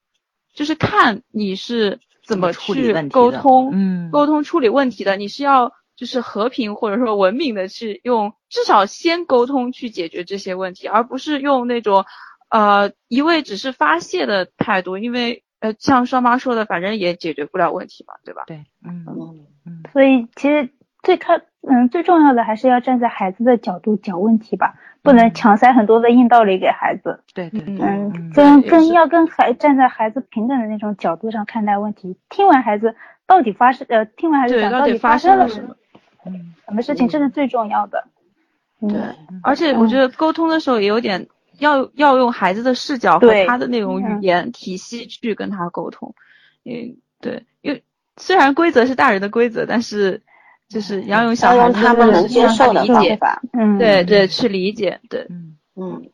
[0.53, 1.99] 就是看你是。
[2.31, 3.69] 怎么去沟通？
[3.73, 12.05] 嗯，沟通处理问题的，你是要就是和平或者说文明的去用，至少先沟通去解决这些问题，而不是用那种
[12.49, 18.45] 呃一味只是发泄的态度，因为呃像双方说的，反正也解决不了问题嘛，对吧？
[18.47, 19.05] 对，嗯
[19.65, 20.69] 嗯，所以其实
[21.03, 24.75] 最开嗯最重要的还是要站在孩子的角度讲问题吧。
[25.03, 27.23] 不能强塞很多的硬道理给孩子。
[27.33, 32.15] 对对，嗯，跟跟要跟孩站在孩子平等的那种角度上看待问题。
[32.29, 32.95] 听完孩子
[33.25, 35.75] 到底发生呃，听完孩子讲到底发生了什么，
[36.27, 38.03] 嗯，什么事情这是最重要的。
[38.79, 39.01] 对，
[39.41, 46.13] 而且我觉得沟通的时候也有点要要用孩子的视角和他的那种语言体系去跟他沟通。
[46.63, 47.83] 嗯，对，因为
[48.17, 50.21] 虽然规则是大人的规则，但是。
[50.71, 55.27] 就是要用小孩他们能接受的方法，嗯，对对，去理解，对，
[55.75, 56.09] 嗯。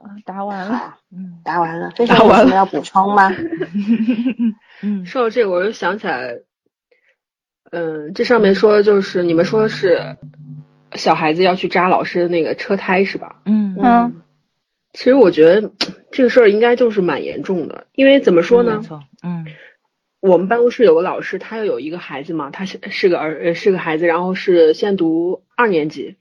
[0.00, 3.34] 嗯，答完了，嗯，答完了，非常有什么要补充吗？
[4.80, 6.38] 嗯，说到这个，我又想起来，
[7.72, 10.16] 嗯，这上面说就是你们说是
[10.92, 13.40] 小孩子要去扎老师的那个车胎是吧？
[13.44, 13.76] 嗯。
[13.82, 14.22] 嗯，
[14.92, 15.72] 其实我觉得
[16.12, 18.80] 这个事儿应该就是蛮严重的，因为怎么说呢？
[19.24, 19.44] 嗯。
[20.20, 26.16] 我们办公室有个老师，他有一个孩子嘛，他是是个儿，是个孩子，然后是现读二年级。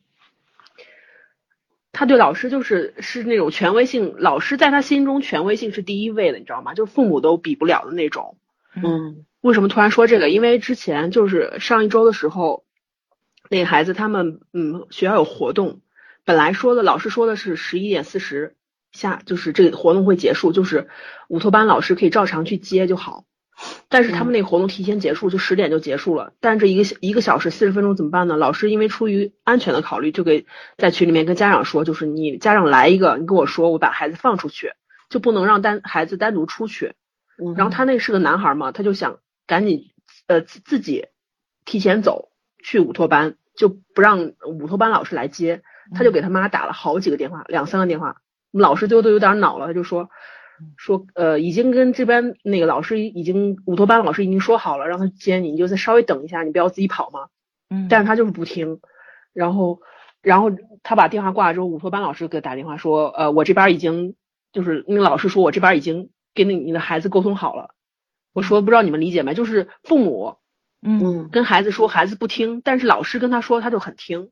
[1.92, 6.76] 他对老师就是是那种权威性，老师在他心中权威性是第一位的，你知道吗？
[6.76, 8.38] 就是父母都比不了的那种。
[8.76, 9.26] 嗯。
[9.42, 10.30] 为什么突然说这个？
[10.30, 12.66] 因为之前就是上一周的时候，
[13.50, 15.80] 那个孩子他们嗯学校有活动，
[16.26, 18.56] 本来说的老师说的是十一点四十
[18.92, 20.90] 下，就是这个活动会结束，就是
[21.30, 23.26] 午托班老师可以照常去接就好。
[23.90, 26.34] 但是他们那个活动提前结束，就十点就结束了。
[26.40, 28.38] 但是这一个一个小时四十分钟怎么办呢？
[28.38, 30.46] 老师因为出于安全的考虑，就给
[30.78, 34.74] 在群里面跟家长说，就是你家长来一个，你跟我说，我把孩子放出去，
[35.10, 36.94] 就不能让单孩子单独出去。
[37.56, 39.92] 然后他那是个男孩嘛，他就想赶紧
[40.28, 41.06] 呃自己
[41.66, 42.30] 提前走
[42.64, 45.62] 去午托班，就不让午托班老师来接，
[45.96, 48.18] 他就给他妈打了好几个电话，两三个电话，
[48.52, 50.10] 老师最后都有点恼了，他就说
[50.76, 57.28] 说呃已经跟这边那个老师已经午托班老师已经说好了，让他接你，你就再稍微等一下，你不要自己跑嘛。
[57.70, 58.80] 嗯，但是他就是不听，
[59.34, 59.82] 然后
[60.22, 60.52] 然后
[60.84, 64.16] 他把电话挂了之后，午托班老师给他打电话说呃我这边已经
[64.52, 66.10] 就是那个老师说我这边已经。
[66.34, 67.72] 跟你你的孩子沟通好了，
[68.32, 69.34] 我说不知道你们理解没？
[69.34, 70.36] 就是父母，
[70.84, 74.30] 嗯，跟孩子说孩子不听，但是老师跟他说他就很听，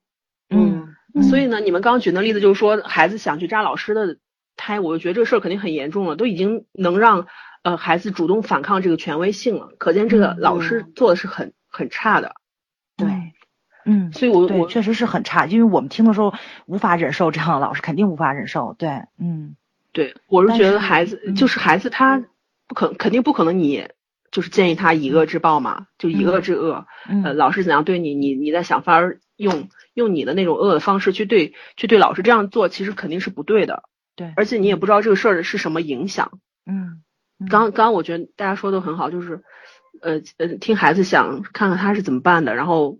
[0.51, 4.19] 嗯，所以呢，你们刚刚举那例子就是说孩子想去扎老师的
[4.57, 7.27] 胎，我就觉得这个事儿肯定很严重了，都已经能让
[7.63, 12.35] 呃孩子主动反抗这个权威性了，可见这个老师做的是很很差的，
[12.97, 13.07] 对，
[13.85, 16.33] 嗯，所以我我确实是很差，因为我们听的时候
[16.65, 19.55] 无法忍受这样的老师，肯定无法忍受，对，嗯。
[19.91, 22.21] 对，我是觉得孩子就是孩子，他
[22.67, 23.87] 不可肯定不可能，你
[24.29, 26.85] 就是建议他以恶制暴嘛，就以恶制恶。
[27.23, 33.83] 呃，老师怎样对你，你你在想法儿用用你的那种恶的方式去对去对老师这样做，其实肯定是不对的。
[34.15, 36.39] 对，而且你也不知道这个事儿是什么影响。
[36.65, 37.03] 嗯，
[37.49, 39.43] 刚刚我觉得大家说的很好，就是
[40.01, 42.99] 呃呃听孩子想看看他是怎么办的，然后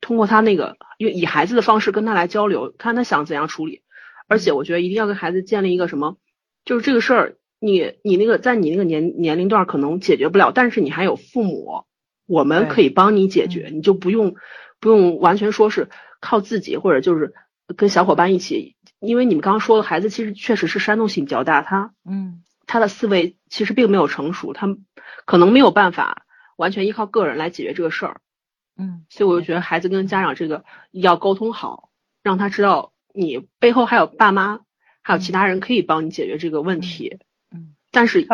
[0.00, 3.82] 通过他那个用以孩子的方式跟他来交流，看他想怎样处理。
[4.26, 6.16] 而且我觉得一定要跟孩子建立一个什么，
[6.64, 11.84] 就是这个事儿，你你那个在你那个年年龄段可能解决不了，但是你还有父母，
[12.26, 14.34] 我们可以帮你解决，你就不用
[14.80, 17.34] 不用完全说是靠自己，或者就是
[17.76, 24.68] 跟小伙伴一起，因为你们刚刚说的孩子其实确实是煽动性比较大，他嗯他的思维其实并没有成熟，他
[25.24, 28.20] 可能没有办法完全依靠个人来解决这个事儿，
[28.76, 31.90] 嗯，所以我就觉得孩子跟家长这个要沟通好，
[32.22, 32.92] 让他知道。
[33.16, 34.62] 你背后还有爸妈，
[35.00, 37.20] 还有其他人可以帮你解决这个问题。
[37.52, 38.26] 嗯，但是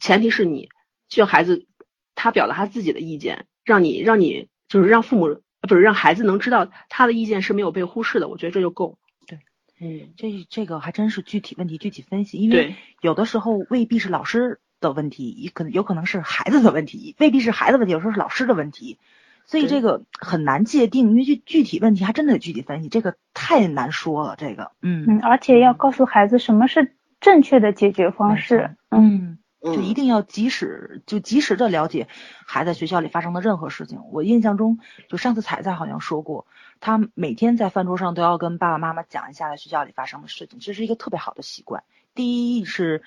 [0.00, 0.68] 前提是你
[1.08, 1.66] 需要孩子
[2.14, 8.28] 他表达他自己的意见，让你让你就是让父母不是让孩子能知道他的意见是没有被忽视的。
[8.28, 8.98] 我觉得这就够。
[9.26, 9.38] 对，
[9.80, 18.98] 嗯，这这个还真是具体问题具体分析，因为有的时候未必是老师的问题，也可能有可能是孩子的问题，未必是孩子问题，有时候是老师的问题。
[19.44, 24.36] 所以这个很难界定，因为具具体问题还真的得具体分析，这个太难说了。
[24.36, 32.08] 这个，嗯嗯，而且要告诉孩子什么是正确的解决方式，嗯，就一定要及时就及时的了解
[32.46, 34.00] 孩子学校里发生的任何事情。
[34.12, 34.78] 我印象中，
[35.08, 36.46] 就上次彩彩好像说过，
[36.80, 41.82] 他每天在饭桌上都要跟爸爸妈妈讲一下在学校里发生的事情，这是一个特别好的习惯。
[42.14, 43.02] 第一是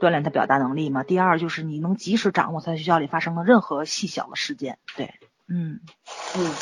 [0.00, 5.14] 锻炼他表达能力嘛，第二就是你能及时掌握在学校里发生的任何细小的事件，对。
[5.46, 5.80] 嗯
[6.36, 6.52] 嗯，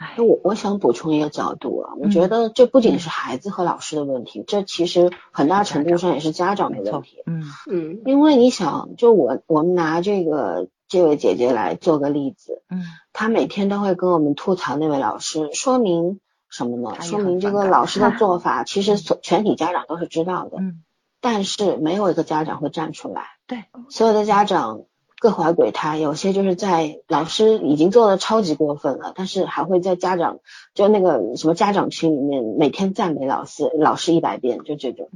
[0.00, 7.22] 哎，我我想补充一个角度啊，我觉得这不仅是孩子和老师的问题，这其实很大程度上也是家长的问题。
[7.26, 12.82] 嗯嗯，因为你想，就我我们拿这个这位姐姐来做个例子，嗯，
[13.12, 16.96] 她每天都会跟我们吐槽那位老师，说明什么呢？
[17.02, 20.82] 说明这个老师的 做法其实所全体家长都是知道的，嗯，
[21.20, 24.84] 但是没有一个家长会站出来，对，所有的家长。
[25.20, 30.38] 各怀鬼胎，有些就是在老师已经做的超级过分了，但是还会在家长
[30.74, 35.10] 就那个什么家长群里面每天赞美老师，老师一百遍，就这种。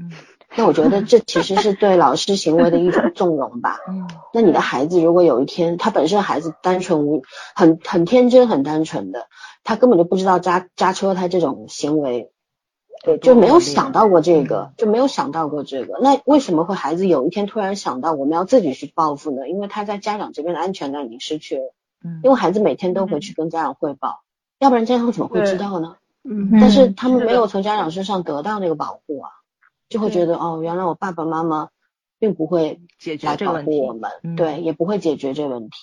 [0.56, 3.78] 那我觉得这其实是对老师行为的一种纵容吧。
[3.88, 4.06] 嗯。
[4.34, 7.22] 那你的孩子如果有一天他本身孩子单纯无
[7.56, 9.26] 很很天真很单纯的，
[9.64, 12.30] 他根本就不知道扎扎车胎这种行为。
[13.04, 15.98] 对，就没有想到过这个，就没有想到过这个。
[16.00, 19.46] 那为什么会孩子有一天突然想到我们要自己去报复呢？
[19.46, 21.74] 因为他在家长这边的安全感已经失去了。
[22.02, 22.20] 嗯。
[22.24, 24.22] 因为孩子每天都会去跟家长汇报，
[24.58, 25.96] 要不然家长怎么会知道呢？
[26.22, 26.48] 嗯。
[26.58, 29.28] 但是他们没有从家长身上得到那个保护啊，
[29.90, 31.68] 就会觉得哦，原来我爸爸妈妈
[32.18, 35.76] 并不会解决这个问题，我们对也不会解决这个问题，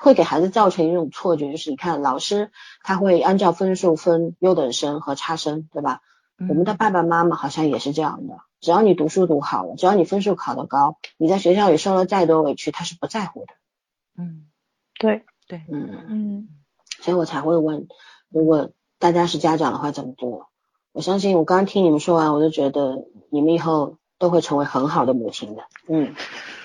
[0.00, 2.52] 会给孩子造成一种错觉，就是你看老师
[2.84, 6.02] 他会按照分数分优等生和差生，对吧？
[6.38, 13.54] 我们的爸爸妈妈好像也是这样的，只要你读书读好了，只要你分数考得高，你在学校里受了再多委屈，他是不在乎的。
[14.18, 14.46] 嗯，
[14.98, 16.48] 对对，嗯嗯，
[17.00, 17.88] 所以我才会问，
[18.28, 20.48] 如果大家是家长的话怎么做？
[20.92, 25.62] 我相信我刚刚听你们说完，我就觉得你们以后都会成为很好的母亲的。
[25.88, 26.14] 嗯，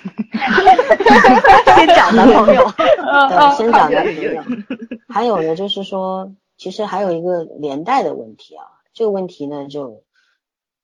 [1.75, 4.41] 先找男朋友，对，先找男朋友。
[5.07, 8.65] 还有呢，就是说，其实还有一个连带的问题啊。
[9.01, 10.03] 这个问题呢，就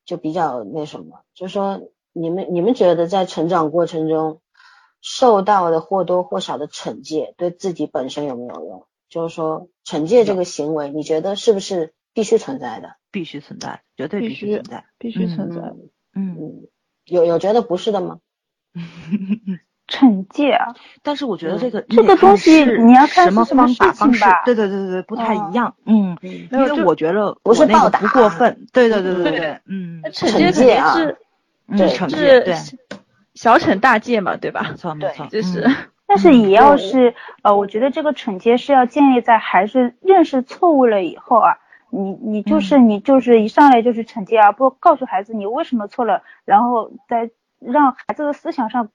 [0.03, 4.41] 就比较那什么，就是说，你们你们觉得在成长过程中
[5.01, 8.87] 受到的或多或少的惩戒，对自己本身有没有用？
[9.07, 12.95] 就是说，惩戒这个行为，你觉得是不是必须存在的？
[13.11, 15.75] 必须存在，绝对必须存在，必须存在。
[16.15, 16.67] 嗯，
[17.05, 18.19] 有有觉得不是的吗？
[19.87, 20.67] 惩戒啊，
[21.01, 31.17] 但是我觉得这个这个东西你要看什么是什么方法方式对对对对对，不太嗯一样，嗯，嗯因为我觉得我那个暴打不过分，对对对对对对，嗯，惩戒肯惩戒啊定是
[31.67, 32.77] 嗯对惩戒，对，是
[33.33, 34.75] 小惩大戒嘛，对吧没？
[34.75, 35.75] 错没错，就是嗯。
[36.09, 41.57] 但是也要对是呃，我觉得这个惩戒是要建立在孩子认识错误了以后啊，
[41.89, 47.29] 你你就是你就是一上来就是惩戒，而不告诉孩子你为什么错了，然后再
[47.59, 48.87] 让孩子的思想上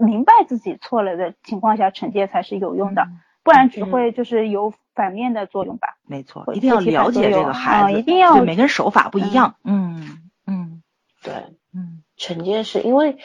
[0.00, 3.20] 明白自己错了的情况下，惩戒才是有用的，嗯。
[3.42, 5.96] 不然只会就是有反面的作用吧。
[6.04, 10.18] 没错，一定要了解这个孩子，啊一定要对每个人手法不一样，嗯。
[10.48, 10.82] 嗯
[11.22, 11.32] 对，
[11.72, 12.02] 嗯。
[12.18, 13.18] 惩戒是因为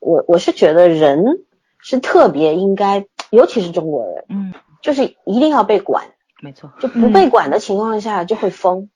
[0.00, 1.44] 我我是觉得人
[1.78, 4.52] 是特别应该，尤其是中国人，嗯，
[4.82, 6.06] 就是一定要被管，
[6.42, 6.88] 没错，就。
[6.88, 8.90] 不被管的情况下就会疯。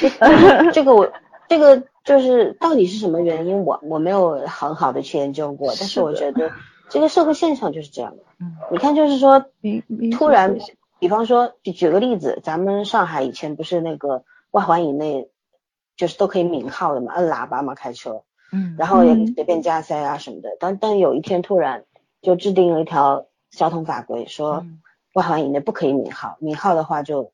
[0.00, 0.08] 就
[0.72, 1.12] 这个我
[1.46, 6.52] 这个就是到底是什么原因，我我没有很好的去研究过，但是我觉得
[6.88, 8.22] 这个社会现象就是这样的。
[8.40, 9.44] 嗯你看，就是说
[10.12, 10.56] 突然，
[10.98, 15.28] 比方说，举举个例子，咱们上海以前不是那个外环以内，
[15.96, 20.56] 就是都可以鸣号的嘛，摁喇叭嘛，开车，嗯，然后也嗯随便加塞啊什么的。
[20.60, 21.84] 但但有一天突然
[22.22, 24.80] 就制定了一条交通法规，说嗯
[25.14, 27.32] 外环以内不可以鸣号，鸣号的话就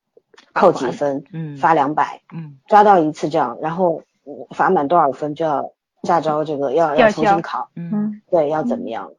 [0.53, 4.05] 扣几分，嗯罚两百，嗯抓到一次这样，然后嗯
[4.51, 7.91] 罚满多少分就要驾照这个要要重新考，嗯。
[7.93, 8.23] 嗯。
[8.31, 9.13] 对，要怎么样？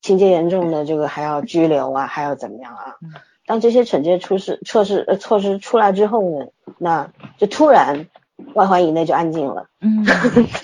[0.00, 2.96] 情节严重的这个还要拘留啊，还要怎么样啊？
[3.02, 3.12] 嗯？
[3.46, 6.46] 当这些惩戒出施措施呃措施出来之后呢，
[6.78, 8.06] 那就突然
[8.54, 9.68] 外环以内就安静了。
[9.80, 10.04] 嗯，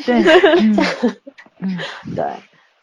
[0.07, 0.23] 对，
[0.61, 0.77] 嗯。
[1.61, 1.79] 嗯。
[2.17, 2.25] 对，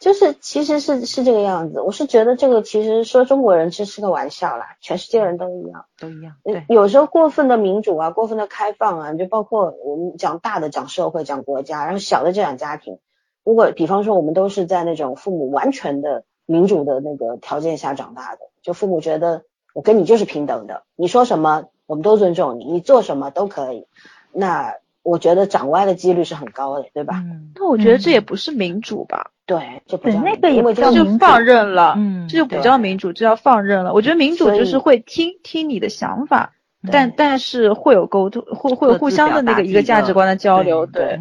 [0.00, 1.80] 就是其实是是这个样子。
[1.80, 5.86] 我是觉得这个其实说中国人其实是个玩笑啦，全世界人都一样。
[5.98, 12.98] 都一样，呃对，有时候过分的民主啊，过分的开放啊，就包括我们讲大的讲社会、讲国家，然后小的就讲家庭。
[13.44, 19.42] 如果比方说我们都是在那种父母完全的民主的那个条件下长大的，就父母觉得
[19.74, 23.86] 我跟你就是平等的，你说什么我们都尊重你，你做什么都可以，
[24.32, 24.74] 那
[25.08, 27.22] 我觉得长歪的几率是很高的，对吧？
[27.24, 33.92] 嗯那我觉得这也不是民主吧，对，就不对叫那个也为这就放任了，嗯，这就不叫民主，这叫放任了。
[33.94, 36.52] 我觉得民主就是会听听你的想法，
[36.92, 41.18] 但但是会有沟通，会会有互相的那个一个价值观的交流，对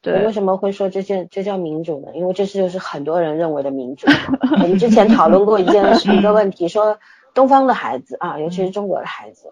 [0.00, 0.32] 对为。
[0.32, 2.08] 什么会说这件这叫民主呢？
[2.14, 4.06] 因为这是就是很多人认为的民主。
[4.62, 5.84] 我们之前讨论过一件
[6.16, 6.98] 一个问题，说
[7.34, 9.48] 东方的孩子啊，尤其是中国的孩子，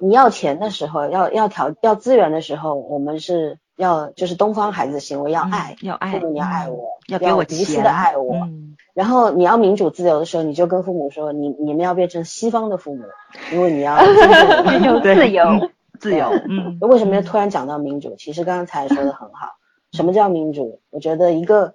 [0.00, 8.34] 你要钱的时候，要要条要资源的时候，我们是要就是东方孩子的行为要爱，嗯要爱父母你要爱我，要给我无私的爱我。
[8.46, 13.04] 嗯然后你要民主自由的时候，你就跟父母说，你你们要变成西方的父母，
[13.52, 15.44] 因为你要 尊重追求对自由。
[15.44, 15.70] 嗯
[16.00, 18.16] 自由，嗯为什么要突然讲到民主？
[18.16, 19.56] 其实刚才说的很好，
[19.92, 20.80] 什么叫民主？
[20.88, 21.74] 我觉得一个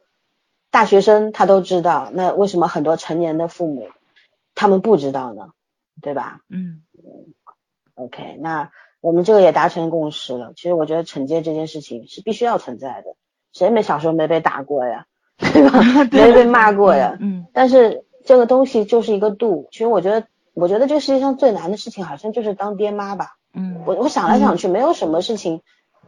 [0.71, 3.87] 大学生他都知道，那为什么很多成年的父母
[4.55, 5.49] 他们不知道呢？
[6.01, 6.81] 对吧嗯
[7.95, 8.71] ？OK，那
[9.01, 10.53] 我们这个也达成共识了。
[10.55, 13.15] 其实我觉得惩戒这件事情是必须要存在的，
[13.53, 15.05] 谁没小时候没被打过呀？
[15.37, 15.81] 对吧？
[16.11, 17.17] 没被骂过呀？
[17.19, 19.67] 嗯但是这个东西就是一个度。
[19.71, 23.35] 其实我觉得，我觉得这个世界上最难的事情好像就是当爹妈吧。
[23.53, 25.61] 嗯，我我想来想去，没有什么事情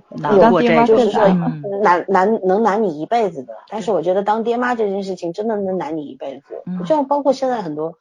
[0.09, 3.53] 难过这个，就是说嗯难难能难你一辈子的。
[3.69, 6.63] 但是我觉得当爹妈这件事情真的能难你一辈子。
[6.65, 7.95] 嗯就像包括现在很多，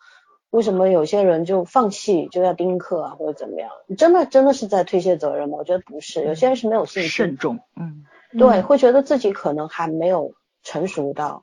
[0.51, 3.71] 为什么有些人就放弃就要丁克啊或者怎么样？
[3.99, 5.59] 真的真的是在推卸责任吗？
[5.59, 8.05] 我觉得不是，有些人是没有信心慎，重，嗯，
[8.39, 10.33] 对，会觉得自己可能还没有
[10.63, 11.43] 成熟到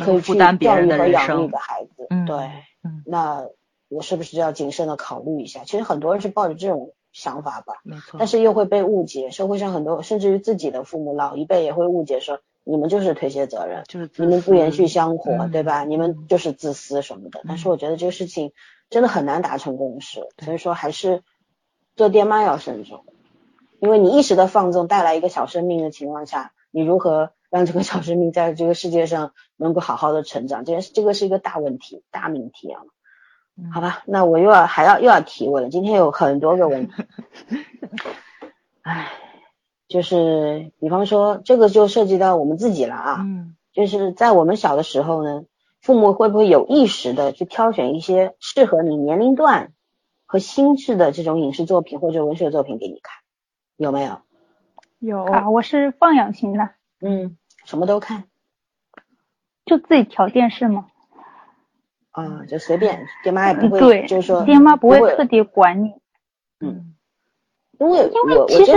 [0.00, 2.06] 可以去教育和养育生的孩子。
[2.10, 2.36] 嗯对，
[2.82, 3.46] 嗯，那
[3.88, 5.64] 我是不是要谨慎的考虑一下？
[5.64, 7.74] 其实很多人是抱着这种想法吧。
[7.84, 15.84] 没错，但是又会被误解，社会上很多甚至于自己的父母老一辈也会误解说你们就是推卸责任，就是你们不延续香火，嗯对吧？
[15.84, 17.42] 你们就是自私什么的。
[17.46, 18.52] 但是我觉得这个事情
[18.90, 21.22] 真的很难达成共识，所以说还是
[21.96, 23.04] 做爹妈要慎重，
[23.80, 30.64] 因为你一时的放纵带来一个小生命的情况下，你如何让这个小生命在这个世界上能够好好的成长？
[30.64, 32.82] 这这个是一个大问题、大命题啊。
[33.54, 35.68] 嗯好吧，那我又要还要又要提问了。
[35.68, 36.92] 今天有很多个问题，
[38.80, 39.12] 唉，
[39.92, 45.44] 就是比方说这个就涉及到我们自己了啊，嗯就是在我们小的时候呢，
[45.82, 49.72] 父母会不会有意识的去挑选一些适合你年龄段
[50.24, 53.18] 和心智的这种影视作品或者文学作品给你看？
[53.76, 54.22] 有没有？
[54.98, 56.70] 有啊，我是放养型的，
[57.00, 58.24] 嗯，什么都看
[59.66, 60.86] 就自己调电视吗。
[62.12, 65.94] 啊，就随便，爹妈也不会，对，就是说爹妈不不会特地管你。
[66.60, 66.94] 嗯
[67.90, 68.72] 因为其实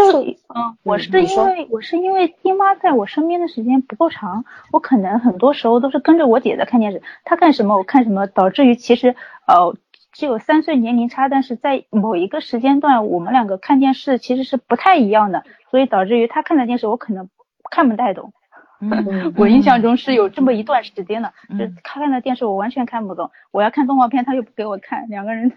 [0.55, 9.15] 嗯，我是因为我是因为爹妈在我身边的时间不够长，我可能很多时候都是跟着我姐在看电视，她干什么我看什么，导致于其实
[9.47, 9.75] 呃
[10.11, 17.29] 只有三岁年龄差，但是在某一个时间段我们两个看电视其实是不太一样的，所以导致于她看的电视我可能
[17.69, 18.33] 看不太懂。
[19.37, 25.49] 我印象中是有这么一段时间的，就他看的电视我完全看不懂，我要看动画片他又不给我看，两个人。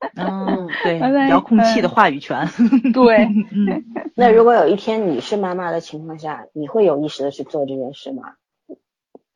[0.16, 0.98] 嗯，对，
[1.28, 2.46] 遥控器的话语权。
[2.92, 3.84] 对，嗯。
[4.14, 8.34] 那如果有一天你是妈妈的情况下，你会有意识的去做这件事吗？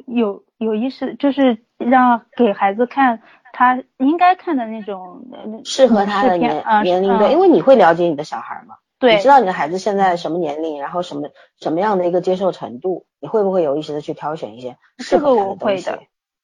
[0.06, 3.22] 有有意识，就是让给孩子看
[3.52, 5.26] 他应该看的那种
[5.64, 8.76] 适合他的年年龄段，因为你会了解你的小孩嘛？
[8.98, 11.28] 对，你知道你的孩子现在什么年龄，然后什么
[11.58, 15.90] 什么样的一个接受程度，你会不会有意识的去挑选一些适合他的东西？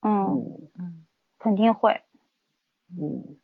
[0.02, 1.06] 嗯嗯，
[1.38, 2.00] 肯定会。
[2.90, 3.36] 嗯，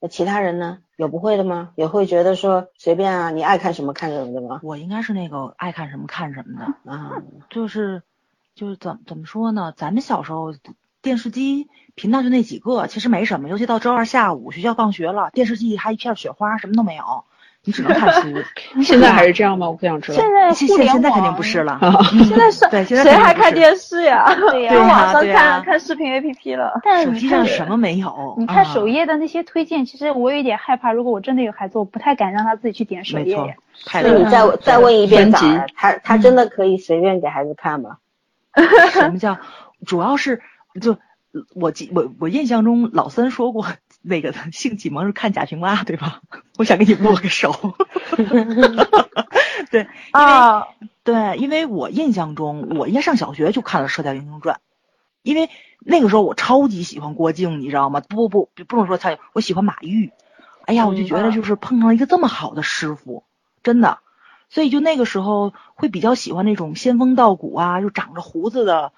[0.00, 0.78] 那其他人呢？
[0.96, 1.72] 有不会的吗？
[1.76, 4.60] 也会觉得说随便啊，你爱看什么看什么的吗？
[4.62, 8.02] 我应该是那个爱看什么看什么的啊，就是
[8.54, 9.72] 就是怎怎么说呢？
[9.76, 10.54] 咱们小时候
[11.02, 17.24] 电视机频道就那几个，其实没什么，尤其到周二下午学校放学了，电视机还一片雪花，什么都没有。
[17.62, 18.28] 你只能看书，
[18.82, 19.68] 现在还是这样吗？
[19.68, 20.18] 我不想知道。
[20.18, 21.78] 现在现现在肯定不是了。
[22.26, 24.34] 现在是对，谁还看电视呀？
[24.34, 26.80] 对呀，网上看看视频 APP 了。
[26.82, 28.34] 但手机上什么没有？
[28.38, 30.92] 你看首页的那些推荐，其实我有一点害怕。
[30.92, 33.24] 如果我真的有孩子，我不太敢让他自己去点首页。
[33.24, 33.50] 没错。
[33.92, 37.98] 那你再再问一遍，他他真的可以随便给孩子看吗？
[38.90, 39.38] 什么叫？
[39.86, 40.40] 主要是
[40.80, 40.96] 就
[41.54, 43.66] 我记我我印象中老三说过。
[44.02, 46.22] 那个 性启蒙是看贾平凹，对吧？
[46.58, 47.74] 我想跟你握个手。
[49.70, 50.66] 对，啊，
[51.04, 54.56] 对，因为我印象中，我应该上小学就看了《射雕英雄传》，
[55.22, 58.00] 因为那个时候我超级喜欢郭靖，你知道吗？
[58.00, 60.10] 不不不，不能说他，我喜欢马玉。
[60.64, 63.24] 哎呀，我就觉得就是碰上了一个这么好的师傅，
[63.62, 63.98] 真的，
[64.48, 68.92] 所以就那个时候会比较喜欢那种仙风道骨啊，就长着胡子的。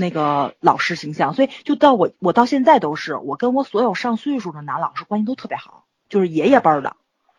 [0.00, 6.96] 那个老师形象，所以就到我我到现在都是，我跟我所有上岁数的男老师关系都特别好，就是爷爷辈儿的，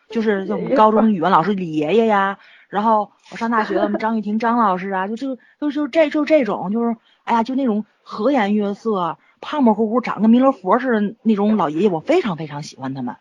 [0.09, 2.39] 就是就我们高中语文老师李爷爷呀，
[2.69, 13.15] 然后我上大学我们张玉婷张老师啊，就就就就这就这种，就是哎呀就那种和颜悦色、胖胖乎乎、长跟弥勒佛似的那种老爷爷，我非常非常喜欢他们。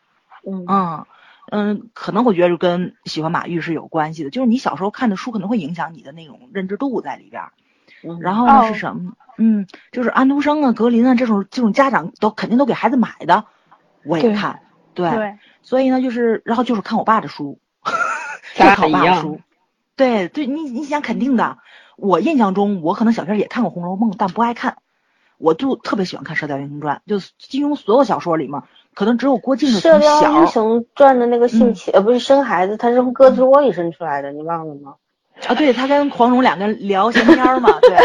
[0.47, 1.07] 嗯嗯
[1.51, 7.43] 嗯，可能我觉得就跟喜欢马玉是有关系的，就是你小时候看的书可能会影响你的那种认知度在里边。
[8.21, 9.13] 然后呢是什么？
[9.39, 13.45] 嗯，就是安徒生啊、格林啊这种这种家长都肯定都给孩子买的，
[14.05, 14.61] 我也看，
[14.95, 15.09] 对，
[15.63, 17.59] 所以呢就是然后就是看我爸的书，
[18.55, 19.41] 看我爸的书，
[19.97, 21.57] 对对，你你想肯定的，
[21.97, 24.77] 我印象中我可能小时候也看过《红楼梦》，但不爱看，
[25.39, 28.63] 我就特别喜欢看《射雕英雄传》，就金庸所有小说里面，
[28.95, 30.21] 可能只有郭靖是从小。
[30.21, 34.97] 射雕英雄传的那个性情呃不是生孩子，他是从胳肢窝里生出来的，你忘了吗？
[35.47, 37.97] 啊，对他跟黄蓉两个人聊闲天嘛，对。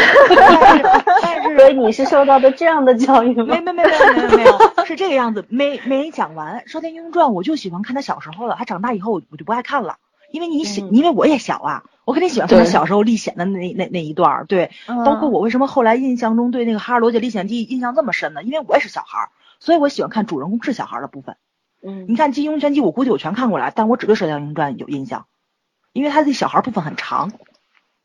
[1.22, 3.46] 但是，所以你是受到的这样的教育吗？
[3.46, 6.60] 没没没没没没没有，是这个样子，没没讲完。
[6.66, 9.98] 《射雕英雄传》我就喜欢看他小时候的，他长大以后我我就不爱看了，
[10.32, 14.46] 因为你小，因为我也小啊，我肯定喜欢看他小时候历险的那那那一段。
[14.48, 18.42] 对，包括我为什么后来印象中对那个《哈尔罗杰历险记》印象这么深呢？
[18.42, 19.30] 因为我也是小孩儿，
[19.60, 21.36] 所以我喜欢看主人公是小孩的部分。
[21.84, 25.28] 嗯，你看《金庸全集》，我估计我全看过来，但我只对《射雕英雄传》有印象。
[25.98, 27.32] 因为他的小孩部分很长，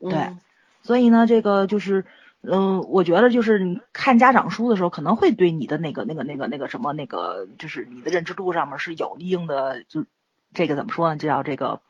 [0.01, 0.35] 对，
[0.83, 2.07] 所以呢，这个就是，
[2.41, 10.07] 嗯，我觉得就是你看家长书的时候，可能会对你的那个、那个、那个、那个什么、那个，就是你的认知度上面是有一定的，就
[10.55, 11.19] 这个怎么说呢？
[11.19, 11.83] 就叫这个，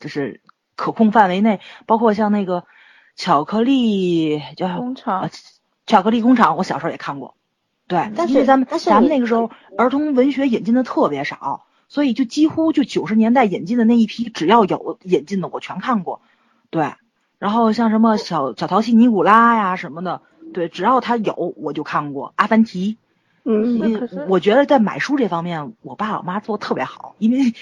[0.00, 0.40] 就是
[0.74, 1.60] 可控范围内。
[1.86, 2.64] 包括像那个
[3.14, 5.30] 巧克力叫工厂，
[5.86, 7.36] 巧克力工厂，我小时候也看过，
[7.86, 11.64] 对，但是咱们咱们那个时候儿童文学引进的特别少。
[11.88, 16.20] 所以就几乎就九十年代引进的那一批，只要有引进的我全看过，
[16.70, 16.94] 对。
[17.38, 20.22] 然后像什么小小淘气尼古拉呀什么的，
[20.54, 22.32] 对，只要他有我就看过。
[22.36, 22.96] 阿凡提，
[23.42, 27.52] 嗯，我觉得在买书这方面，我爸我妈做的特别好，因为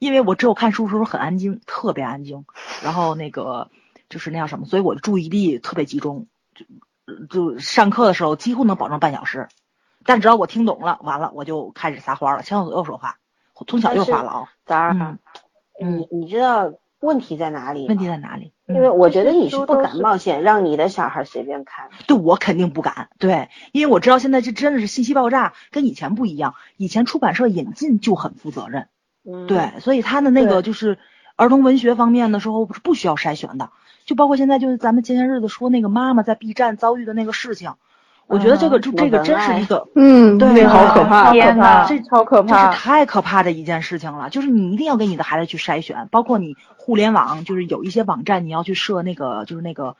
[0.00, 2.46] 因为我只有看书的时候很安静，特别安静，
[2.82, 3.70] 然后那个
[4.08, 6.26] 就是那样什么，所以我的注意力特别集中，
[7.06, 9.46] 就就上课的时候几乎能保证半小时，
[10.04, 13.18] 但只要我听懂了，完了我就开始撒欢了，前后左右说话。
[13.66, 15.18] 从小就话痨，早儿，
[15.80, 17.86] 你你知道问题在哪里？
[17.88, 18.52] 问题在哪里？
[18.66, 21.88] 因为我觉得你是不敢冒险让你的小孩随便看。
[22.06, 23.08] 对，我肯定不敢。
[23.18, 26.54] 对，因为我知道现在这真的是信息爆炸，跟以前不一样。
[26.76, 28.88] 以前出版社引进就很负责任，
[29.46, 30.98] 对，所以他的那个就是
[31.36, 33.70] 儿童文学方面的时候是不需要筛选的。
[34.04, 37.74] 就包括现在就是咱们前些日子说那个妈妈在 B 站遭遇的那个事情，
[38.28, 44.28] 我觉得这个这这个真是一个，嗯，对，好可怕，天呐，这超可怕，这是太可怕的一件事情了。
[44.28, 49.96] 就是你一定要给你的孩子去筛选，包括你互联网，就是有一些网站你要去设那个，就是那个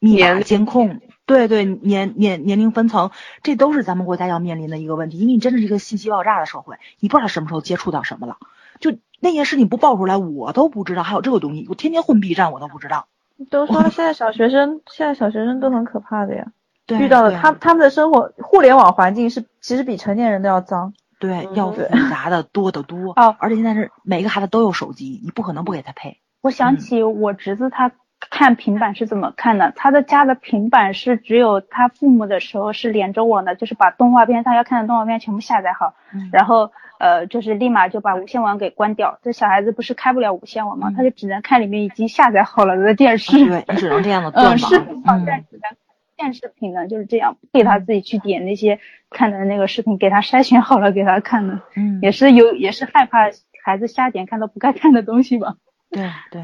[0.00, 3.10] 密码监控，对对，年年年龄分层，
[3.44, 5.18] 这都是咱们国家要面临的一个问题。
[5.18, 8.38] 因为你真的是一个信息爆炸的社会，你不知道什么时候接触到什么了。
[8.80, 11.66] 就那件事情不爆出来，我都不知道还有这个东西。
[11.68, 13.06] 我天天混 B 站，我都不知道。
[13.50, 16.46] 都说， 现在小学生，现在小学生都很可怕的呀。
[16.88, 23.12] 对，遇到的他他们的生活互联网环境是其实比成年人都要脏，对，要复杂的多得多。
[23.12, 26.16] 哦，而且现在是每个孩子都有手机，你不可能不给他配。
[26.40, 27.92] 我想起我侄子他
[28.30, 35.92] 看平板是怎么看的，他的家的平板是只有他父母的时候是连着网的，就是把动画片他要看的动画片全部下载好，
[36.32, 39.18] 然后呃就是立马就把无线网给关掉。
[39.22, 40.90] 这小孩子不是开不了无线网吗？
[40.96, 44.54] 他就只能看里面已经下载好了的电视，对，你只能这样的断网。
[44.54, 45.76] 嗯，视频网站只能。
[46.18, 53.30] 电视频呢就是这样，给他自己去点那些看的那个视频，给他筛选好了给他看的，嗯，也是有也是害怕
[53.64, 55.56] 孩子瞎点看到不该看的东西吧。
[55.90, 56.42] 对 对，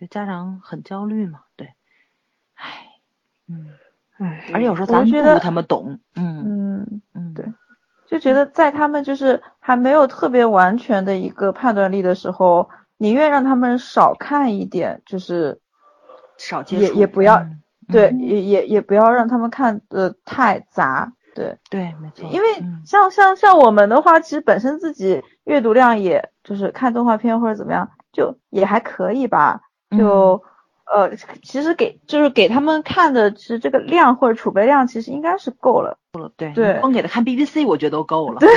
[0.00, 1.74] 就家长很焦虑嘛，对，
[2.54, 2.86] 唉，
[3.48, 3.66] 嗯，
[4.18, 7.44] 唉，而且有时候咱们不如他们懂，嗯嗯嗯，对，
[8.06, 15.60] 就觉得在他们就是还没有特别完全的一个判断力的时候，宁愿让他们少看一点，就是
[16.38, 17.44] 少接触，也也不要。
[17.90, 22.28] 对，也也也不要让他们看的太杂，对对，没错。
[22.30, 22.46] 因为
[22.84, 29.60] 像像像我们的话，其实本身自己阅读量也就是看动画片或者怎么样，就也还可以吧。
[29.96, 30.42] 就
[30.84, 31.10] 呃，
[31.42, 35.96] 其实给就是给他们看的，其实这个量或者储备量其实应该是够了。
[36.12, 38.40] 够了，对对，光给他看 BBC 我觉得都够了。
[38.40, 38.48] 对，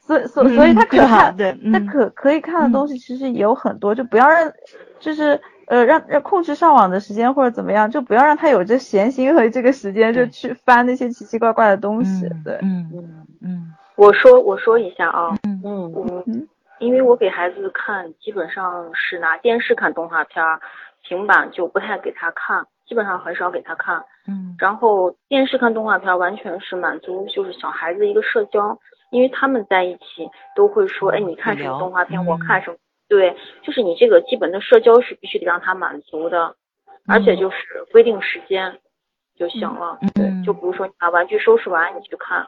[0.00, 4.52] 所以所所以他可看，对，他可可以看的东西其实也有很多，就不要让
[5.00, 5.40] 就是。
[5.68, 12.26] 呃，让让控制上网的时间或者怎么样，就不要让他有这闲心和这个时间就去翻那些奇奇怪怪的东西。
[12.42, 13.74] 对，嗯嗯嗯。
[13.96, 20.42] 我说我说一下啊，嗯嗯嗯，因为我给孩子看基本上是拿电视看动画片，
[21.02, 24.02] 平板就不太给他看，基本上很少给他看。
[24.26, 24.54] 嗯。
[24.58, 28.78] 然后电视看动画片完全是满足就是小孩子一个社交，
[29.10, 32.76] 因为他们在一起都会说，哎，你看什么动画片，我看什么。
[33.08, 36.54] 对，就是你这个基本的社交是必须得让他满足的，
[37.06, 38.78] 而且就是规定时间
[39.34, 39.98] 就行了。
[40.14, 42.46] 对，就比如说你把玩具收拾完，你去看，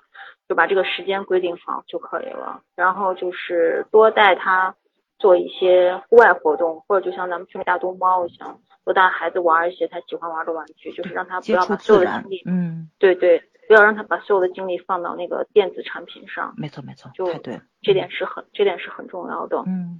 [0.48, 2.60] 就把这个时间规定好就可以了。
[2.76, 4.74] 然后就是多带他
[5.18, 16.52] 做一些户外活动，或者就像咱们去大东猫一样，多带孩子玩一些他喜欢玩的玩具，就是让他不要把所有的精力，嗯，对对，不要让他把所有的精力放到那个电子产品上。
[16.58, 19.62] 没错没错，就对，这点是很这点是很重要的。
[19.66, 19.98] 嗯。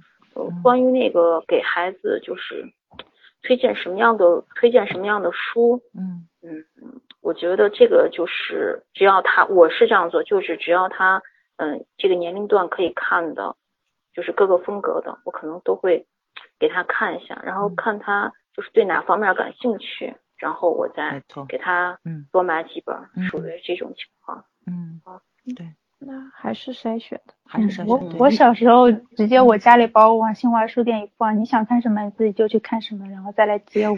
[0.63, 2.65] 关于那个给孩子就是
[3.41, 6.27] 推荐什么样的推荐什么样的书，嗯。
[6.43, 11.21] 嗯嗯，我觉得这个就是只要他我是这样做，就是只要他
[11.57, 13.55] 嗯这个年龄段可以看的，
[14.11, 16.07] 就是各个风格的，我可能都会
[16.57, 22.25] 给他看一下，然后看他就是对哪方面感兴趣，然后我再给他嗯。
[22.31, 22.97] 多买几本，
[23.29, 24.43] 属于这种情况。
[24.65, 24.99] 嗯，
[25.55, 25.67] 对。
[26.03, 27.87] 那还是筛选的，还是筛选。
[27.87, 33.95] 我我小时候直接我家里把我往新华书店一放，你想看什么你自己就去看什么，然后再来接我。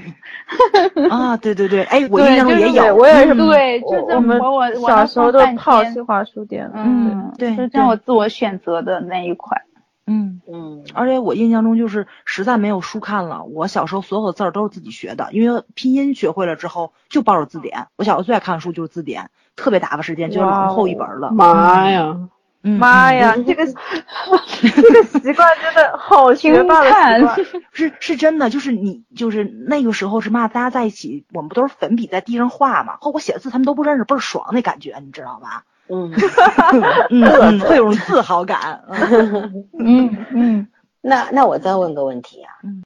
[1.09, 9.61] 啊，对对对，哎，我印象中也有，我也是，对，就我们我小时候都泡新华书店，嗯，对，就让我自我选择的那一块。
[10.05, 17.87] 嗯嗯，而且我印象中就是实在没有书看了，我小时候所有的字儿都是自己学的，因为拼音学会了之后就抱着字典。
[17.95, 21.31] 我小时候最爱看的书就是字典，特别打发时间，就是老厚一本了。
[21.31, 22.17] 妈呀，
[22.61, 26.89] 妈呀，这个这个习惯真的好学霸的
[27.35, 35.63] 习惯， 是是真的，就是你就是那个时候是嘛，大家在一起，我们不都是粉笔在地上画嘛，后我写的字他们都不认识，倍儿爽那感觉，你知道吧？
[35.89, 36.11] 嗯，
[37.09, 38.83] 嗯， 会有种自豪感。
[39.79, 40.67] 嗯嗯，
[41.01, 42.83] 那那我再问个问题啊，嗯，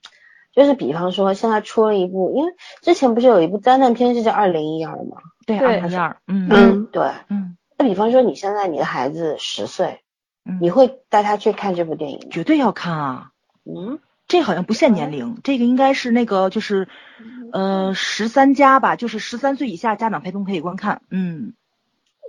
[0.54, 5.18] 就是比方说现在出了一部，因为之前不是有一部灾难片是叫《二零一二》吗？
[5.46, 6.18] 对，二零一二。
[6.28, 7.56] 嗯嗯，对，嗯。
[7.78, 10.02] 那比方说你现在你的孩子十岁，
[10.60, 12.26] 你会带他去看这部电影吗？
[12.32, 13.30] 绝对要看啊。
[13.64, 16.88] 嗯，这好像不限年龄，这个应该是那个就是
[17.54, 21.02] 呃十三加吧，就是十三岁以下家长陪同可以观看。
[21.12, 21.54] 嗯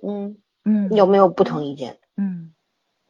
[0.07, 0.36] 嗯。
[0.69, 1.97] 嗯，有没有不同意见？
[2.19, 2.53] 嗯，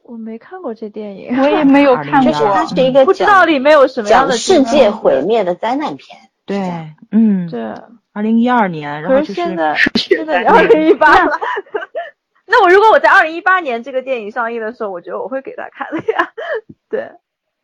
[0.01, 2.31] 我没看过这电影，我也没有看过。
[2.31, 6.17] 就是它是一个不知道里面有什么样的世界毁灭的灾难片。
[6.45, 7.61] 对，嗯，对。
[8.11, 11.37] 二零一二年，然后就是现在现在二零一八了。
[12.47, 16.31] 那我如果我在二零一八年这个电影上映的时候，我觉得我会给他看的呀。
[16.89, 17.11] 对，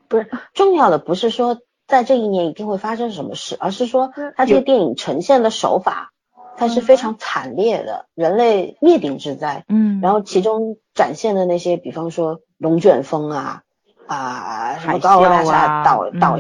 [0.07, 6.11] 不是重要的，不是说在这一年一定会发生什么事，而是说他这个电影呈现的手法。
[6.57, 9.65] 它是非常惨烈的，人类灭顶之灾。
[9.67, 13.63] 嗯，然后其中展现的那些，比方说龙卷风啊
[14.07, 16.37] 啊，什么高楼大厦倒倒，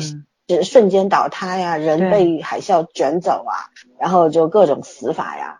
[0.47, 3.69] 就是瞬间倒塌呀，人被海啸卷走啊，
[3.99, 5.59] 然后就各种死法呀，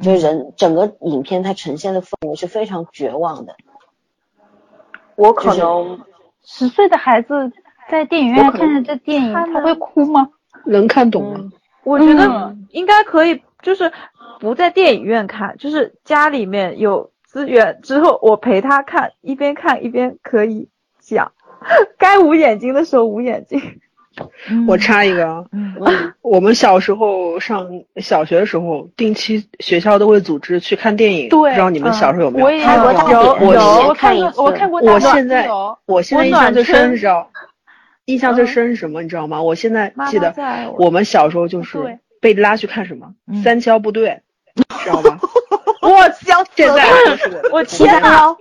[0.00, 3.56] 就是人整个影片它呈现的氛围是非常绝望的。
[5.16, 6.00] 我可能
[6.44, 7.50] 十岁的孩子
[7.90, 10.28] 在电影院看着这电影，他会哭吗？
[10.64, 11.50] 能看懂吗？
[11.88, 13.90] 我觉得应该可以，就是
[14.40, 20.68] 不在电影院看，就是家里面有资源之后，我陪他看，一边看一边可以
[21.00, 21.32] 讲，
[21.98, 23.60] 该捂眼睛的时候捂眼睛。
[24.66, 25.46] 我插一个，
[26.22, 32.46] 我们小时候上小学的时候，定期学校都会组织去看电影，不知道你们小时候有没有？
[32.46, 32.58] 我也
[33.12, 34.80] 有，有，我看过，我看过。
[34.80, 35.48] 我现在，
[35.86, 37.30] 我现在印象最深是知道。
[38.08, 39.02] 印象最深是什么？
[39.02, 39.42] 你知道吗？
[39.42, 40.34] 我现在记得
[40.78, 43.12] 我们小时候就是被拉去看什么
[43.44, 44.22] 三七部队，
[44.82, 45.20] 知道吗？
[45.82, 46.88] 我想现在
[47.52, 48.36] 我七三幺，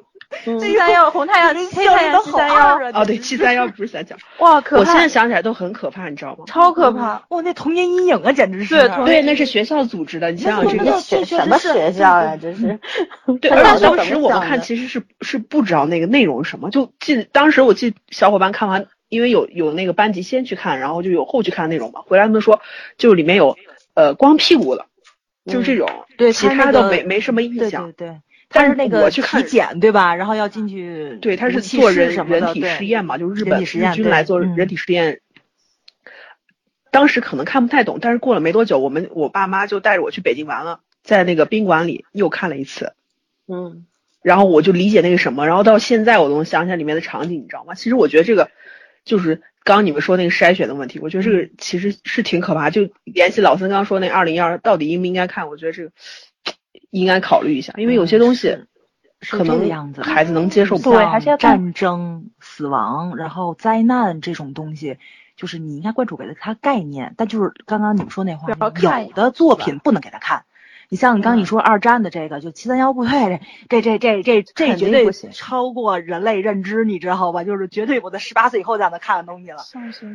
[0.60, 6.46] 七三幺红太阳黑太阳七三幺哦对 七三幺不是三角哇可我现在想起来都很可怕，你知道吗？
[6.48, 12.38] 超可怕哇那童年阴影啊简直是对对那是学校组织的，你想想这个学什么学校呀？
[12.42, 12.80] 这是
[13.42, 18.88] 对，而且当时我们看其实是是不知道那个内容是什么，就记当时我记小伙伴看完。
[19.10, 22.02] 因为有有那个班级先去看，然后就有后去看那种嘛。
[22.02, 22.62] 回来他们说，
[22.98, 23.58] 就里面有
[23.94, 24.86] 呃光屁股的，
[25.46, 27.92] 就是这种，对，其他的没没什么印象。
[27.94, 30.16] 对对，他是那个体检对吧？
[30.16, 35.22] 然后要进去，对，他是做人人体实验嘛，就是日本日军来做人体实验。
[36.92, 42.94] 当时可能看不太懂，但是过了没多久，我们我爸妈就带着我去北京玩了，在那个宾馆里又看了一次。
[43.48, 43.86] 嗯，
[44.22, 47.74] 然后我就理解那个什么，然后到现在我都能想起来里面的场景，你知道吗？
[47.74, 48.50] 其实我觉得这个。
[49.08, 52.70] 就是刚你们说那个筛选的问题，我觉得这个其实是挺可怕。
[52.70, 55.92] 就联系老孙刚说那二零二到底应不应该看，我觉得这个
[56.92, 58.56] 应该考虑一下，因为有些东西
[59.32, 60.98] 可能孩子能接受不了。
[60.98, 64.98] 对，还是要战争、死亡，然后灾难这种东西，
[65.36, 67.16] 就是你应该关注给他概念。
[67.18, 70.44] 但就是刚刚你们说那话，有的作品不能给他看。
[70.90, 77.44] 你像你刚你说二战的这个，就七三幺部队这这这这这这绝对超过人类认知，你知道吧？
[77.44, 79.58] 就是绝对我在十八岁以后才能看的东西了。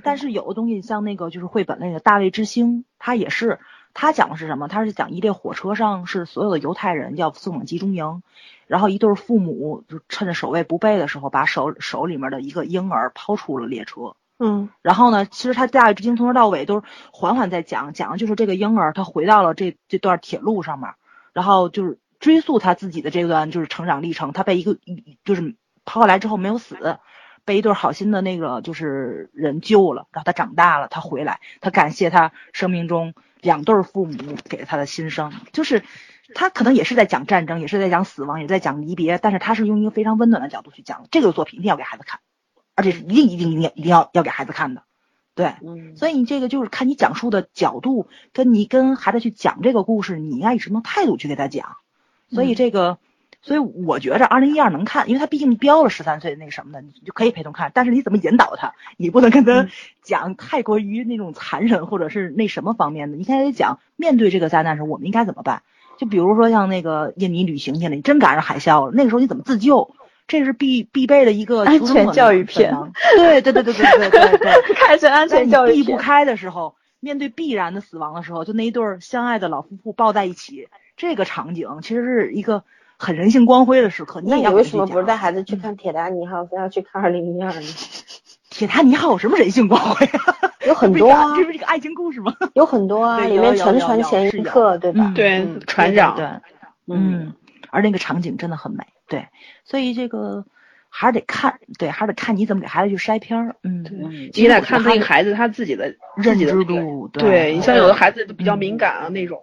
[0.02, 3.58] 但是有的东西像那个就是绘本那个《大卫之星》，它也是，
[3.92, 4.66] 它讲的是什么？
[4.66, 8.22] 它是讲一列火车上是所有的犹太人要送往集中营，
[8.66, 14.14] 然后一对父母就趁着守卫不备的时候，把手手里面的一个婴儿抛出了列车。
[14.44, 15.24] 嗯，然后呢？
[15.26, 20.90] 其实他大之星从头到尾都是缓缓在讲，讲的就是这个婴儿他回到了这这段铁路上面，
[21.32, 24.32] 然后就是追溯他自己的这段就是成长历程。
[24.32, 24.76] 他被一个
[25.24, 25.54] 就是
[25.84, 26.98] 抛下来之后没有死，
[27.44, 35.32] 被一对好心的那个就是人救了，然后他长大了，他回来，他感谢他生命中两对父母给了他的新生。
[35.52, 35.84] 就是
[36.34, 42.18] 他可能也是在讲战争，也是在讲死亡，也在讲离别，但是他是用一个非常温暖的角度去讲这个作品，一定要给孩子看。
[42.74, 44.82] 而且是一定一定一定一定要要给孩子看的，
[45.34, 45.54] 对，
[45.96, 51.76] 所以你这个就是看你讲述的角度，跟你跟孩子去讲这个故事，你应该以什么态度去给他讲。
[52.30, 52.98] 所以这个，
[53.42, 57.70] 所以我觉着二零一二能看，因为他毕竟标了十三岁那个什么的，你就可以陪同看。
[57.74, 58.72] 但是你怎么引导他？
[58.96, 59.68] 你不能跟他
[60.02, 63.18] 讲太过于那种残忍或者是那什么方面的。
[63.18, 65.62] 你现在得讲面对这个灾难时，我们应该怎么办？
[65.98, 69.94] 就比如说像那个印尼旅行去了，你真赶上海啸了，那个时候你怎么自救？
[70.26, 72.74] 这是必必备的一个安全教育片，
[73.16, 82.64] 对对对对对对对对， 开始安全教育避不开的时候，面对必然的死亡的时候，就那一对相爱的老夫妇抱在一起，这个场景其实是一个
[82.96, 84.22] 很人性光辉的时刻。
[84.24, 87.62] 那你为什么不是带孩子去看《铁达尼号》，非要去看《二零一二》呢？
[88.50, 90.08] 铁达尼号有什么人性光辉？
[90.66, 92.32] 有很多啊，这不是一个爱情故事吗？
[92.54, 95.10] 有很多啊，里面沉船前一刻，对吧？
[95.14, 96.26] 对，船长，对，
[96.86, 97.32] 嗯，
[97.70, 98.84] 而那个场景真的很美。
[99.12, 99.26] 对，
[99.62, 100.42] 所以这个
[100.88, 103.84] 还是得看，对，还是得看你怎么给孩子去筛片儿，嗯，
[104.32, 109.38] 你得看那个孩子他自己的认知度，对你像有的孩子比较敏感啊那种，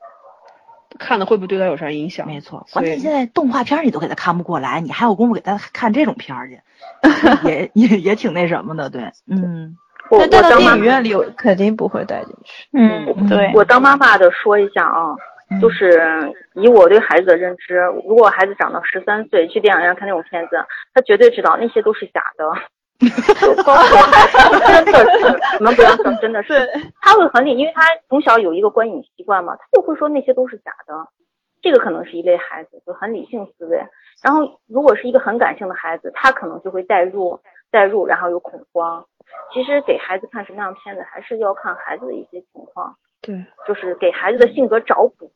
[0.97, 2.25] 看的会不会对他有啥影响？
[2.25, 6.59] 没错，关键现在动画片你都给他看不过来，你还有功夫给他看这种片儿去，
[7.47, 9.77] 也也也挺那什么的，对，嗯，
[10.09, 15.15] 那带到电影院里肯定不会带进去，嗯，对，我当妈妈的说一下啊。
[15.61, 15.99] 就是
[16.53, 17.75] 以我对孩子的认知，
[18.07, 20.57] 如果孩子长到十三岁去电影院看那种片子，
[20.93, 22.45] 他绝对知道那些都是假的。
[23.63, 26.67] 包括真的是，你们不要说真的是，
[27.01, 30.93] 他会很理，因为他从小有一个观影习惯嘛，他就会说那些都是假的。
[31.61, 33.77] 这个可能是一类孩子，就很理性思维。
[34.21, 37.39] 然后如果是一个很感性的孩子，他可能就会代入，
[37.71, 39.05] 代入，然后有恐慌。
[39.53, 42.95] 其实给孩子看什么样的片子，还是要看孩子的一些情况。
[43.29, 45.31] 对，就是给孩子的性格找补。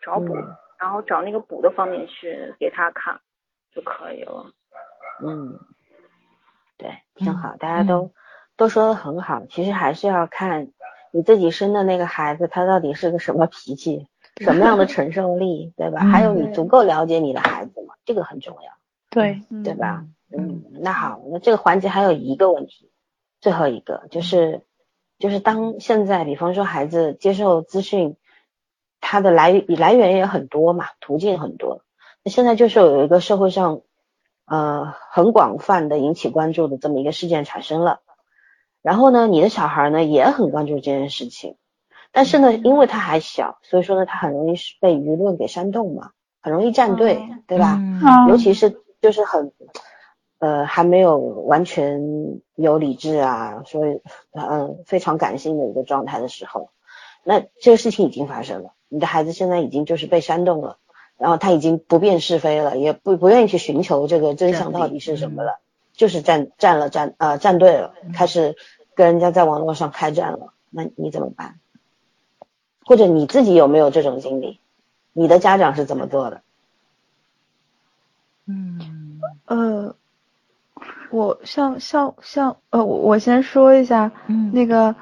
[0.00, 0.34] 找补，
[0.78, 3.20] 然后找那个补的方面去给他看
[3.74, 4.52] 就可以了。
[5.22, 5.58] 嗯，
[6.76, 8.10] 对，挺好，大家都
[8.56, 9.46] 都说的很好。
[9.46, 10.72] 其实还是要看
[11.10, 16.00] 你自己生的那个孩子，他到底是个什么脾气，什么样的承受力，对吧？
[16.00, 17.94] 还有你足够了解你的孩子吗？
[18.04, 18.72] 这个很重要。
[19.10, 20.04] 对，对吧？
[20.36, 22.90] 嗯，那好，那这个环节还有一个问题，
[23.40, 24.60] 最后一个就是，
[25.24, 28.18] 就是当现在，比方说孩子接受资讯，
[29.00, 31.80] 它的来来源也很多嘛，途径很多。
[32.22, 33.80] 那现在就是有一个社会上，
[34.44, 38.00] 呃，很广泛的引起关注的这么一个事件产生了。
[38.82, 41.56] 然后呢，你的小孩呢也很关注这件事情，
[42.12, 46.10] 但是呢，因为他还小，所以说呢，他很容易被舆论给煽动嘛，
[46.42, 47.80] 很容易站队，对吧？
[48.28, 49.54] 尤其是就是很。
[50.38, 54.00] 呃，还没有完全有理智啊，所以
[54.32, 56.68] 嗯，非常感性的一个状态的时候，
[57.22, 60.76] 那这个事情已经发生了，你的孩子现在已经就是被煽动了，
[61.16, 65.60] 然后他已经不辨是非了，也不不愿意去寻求这个真相到底是什么了，
[65.94, 68.56] 就是站站了站呃站队了，开始
[68.94, 71.58] 跟人家在网络上开战了，那你怎么办？
[72.84, 74.60] 或者你自己有没有这种经历？
[75.14, 76.42] 你的家长是怎么做的？
[78.46, 79.96] 嗯呃。
[81.14, 84.92] 我像像像呃，我我先说一下，嗯，那个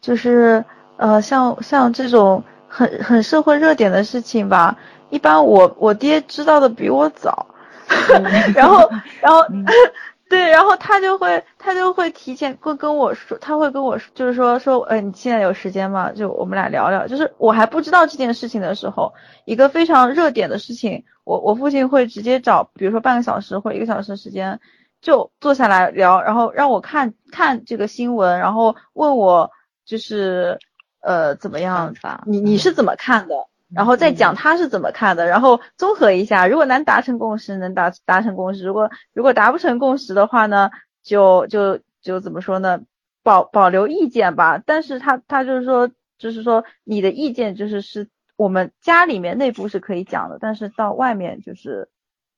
[0.00, 0.64] 就是
[0.96, 4.78] 呃，像像这种很很社会热点的事情吧，
[5.10, 7.46] 一般我我爹知道的比我早，
[8.56, 8.88] 然后
[9.20, 9.44] 然后
[10.30, 16.10] 对，然后他就会他就会提前会跟我说，他会跟我就是说说，呃，你现在有时间吗？
[16.12, 17.06] 就我们俩聊聊。
[17.06, 19.12] 就是我还不知道这件事情的时候，
[19.44, 24.60] 一个非常热点的事情，我我父亲会直接找，比如说半个小时或一个小时时间。
[25.00, 29.50] 就坐下来聊，然后让我看看这个新闻，然后问我
[29.84, 30.58] 就是
[31.00, 32.24] 呃怎么样吧？
[32.26, 33.34] 你你是怎么看的？
[33.72, 40.70] 然后再讲他是怎么看的，然后综合一下，如果能达成共识，能达达成共识；如果如果达不成共识的话呢，
[41.02, 42.80] 就就就怎么说呢？
[43.22, 44.60] 保保留意见吧。
[44.64, 51.88] 但是他他就是说，就是说你的意见就是是我们家里面内部是可以讲的，但是到外面就是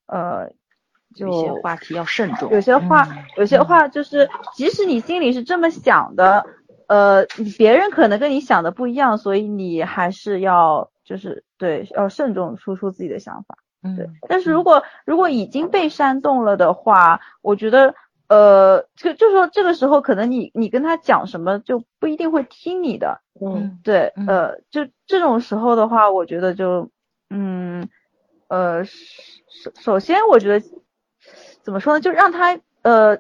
[0.07, 0.53] 呃。
[1.17, 3.07] 有些话题要慎重，有些话，
[3.37, 6.47] 有些话就是，即使你心里是这么想的，
[6.87, 7.27] 呃，
[7.59, 13.59] 别人可能跟你想的不一样，所以你还是要，就是对，要慎重说出自己的想法，
[13.97, 14.09] 对。
[14.29, 17.95] 但是如果如果已经被煽动了的话，我觉得，
[18.29, 26.89] 呃，就就说这个时候可能你你跟他讲什么就不一定会听你的，嗯，对，呃，就这种时候的话，我觉得就，
[27.31, 27.89] 嗯，
[28.47, 30.65] 呃，首首先我觉得。
[31.63, 32.01] 怎么说呢？
[32.01, 33.19] 就让他呃，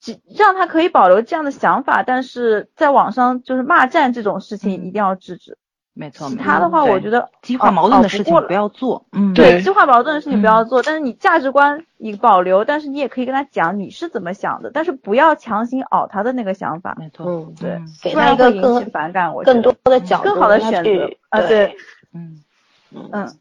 [0.00, 5.58] 只让他可以保留这样的想法，但是在网上就是骂战这种事情一定要制止。
[5.98, 9.06] 没错，其他的话我觉得激化矛盾的事情不要做。
[9.12, 10.82] 嗯，对，激化矛盾的事情不要做。
[10.82, 16.94] 但是你价值观你保留，但是你也可以跟他讲你是怎么想的，但是不要强行熬他的那个想法。
[16.98, 21.74] 没错，嗯，对，给他一个更反感，我更多的角度，更好的选择啊，对，
[22.12, 22.44] 嗯
[22.92, 23.34] 嗯，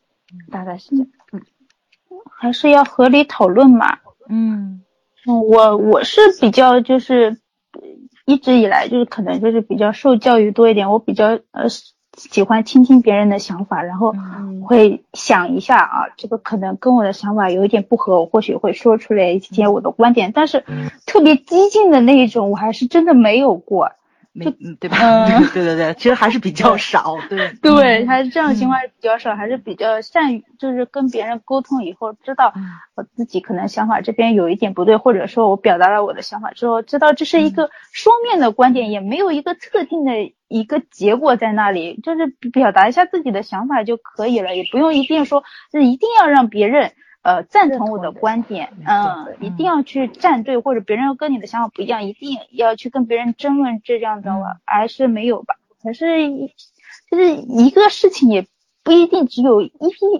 [0.50, 1.08] 大概是这样。
[1.34, 1.42] 嗯，
[2.38, 3.98] 还是要合理讨论嘛。
[4.30, 4.82] 嗯，
[5.26, 7.38] 我我是比较就是
[8.26, 11.70] 一直以来就是可能就是比较受教育多一点，我比较呃
[12.18, 14.14] 喜欢倾听别人的想法，然后
[14.64, 20.64] 会想一下啊，这个可能跟我的想法有一点不合，我或许会说出来一些我的观点，但是
[21.06, 23.92] 特别激进的那一种，我还是真的没有过。
[24.36, 24.98] 没嗯对吧？
[25.00, 27.54] 嗯， 对对对，其实还是比较少，对。
[27.62, 32.54] 对，还是这样情况比较少，还是比较善于就是跟别人沟通以后，知道
[32.96, 40.12] 我自己可能想法这边有一点不对，或者说我表达了我的想法之后，知道这是一个双面的观点，也没有一个特定的
[40.50, 46.92] 一个结果在那里，就是表达一下自己的想法就可以了，也不用一定说是一定要让别人。
[47.26, 55.56] 呃，赞同我的观点，嗯，一定要去站队，或者别人跟你的想法不一样，一定要去跟别人争论这样的，还是没有吧？
[55.82, 56.54] 可是一
[57.10, 58.46] 就是一个事情也
[58.84, 59.72] 不一定只有一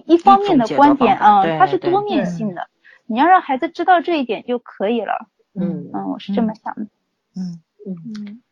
[0.06, 2.66] 一一方面的观点啊，它是多面性的，
[3.06, 5.28] 你要让孩子知道这一点就可以了。
[5.54, 6.82] 嗯嗯，我是这么想的。
[7.36, 8.42] 嗯嗯嗯。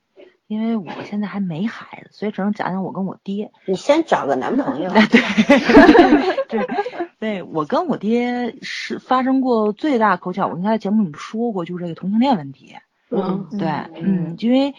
[0.55, 3.51] 因为我现在还没孩子，所以只能讲讲我跟我爹。
[3.67, 4.89] 你先找个男朋友。
[6.49, 6.69] 对对
[7.19, 12.77] 对，我跟我爹是发生过最大口角，我应该在节目里说过，就是这个同性恋问题。
[13.11, 14.75] 嗯，对，嗯，因为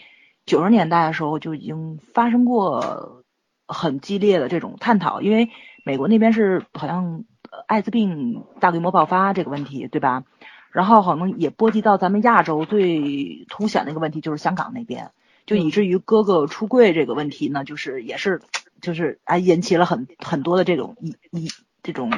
[0.46, 3.22] 九十年代的时候就已经发生过
[3.68, 5.50] 很激烈的这种探讨，因为
[5.84, 7.24] 美国那边是好像
[7.66, 10.24] 艾滋病大规模爆发这个问题，对吧？
[10.72, 15.10] 然后好像也波及到咱们亚洲最凸显的一个问题，就是香港那边。
[15.46, 18.42] 就以至于哥哥出柜这个问题呢，就是也是
[18.80, 21.48] 就是啊引起了很很多的这种一一
[21.82, 22.10] 这种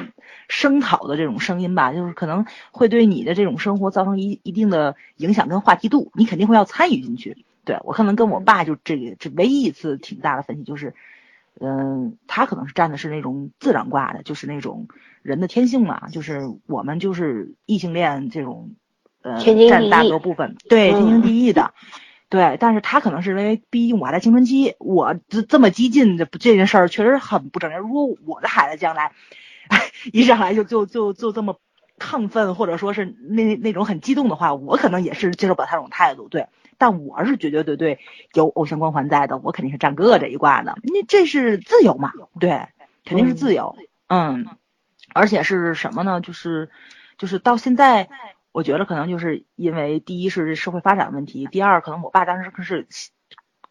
[0.47, 7.45] 声讨的这种声音吧，就是可能会对你的这种生活造成一一定的影响跟话题度，你肯定会要参与进去。
[7.65, 10.95] 对我可能跟我爸就这个这唯一一次挺大的分歧就是，
[11.59, 14.87] 嗯，他可能是站的是那种自然卦的，就是那种
[15.21, 18.71] 人的天性嘛，就是我们就是异性恋这种，
[19.21, 19.39] 呃，
[19.69, 21.75] 占大多部分，对，天经地义的。
[22.29, 27.79] 对，但是他可能是因为毕竟我还在青春期，我这这么激进的这件事儿确实很不正常。
[27.79, 29.13] 如果我的孩子将来
[30.13, 31.59] 一上来就就就就这么
[31.97, 36.27] 亢奋，或者说是那那种很激动的话，我可能也是接受不了他这种态度。
[36.29, 36.45] 对，
[36.77, 37.97] 但我是绝绝对对
[38.33, 40.77] 有偶像光环在的，我肯定是站哥这一挂的。
[40.83, 42.13] 那这是自由嘛？
[42.39, 42.67] 对，
[43.05, 43.75] 肯定是自由。
[44.07, 44.45] 嗯，
[45.15, 46.21] 而且是什么呢？
[46.21, 46.69] 就是
[47.17, 48.07] 就是到现在。
[48.51, 52.87] 我觉得可能就是因为第一是社会发展问题，第二可能我爸当时可是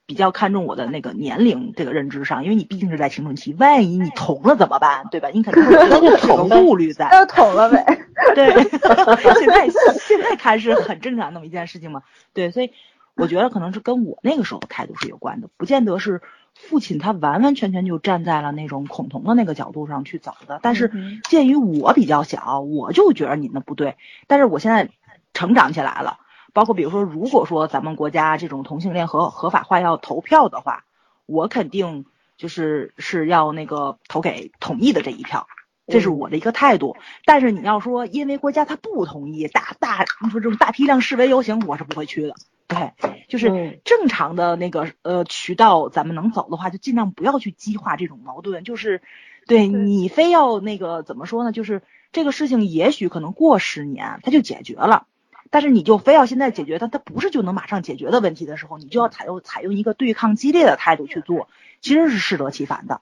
[0.06, 5.28] 比较看重我的那个年龄这个认知上，因为你毕竟是在青春期，万一你捅了怎么办，对吧？
[5.34, 7.08] 你肯定会有这个 顾虑在。
[7.10, 7.84] 那就捅了呗。
[8.34, 8.52] 对，
[9.40, 9.68] 现在
[9.98, 12.02] 现在看是很正常那么一件事情嘛。
[12.32, 12.72] 对，所以
[13.14, 16.22] 我觉得可能是跟我那个时候态度是有关的，不见得是。
[16.60, 20.92] 父亲他完完全全就站在了那种恐同的那个角度上去走的，但是
[21.28, 23.96] 鉴于我比较小，我就觉得你那不对。
[24.26, 24.90] 但是我现在
[25.32, 26.18] 成长起来了，
[26.52, 30.84] 包括比如说，如果说咱们国家这种同性恋合合法化要投票的话，
[31.26, 32.04] 我肯定
[32.36, 35.46] 就是是要那个投给同意的这一票，
[35.86, 36.96] 这是我的一个态度。
[37.24, 42.34] 但是你要说因为国家他不同意，大大你说这种大批量示威游行，我是不会去的。
[42.68, 42.92] 对，
[43.28, 48.62] 就是正常的那个呃渠道，咱们能走的话，就尽量不要去激化这种矛盾。
[48.62, 49.00] 就是，
[49.46, 51.50] 对你非要那个怎么说呢？
[51.50, 51.82] 就是
[52.12, 55.06] 这个事情也许可能过十年它就解决了，
[55.48, 61.48] 但是你就非要现在解决它，它不是就能马上解决的问题的时候，你就要采用采用一个对抗激烈的态度去做，
[61.80, 63.00] 其实是适得其反的。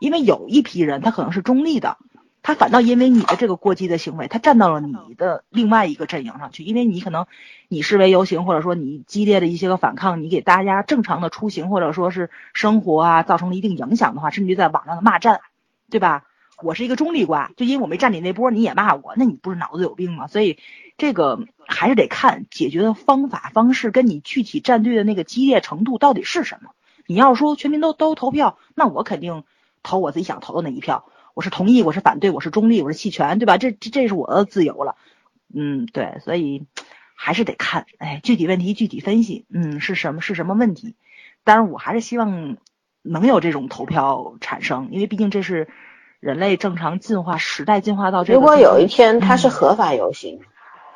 [0.00, 1.98] 因为有一批人他可能是中立的。
[2.46, 7.24] 他反倒因为你的这个过激的行为，他站到了你的另外一个阵营上去，因为你可能
[7.68, 15.40] 你示威游行，或者说你激烈的一些个反抗，你给大家正常的出行或者说是生活啊造成了一定影响的话，甚至于在网上的骂战，
[15.88, 16.24] 对吧？
[16.62, 20.26] 我是一个中立瓜，就因为我没站你那波，你也骂我，那你不是脑子有病吗？
[20.26, 20.58] 所以
[20.98, 26.72] 这个还是得看解决的方法方式跟你具体站队的那个激烈程度到底是什么。
[27.06, 29.44] 你要说全民都都投票，那我肯定
[29.82, 31.06] 投我自己想投的那一票。
[31.34, 33.58] 我是同意，我是反对，我是中立，我是弃权，对吧？
[33.58, 34.96] 这这这是我的自由了，
[35.52, 36.64] 嗯，对，所以
[37.16, 40.94] 还是得看，哎，具体问题具体分析，嗯，是什么是什么问题？
[41.42, 42.56] 当然，我还是希望
[43.02, 45.68] 能有这种投票产生，因为毕竟这是
[46.20, 48.32] 人类正常进化时代进化到这。
[48.32, 50.40] 如果有一天它是合法游行。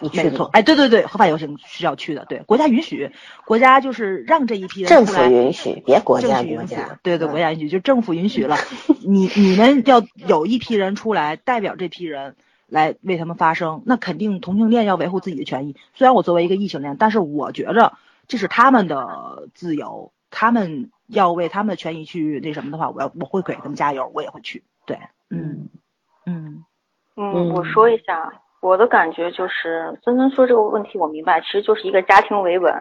[0.00, 3.10] 没错，哎，对对对，合法游行是要去的，对，国家允许，
[3.44, 8.56] 国家就是让这一批人政府允许，别国家允许，对对，国家允许，就政府允许了，
[9.04, 15.74] 你你们要有一批人出来代表这批人来为他们发声，那肯定同性恋要维护自己的权益。
[15.94, 17.94] 虽然我作为一个异性恋，但是我觉着
[18.28, 24.62] 这是他们的自由，他们要为他们的权益去那什么的话，我要我会给他们加油，我也会去。
[24.86, 24.98] 对，
[25.28, 25.68] 嗯
[26.24, 26.64] 嗯
[27.16, 28.32] 嗯，我说一下。
[28.60, 32.72] 我的感觉就是，森森说这个问题我明白，其实就是一个家庭维稳。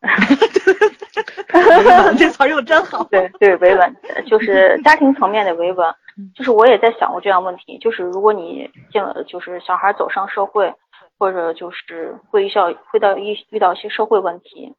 [2.18, 3.02] 这词用真好。
[3.04, 3.96] 对对，维稳
[4.26, 5.94] 就是 家庭层面的维稳。
[6.34, 10.72] 就是我也在想过这样问题，就是如果你进了，就是小孩走上社会，
[11.18, 14.74] 或者就是会遇到会到遇遇到一些社会问题，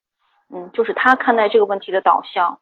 [0.53, 2.57] 嗯，就是他看待这个问题的导向，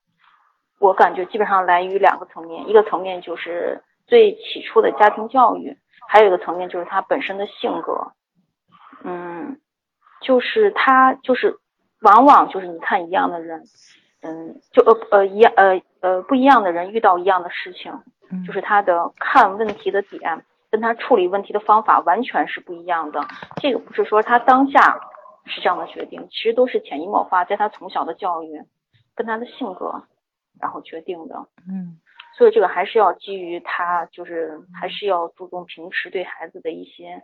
[0.79, 5.77] 我感觉基本上来于两个层面，一个层面就是最起初的家庭教育。
[6.07, 8.11] 还有一个层面就是他本身的性格，
[9.03, 9.59] 嗯，
[10.21, 11.57] 就是他就是
[12.01, 13.63] 往往就是你看一样的人，
[14.21, 17.91] 嗯，就呃呃一样呃呃不一样的人遇到一样的事情，
[18.45, 23.25] 就是他的看问题的点跟他处理问题的方法完全是不一样的。
[23.57, 24.99] 这个不是说他当下
[25.45, 28.61] 是这样的决定，其实都是潜移默化，在他从小的教育
[29.15, 30.03] 跟他的性格
[30.59, 31.35] 然后决定的。
[31.67, 31.99] 嗯。
[32.38, 37.22] 所以这个还是要基于他，就是还是要注重平时对孩子的一些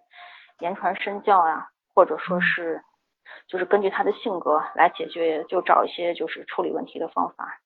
[0.59, 2.81] 言传身教啊，或者说是，
[3.47, 7.59] 就是根据他的性格来解决，就找一些就是处理问题的方法。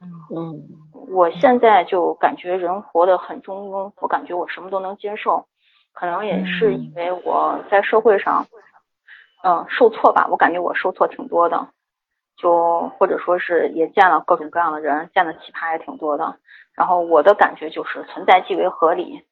[0.00, 0.08] 嗯。
[0.34, 0.62] 嗯，
[1.08, 5.46] 我现在就感觉人活得很中庸，我感觉我什么都能接受，
[5.92, 8.46] 可能也是因为我在社会上，
[9.44, 11.68] 嗯，受挫吧，我感觉我受挫挺多的，
[12.36, 16.36] 就或者说是也见了各种各样的人，见的奇葩也挺多的。
[16.74, 19.22] 然后我的感觉就是存在即为合理，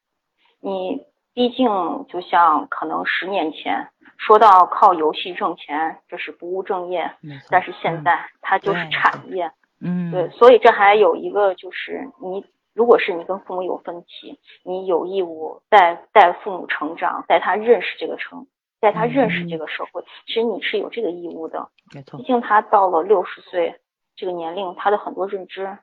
[0.61, 1.67] 你毕竟
[2.09, 7.11] 就像可能十年前说到靠游戏挣钱，这是不务正业，
[7.51, 18.47] 但是现在它就是产业，嗯，对，所以这还有一个就是你如果是你跟父母有分歧，你有义务带带父母成长，带他认识这个城，
[18.85, 20.03] 带他认识这个社会。
[20.27, 21.67] 其实你是有这个义务的。
[21.93, 22.19] 没错。
[22.19, 23.81] 毕竟他到了六十岁
[24.15, 25.75] 这个年龄，他的很多认知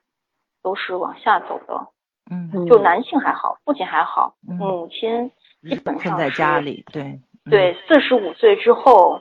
[0.62, 1.88] 都是往下走的。
[2.30, 2.66] 嗯。
[2.68, 5.30] 就男性还好，父亲还好，母亲
[5.68, 6.84] 基本上在家里。
[6.92, 7.18] 对。
[7.50, 9.20] 对，四十五岁之后，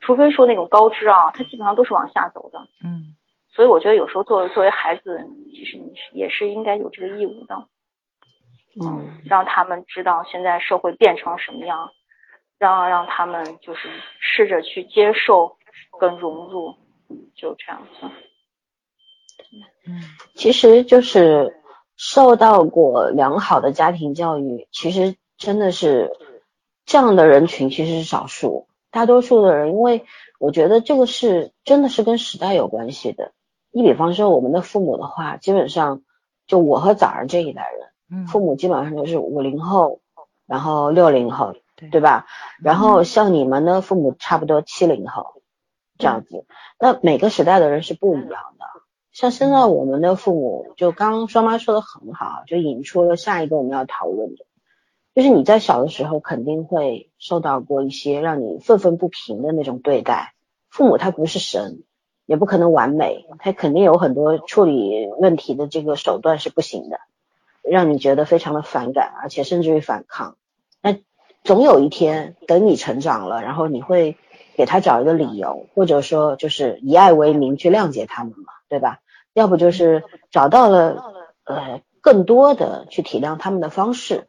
[0.00, 2.58] 除非说那种高知啊，他基本上都是往下走的。
[2.84, 3.16] 嗯。
[3.48, 7.54] 所以我觉得有时候作为作为孩子，其实你是也是应该有这个义务的，
[8.82, 11.90] 嗯，让他们知道现在社会变成什么样，
[12.62, 13.88] 让让他们就是
[14.20, 15.56] 试着去接受
[15.98, 16.76] 跟融入，
[17.34, 18.06] 就这样子。
[19.84, 20.00] 嗯，
[20.36, 21.60] 其实就是
[21.96, 26.12] 受到过良好的家庭教育，其实真的是
[26.86, 30.06] 这样的人群其实是少数，大多数的人，因为
[30.38, 33.32] 我觉得这个是真的是跟时代有关系的。
[33.72, 36.02] 你比方说我们的父母的话，基本上
[36.46, 37.66] 就我和早儿这一代
[38.08, 40.00] 人，父母基本上都是五零后，
[40.46, 41.56] 然后六零后，
[41.90, 42.26] 对吧？
[42.62, 45.42] 然后像你们的父母差不多七零后
[45.98, 46.46] 这样子。
[46.78, 48.64] 那每个时代的人是不一样的。
[49.12, 54.44] 像现在我们的父母，就刚刚双妈说的很好，就引出了下一个我们要讨论的，
[55.14, 60.34] 就是你在小的时候肯定会受到过一些让你愤愤不平的那种对待。
[60.70, 61.82] 父母他不是神。
[62.24, 67.00] 也不可能完美，他肯定有很多处理问题的这个手段是不行的，
[67.62, 70.36] 让你觉得非常的反感，而且甚至于反抗。
[71.44, 74.16] 那总有一天等你成长了，然后你会
[74.56, 79.00] 给他找一个理由，或者说就是以爱为名去谅解他们嘛，对吧？
[79.32, 81.02] 要不就是找到了
[81.44, 84.28] 呃更多的去体谅他们的方式。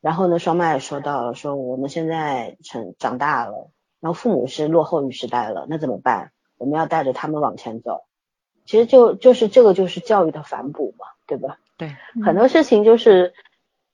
[0.00, 3.70] 然后呢，双麦也说到了，说我们现在成长大了，
[4.00, 6.32] 然后父母是落后于时代了，那怎么办？
[6.56, 8.04] 我们要带着他们往前走，
[8.64, 11.58] 其实就就是这个就是教育的反哺嘛，对吧？
[11.76, 13.34] 对，很多事情就是，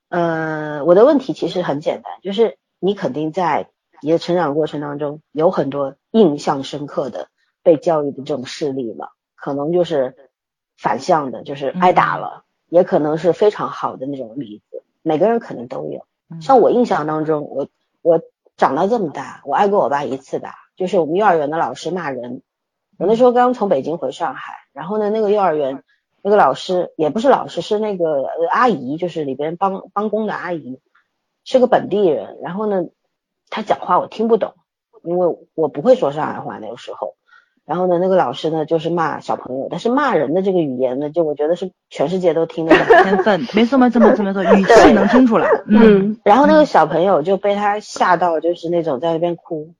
[0.08, 3.70] 呃，我的问题其实很简单，就是你肯定在
[4.02, 7.28] 你的成长过程当中有很多印象深刻的
[7.62, 10.30] 被教育的这种事例嘛，可能就是
[10.78, 16.06] 反向的，就是挨打了，也可能是非常好的那种例子，每个人肯定都有。
[16.40, 17.68] 像我印象当中，我
[18.02, 18.20] 我
[18.56, 22.42] 长到这么大，我挨过我爸一次打，就是我们幼儿园的老师骂人。
[22.98, 25.84] 我那时候刚从北京回上海，然后呢，那个幼儿园
[26.26, 30.80] 那个老师也不是老师，是那个阿姨，就是里边帮帮工的阿姨，
[31.44, 32.38] 是个本地人。
[32.42, 32.82] 然后呢，
[33.48, 34.54] 他讲话我听不懂，
[35.04, 37.14] 因为我不会说上海话那个时候。
[37.64, 42.86] 然后呢，那个老师呢就是骂小朋友，但是骂人的这个语言呢，就我觉得是全世界都听得懂。
[43.04, 45.48] 天分，没错没错没错没错，语气能听出来。
[45.68, 46.18] 嗯。
[46.24, 49.74] 然后那个小朋友就被他吓到，就是那种在那边哭。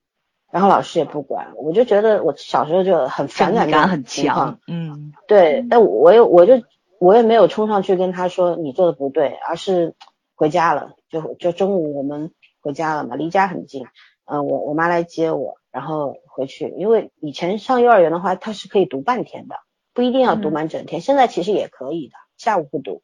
[0.57, 6.55] 然后老师也不管，我就觉得我小时候就很反感感很强，嗯，对，但我又我就
[6.99, 9.95] 我也没有冲上去跟他说你做的不对，而是
[10.35, 13.85] 回家了，就就中午我们回家了嘛，离家很近，
[14.25, 19.57] 嗯，我我妈来接我，然后回去，因为以前上幼儿园的话，他是可以读半天的，
[19.93, 23.03] 不一定要读满整天，现在其实也可以的，下午不读，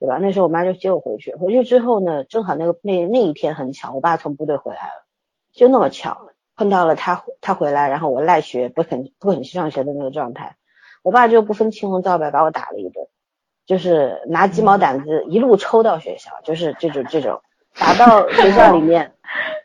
[0.00, 0.16] 对吧？
[0.16, 5.04] 那时候我妈就接我回去，回去之后呢，正好那个那那一天很巧，我爸从部队回来了，
[5.52, 6.30] 就那么巧。
[6.56, 10.56] 碰到了他，他回来，然后我赖学不肯不肯去上学的那个状态，
[11.02, 13.06] 我爸就不分青红皂白把我打了一顿，
[13.66, 17.40] 就是拿鸡毛掸子一路抽到学校，就是这种这种
[17.78, 19.12] 打到学校里面，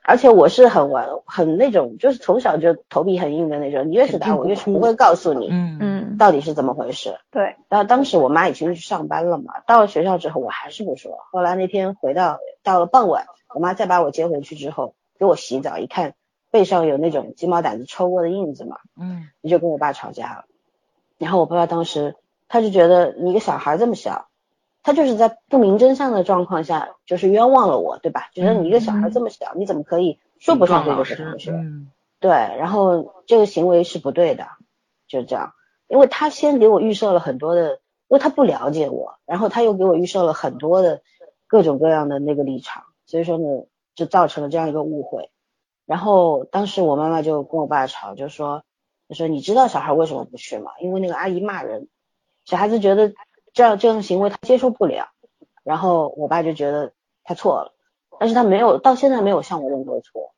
[0.04, 7.20] 而且我是很玩很那种，就是从小就头皮很硬的那种，你越是打我越是不会告诉你，嗯嗯，到底是怎么回事？
[7.30, 16.14] 对，然后当时我妈已经去上班了嘛，到了学校之后我还是不说，后来那天回到到了傍晚，我妈再把我接回去之后给我洗澡，一看。
[16.52, 20.46] 背上有那种鸡毛掸子抽过的印子嘛，嗯，你就跟我爸吵架了，
[21.18, 22.16] 然后我爸爸当时
[22.48, 24.28] 他就觉得你一个小孩这么小，
[24.82, 28.30] 他就是在不明真相的状况下，就是冤枉了我，对吧？
[28.34, 31.52] 觉得你一个小孩这么小，你怎么可以说不上这个同学？
[31.52, 34.48] 嗯，对，然后这个行为是不对的，
[35.08, 35.54] 就这样，
[35.88, 37.74] 因为他先给我预设了很多的，
[38.08, 41.02] 因为他不了解我，然后他又给我预设了很多的
[41.46, 45.30] 各种各样的那个立场，所以说呢，就造成了这样一个误会。
[45.90, 48.62] 然后当时我妈妈就跟我爸吵，就说，
[49.10, 50.70] 就说你知道小孩为什么不去吗？
[50.80, 51.88] 因为那个阿姨骂人，
[52.46, 53.12] 小孩子觉得
[53.54, 55.08] 这样这样行为他接受不了。
[55.64, 56.94] 然后我爸就觉得
[57.24, 57.74] 他错了，
[58.20, 60.36] 但是他没有到现在没有向我认过错。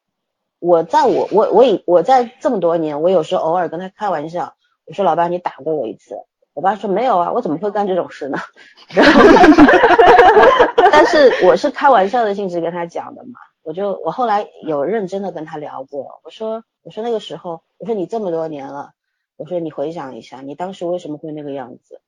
[0.60, 4.56] 我在我我我以我在这么多年，我有时候偶尔跟他开玩笑，
[4.86, 6.15] 我说老爸你打过我一次，
[6.53, 8.38] 我爸说没有啊，我怎么会干这种事呢？
[8.88, 9.19] 然后，
[10.94, 13.32] 但是我是开玩笑的性质跟他讲的嘛。
[13.63, 18.93] 我就我后来有认真的跟他聊过，我说我说那个时候，我说你这么多年了，
[19.38, 22.01] 我说你回想一下，你当时为什么会那个样子？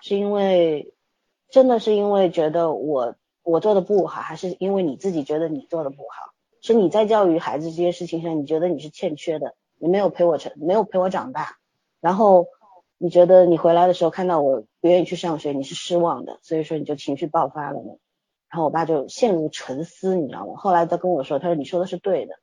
[0.00, 0.94] 是因为
[1.50, 6.32] 真的是因为觉得我我做的不好，还是因为你自己觉得你做的不好？
[6.60, 11.58] 是你在教育孩子这件事情上，你觉得你是欠缺的，你没有陪我成，没有陪我长大，
[12.00, 12.46] 然后
[12.96, 17.98] 你觉得你回来的时候看到我不愿意去上学，你是失望的，所以说你就情绪爆发了呢。
[18.54, 20.54] 然后我爸就陷入沉思，你知道吗？
[20.54, 22.36] 后来他跟我说，他说你说的是对的，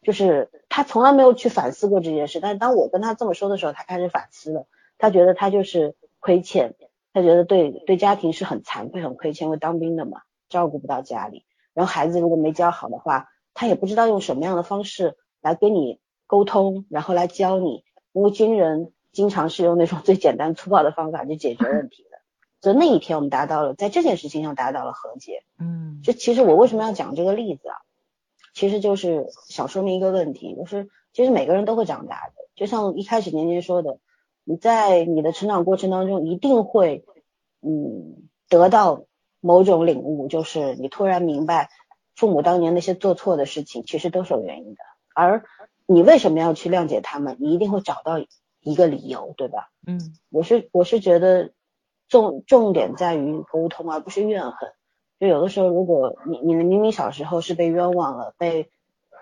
[0.00, 4.66] 就是他从来没有去反思过这件事，但是当我跟他这么说的时候，他开始反思了。
[4.96, 6.74] 他觉得他就是亏欠，
[7.12, 13.28] 他觉得对对家庭是很惭愧、很亏欠，因为当兵的嘛，照顾不到家里，然后孩子如果没教好的话。
[13.60, 17.82] 他也不知道用什么样的方式来跟你沟通，然后来教你，
[18.12, 22.06] 因为军人经常是用那种最简单粗暴的方法去解决问题。
[22.60, 25.44] 所以那一天我们达到了，在这件事情上达到了和解。
[25.58, 27.76] 嗯，就其实我为什么要讲这个例子啊？
[28.54, 32.34] 其实就是想说明一个问题，就是其实每个人都会长大的。
[32.54, 33.98] 就像一开始年年说的，
[34.44, 37.04] 你在你的成长过程当中一定会，
[37.62, 39.04] 嗯，得到
[39.40, 41.70] 某种领悟，就是你突然明白。
[42.16, 44.80] 父母当年那些做错的事情，其实都是有原因的。
[45.14, 45.44] 而
[45.86, 47.36] 你为什么要去谅解他们？
[47.38, 48.18] 你一定会找到
[48.60, 49.70] 一个理由，对吧？
[49.86, 51.52] 嗯，我是我是觉得
[52.08, 54.72] 重重点在于沟通，而不是怨恨。
[55.20, 58.70] 就有的时候，如果你你明明小时候是被冤枉了，被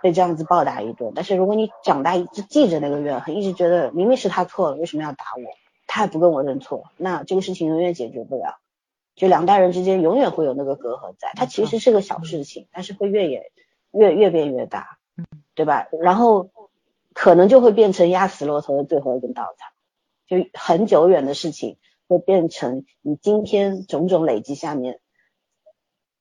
[0.03, 5.43] 被这样子暴打一顿，但是如果你长大一直记着那个怨恨，一直觉得明明是他错了，为什么要打我？
[5.87, 8.59] 他也不跟我认错，那这个事情永远解决不了。
[9.15, 13.45] 就两代人之间永远会有那个隔阂在，它其实是个小事情，但是会越演
[13.91, 14.99] 越越变越大，
[15.55, 15.89] 对吧？
[16.03, 16.51] 然后
[17.15, 19.65] 可能就会变成压死骆驼的最后一根稻草，
[20.27, 25.01] 就很久远的事情会变成你今天种种累积下面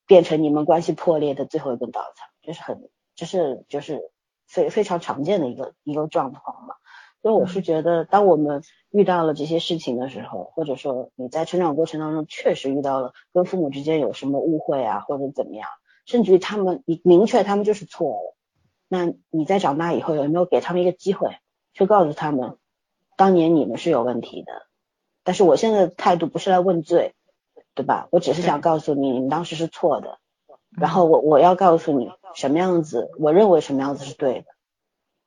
[0.08, 4.12] 变成你们关系破裂的最后一根稻草，就是很就是就是
[4.48, 6.76] 非非常常见的一个一个状况嘛。
[7.22, 15.68] 所以我是觉得，当我们遇到了这些事情的时候，或者说你在成长过程当中确实遇到了跟父母之间有什么误会啊，或者怎么样，
[16.06, 18.36] 甚至于他们你明确他们就是错了，
[18.88, 21.36] 那你在长大以后有没有给他们一个机会，
[21.74, 22.60] 去告诉他们，
[23.18, 24.65] 当年你们是有问题的？
[25.26, 27.14] 但是我现在的态度不是来问罪，
[27.74, 28.08] 对吧？
[28.12, 30.20] 我只是想告诉你，你当时是错的，
[30.70, 34.46] 然后我我要告诉你什么样子，我认为什么样子是对的。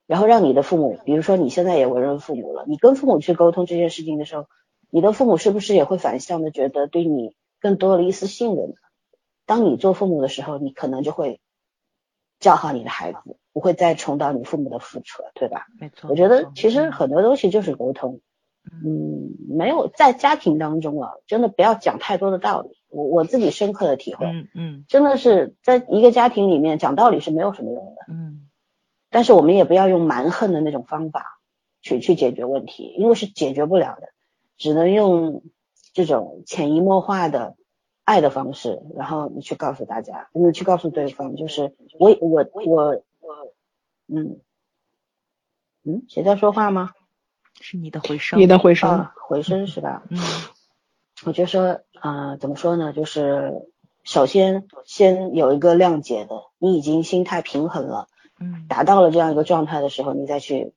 [0.07, 4.47] 然后让你的父母，比如说你现在也为人父母了，你跟父母去沟通这件事情的时候，
[4.89, 8.75] 你的父母是不是也会反向的觉得对你更多了一丝信任呢？
[9.45, 11.41] 当你做父母的时候，你可能就会
[12.41, 15.67] 教好你的孩子，不会再重蹈你父母的覆辙，对吧？
[15.79, 16.09] 没错。
[16.09, 18.21] 我觉得其实很多东西就是沟通，
[18.85, 22.71] 嗯，没有在家庭当中啊，真的不要讲太多的道理。
[22.91, 28.49] 我我自己深刻的体会，嗯嗯，真的是在一个家庭里面讲道理是没有什么用的，嗯。
[29.11, 31.41] 但是我们也不要用蛮横的那种方法
[31.81, 34.09] 去去解决问题，因为是解决不了的，
[34.57, 35.43] 只能用
[35.93, 37.57] 这种潜移默化的
[38.05, 43.55] 爱的方式，然后你去告诉大家，你去告诉对方，就是我我我我，
[44.09, 44.41] 嗯
[45.85, 46.93] 嗯，谁在说话吗？
[47.61, 50.03] 是你的回声，你的回声，回声是吧？
[50.11, 50.19] 嗯，
[51.25, 52.93] 我就说啊，怎么说呢？
[52.93, 53.53] 就是
[54.05, 58.09] 首先先有一个谅解的，你已经心态平衡了。
[58.41, 60.73] 嗯，达到了这样一个状态的时候，你再去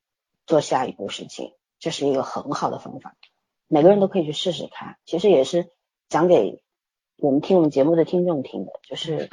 [0.47, 3.15] 做下一步事情，这是一个很好的方法。
[3.67, 4.97] 每个人都可以去试试看。
[5.05, 5.69] 其实也是
[6.09, 6.63] 讲给
[7.17, 9.29] 我们听我们节目的听众听的，就是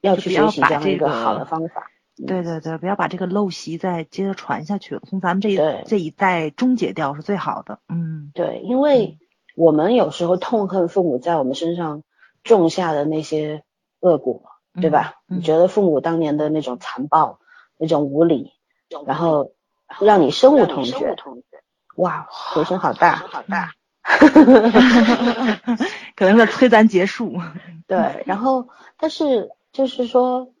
[0.00, 1.90] 要去学习这样一个好的方法。
[2.26, 7.78] 对对对，不要把这个陋习再接着传下去，从咱们这一这一代终结掉是最好的。
[7.88, 9.18] 嗯，对，因为
[9.54, 12.02] 我们有时候痛恨父母在我们身上
[12.44, 13.62] 种下的那些
[14.00, 14.42] 恶果，
[14.80, 15.14] 对吧？
[15.26, 17.38] 你觉得父母当年的那种残暴。
[17.80, 18.54] 那种无理，
[19.06, 19.52] 然后
[20.00, 21.14] 让你深恶痛绝。
[21.94, 23.70] 哇，回声好大，好大。
[26.16, 27.36] 可能在催咱结束。
[27.86, 30.52] 对，然后但是就是说，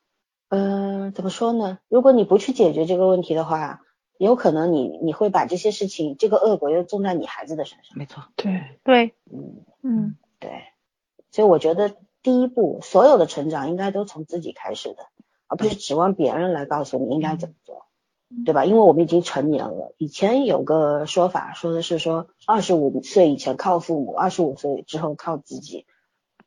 [0.48, 1.78] 嗯，怎么说呢？
[1.88, 3.82] 如果你不去解决这个问题的话，
[4.18, 7.96] 有可能你你会把这些事情，这个恶果又种在你孩子的身上。
[7.96, 10.50] 没错，对对，嗯嗯，对。
[11.30, 14.96] 所以我觉得第一步，所有的成长应该都从自己开始的。
[15.50, 17.86] 而不是指望别人来告诉你应该怎么做，
[18.44, 18.66] 对吧？
[18.66, 19.94] 因为我们已经成年了。
[19.96, 25.86] 以前有个说法，说的是说二十五岁以前靠父母，二十五岁之后靠自己。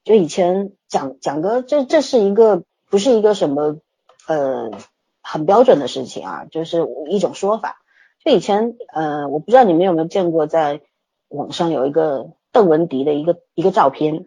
[0.04, 3.80] 就以前讲讲个，这这是一个不是一个什么
[4.28, 4.72] 呃
[5.22, 7.78] 很标准的事情啊，就是一种说法。
[8.24, 10.82] 就以前呃，我不知道你们有没有见过，在
[11.28, 14.26] 网上有一个邓文迪的一个一个照片。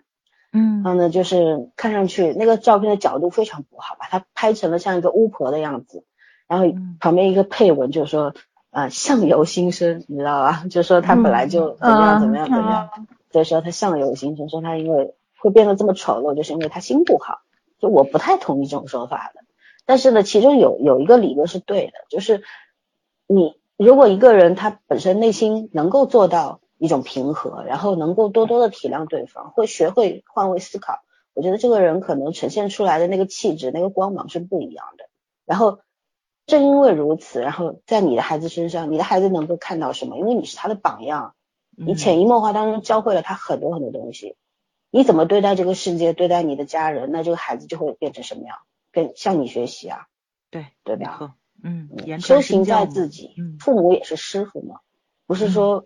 [0.52, 6.04] 嗯，然后呢，就是看上去那个照片的角度非常不好，把它拍成了像一个巫婆的样子。
[6.46, 6.66] 然后
[7.00, 8.34] 旁边一个配文就是说，
[8.70, 10.64] 呃，相由心生，你知道吧？
[10.70, 12.90] 就说他本来就怎么样怎么样怎么样，
[13.32, 17.40] 所以说他相由心生，说他因为会变得这么丑陋，就是因为他心不好。
[17.80, 19.43] 就我不太同意这种说法的。
[19.86, 22.42] 但是呢，其中有有一个理论是对的，就是
[23.26, 31.00] 你如果一个人他本身内心能够做到一种平和，然后能够多多的体谅对方，会学会换位思考，
[31.34, 35.04] 我觉得这个人可能呈现出来的那个气质、那个光芒是不一样的。
[35.44, 35.80] 然后
[36.46, 40.16] 正因为如此，然后在你的孩子身上，你的孩子能够看到什么？
[40.18, 41.34] 因为你是他的榜样，
[41.76, 44.36] 你潜移默化当中教会了他很多很多东西。
[44.90, 48.58] 你怎么对待这个世界，对待你的家人，那这个孩子就会变成什么样？
[48.94, 50.06] 跟向你学习啊，
[50.50, 51.34] 对对吧？
[51.62, 51.88] 嗯，
[52.20, 54.80] 修行在自己，父母也是师傅嘛，
[55.26, 55.84] 不是说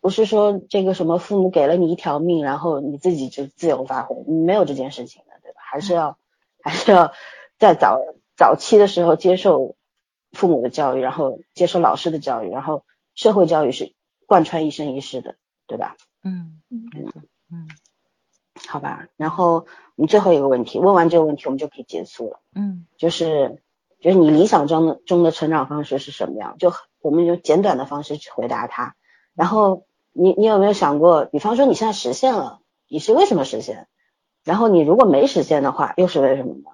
[0.00, 5.60] 不是说这个什么父母给了你一条命，然后你自己就自由发挥，没有这件事情的，对吧？
[5.70, 6.18] 还是要
[6.62, 7.12] 还是要
[7.58, 8.00] 在早
[8.36, 9.76] 早期的时候接受
[10.32, 12.84] 父母的教育，然后接受老师的教育，然后
[13.14, 13.94] 社会教育是
[14.26, 15.96] 贯穿一生一世的，对吧？
[16.22, 17.68] 嗯，没错，嗯。
[18.68, 22.40] 好吧，然后我们最后一个问题，问完这个问题我们就可以结束了。
[22.54, 23.62] 嗯，就是
[24.00, 26.56] 就是你理想中的中的成长方式是什么样？
[26.58, 28.94] 就我们用简短的方式去回答它。
[29.34, 33.88] 然后你你有没有想过，比方说你现在实现了，你是为什么实现？
[34.44, 36.70] 然后你如果没实现的话，又是为什么呢？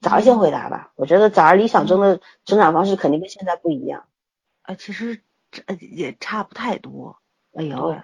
[0.00, 0.92] 早儿先回答吧。
[0.96, 4.04] 我觉得早儿理想中的成长方式肯定跟现在不一样。
[4.62, 7.16] 啊，其实这也差不太多。
[7.54, 7.96] 哎呦，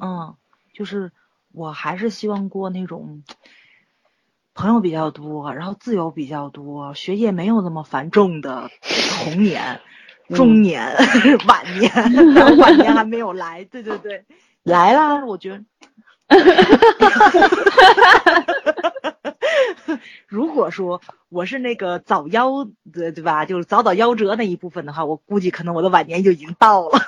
[0.00, 0.34] 嗯。
[0.74, 1.10] 就是
[1.56, 3.22] 我还是希望过那种
[4.52, 8.68] 朋友比较多，然后自由比较多，学业没有那么繁重的
[9.24, 9.80] 童年、
[10.28, 10.94] 中年、
[11.48, 11.90] 晚年，
[12.58, 13.64] 晚年还没有来。
[13.64, 14.26] 对对对，
[14.64, 15.64] 来啦，我觉得。
[20.26, 21.00] 如果说
[21.30, 23.46] 我是那个早夭的，对吧？
[23.46, 26.98] 就是早早夭折那一部分的话，我估计可能我的晚年就已经到了。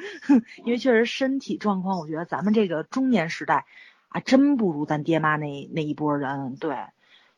[0.64, 3.66] 因为确实身体状况，我觉得咱们这个中年时代
[4.10, 6.56] 啊，真不如咱爹妈那那一波人。
[6.56, 6.76] 对，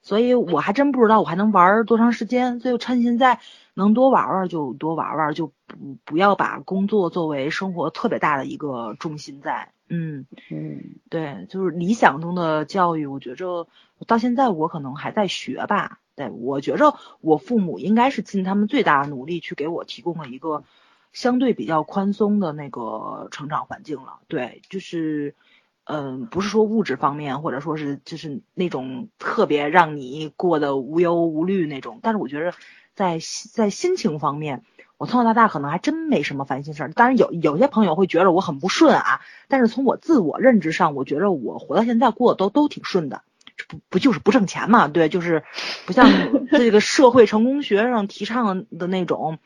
[0.02, 2.60] 所以我还真不知道我还能玩多长时间。
[2.60, 3.40] 所以趁现在
[3.74, 9.72] 能多玩玩就多玩玩，就不不要把工作作为生活特别大的一个重心在。
[9.88, 13.68] 嗯嗯，对，就是理想中的教育，我觉着
[14.06, 15.98] 到现在我可能还在学吧。
[16.16, 20.64] 对，我觉着我父母应该是尽他们最大的努力去给我提供了一个。
[21.12, 25.34] 相对比较宽松的那个成长环境了，对，就是，
[25.84, 32.54] 嗯，不是说物质方面，或者说是就是那种特别让你过得无忧无虑那种，但是我觉得
[32.94, 33.18] 在
[33.52, 34.62] 在心情方面，
[34.96, 36.92] 我从小到大可能还真没什么烦心事儿。
[36.92, 43.22] 当然有有些朋友会觉得我很不顺啊，但是从我自我认知上，我觉得我活到现在过得都都挺顺的，
[43.68, 44.86] 不不就是不挣钱嘛？
[44.86, 45.42] 对，就是
[45.84, 46.08] 不像
[46.52, 49.38] 这个社会成功学上提倡的那种。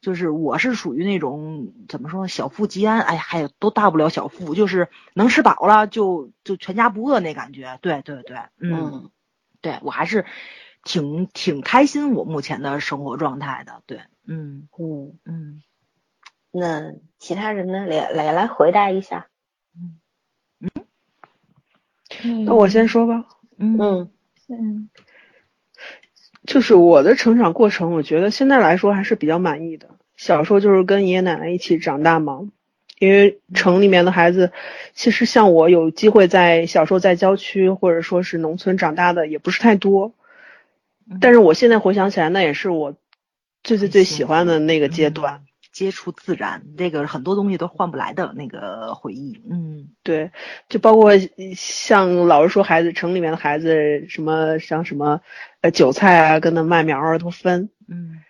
[0.00, 7.78] 就是我是属于那种怎么说小富即安，哎呀，还有都大不了小富，就是能吃饱了就就全家不饿那感觉。
[7.82, 9.10] 对对对，嗯，
[9.60, 10.24] 对我还是
[10.84, 13.82] 挺挺开心我目前的生活状态的。
[13.86, 15.62] 对，嗯嗯嗯，
[16.50, 17.84] 那其他人呢？
[17.86, 19.28] 来来来回答一下。
[19.76, 20.00] 嗯
[22.24, 23.26] 嗯，那我先说吧。
[23.58, 23.78] 嗯
[24.48, 24.90] 嗯。
[26.50, 29.86] 就是我的成长过程，我觉得现在来说还是比较满意的。
[30.16, 32.40] 小时候就是跟爷爷奶奶一起长大嘛，
[32.98, 34.50] 因为城里面的孩子，
[34.92, 40.12] 其实像我有机会在小时候在郊区或者说是农村长大的也不是太多。
[41.20, 42.96] 但是我现在回想起来，那也是我
[43.62, 45.44] 最最最喜欢的那个阶段。
[45.80, 49.40] 接触自然，那个很多东西都换不来的那个回忆。
[49.50, 50.30] 嗯，对，
[50.68, 51.12] 就包括
[51.56, 55.22] 像老是说孩子城里面的孩子什么像什么
[55.62, 57.70] 呃韭菜啊，跟那麦苗啊都分。
[57.88, 58.20] 嗯，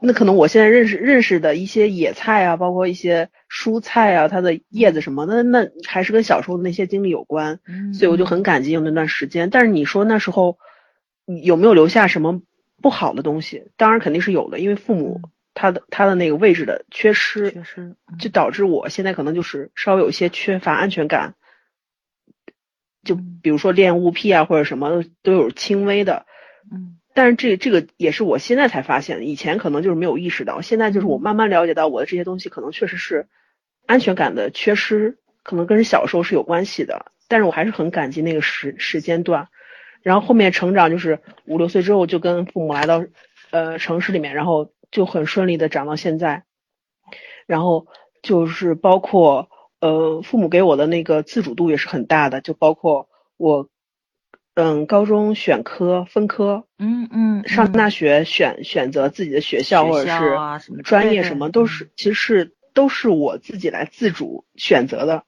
[0.00, 7.58] 那可能我现在认识认识的一些野菜啊，包括一些蔬菜啊，它的叶子什么的，那还是跟小时候的那些经历有关。
[7.66, 9.50] 嗯，所以我就很感激有那段时间。
[9.50, 10.56] 但是你说那时候
[11.26, 12.42] 有没有留下什么
[12.80, 13.64] 不好的东西？
[13.76, 15.20] 当然肯定是有的，因为父母。
[15.54, 21.36] 他的他的那个位置的缺失，缺失就导致我现在可能就是稍微有一些缺乏安全感，
[23.04, 26.26] 就比如说恋物癖啊或者什么都有轻微的，
[26.72, 33.28] 嗯，但是这这个也是我现在才发现的，以前可能就是没有意识到，现在就是我慢慢了解到我的这些东西可能确实是
[33.86, 39.46] 安全感的缺失，可能跟小时候是有关系的，但是我还是很感激那个时时间段，
[40.02, 43.04] 然后后面成长就是五六岁之后就跟父母来到
[43.50, 44.72] 呃城市里面，然后。
[44.94, 46.44] 就很顺利的长到现在，
[47.48, 47.88] 然后
[48.22, 49.50] 就是包括
[49.80, 53.68] 呃父母给我的那个自主度也是很大的，就包括我
[54.54, 60.38] 嗯高中选科分科，嗯嗯，上大学选选择自己的学校或者是
[60.84, 65.24] 专业什么都是其实是都是我自己来自主选择的，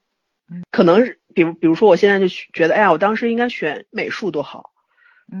[0.71, 4.71] 可能比如比如说我现在就觉得，哎呀，我当时应该选美术多好，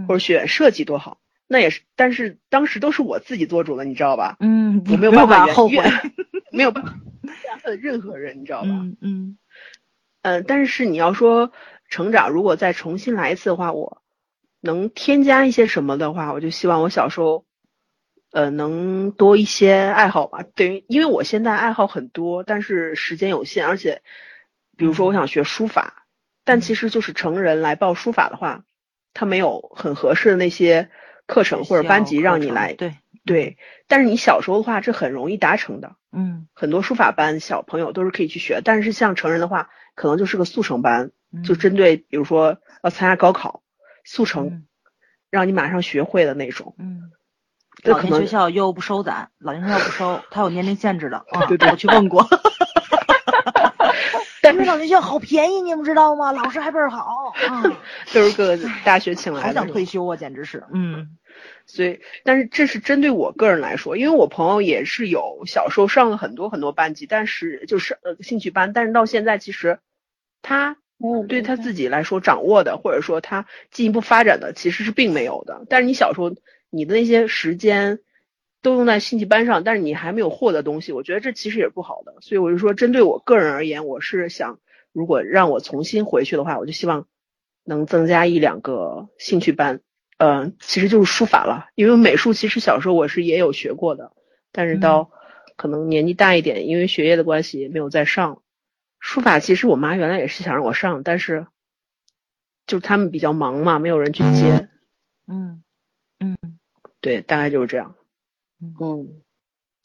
[0.05, 1.17] 或者选设计多好，
[1.47, 4.37] 那也是，但是当时都是我自己做主了，你知道吧？
[4.39, 5.77] 嗯，我没有办法后悔，
[6.51, 6.93] 没有办法
[7.81, 8.69] 任何人，你知道吧？
[8.69, 9.37] 嗯嗯
[10.21, 11.51] 嗯，但是你要说
[11.89, 14.01] 成长，如果再重新来一次的话，我
[14.61, 17.45] 能添加一些什么的话，我就希望我小时候。
[18.29, 20.43] 呃，能多一些爱好吧？
[20.53, 24.01] 等于因为我现在爱好很多，但是时间有限，而且，
[24.75, 26.05] 比如说我想学书法，
[26.43, 28.65] 但其实就是成人来报书法的话，
[29.13, 30.89] 他没有很合适的那些
[31.27, 32.73] 课程或者班级让你来。
[32.73, 32.95] 对
[33.25, 35.95] 对，但是你小时候的话，这很容易达成的。
[36.11, 41.11] 嗯，很多书法班小朋友都是可以去学，但是像成人的话，可能就是个速成班，
[41.43, 43.61] 就针对比如说要参加高考，
[44.05, 44.63] 速成，
[45.29, 46.73] 让你马上学会的那种。
[46.79, 47.11] 嗯。
[47.83, 51.45] 老年学校又不收咱，老年学校不收，他有年龄限制的 啊。
[51.47, 52.25] 对对，我去问过。
[54.47, 56.31] 但是老年学校好便宜，你们知道吗？
[56.31, 57.33] 老师还倍儿好。
[57.51, 57.75] 嗯，
[58.13, 59.47] 都是个大学请来的。
[59.47, 60.63] 好想退休啊，简直是。
[60.71, 61.17] 嗯，
[61.65, 69.79] 所以，但是这是针对我个人来说，因为我朋友也是有小时候上了很多很多班级，但是就是呃兴趣班，但是到现在其实
[70.41, 70.77] 他
[71.27, 75.65] 对他自己来说掌握的，或者说他进一步发展的，其实是并没有的。
[75.69, 76.33] 但是你小时候。
[76.69, 77.99] 你的那些时间
[78.61, 82.15] 都用在兴趣班上，但是你还没有获得东西，我觉得这其实也是不好的。
[82.21, 84.59] 所以我就说，针对我个人而言，我是想，
[84.91, 87.07] 如果让我重新回去的话，我就希望
[87.63, 89.81] 能增加一两个兴趣班，
[90.17, 91.67] 嗯，其实就是书法了。
[91.75, 94.11] 因为美术其实小时候我是也有学过的，
[94.51, 95.11] 但是到
[95.55, 98.41] 可能年纪大一点，因为学业的关系没有再上。
[98.99, 101.45] 书法其实我妈原来也是想让我上，但是
[102.65, 104.69] 就是他们比较忙嘛，没有人去接。
[105.27, 105.63] 嗯
[106.19, 106.37] 嗯。
[106.99, 107.95] 对，大概就是这样。
[108.61, 109.07] 嗯，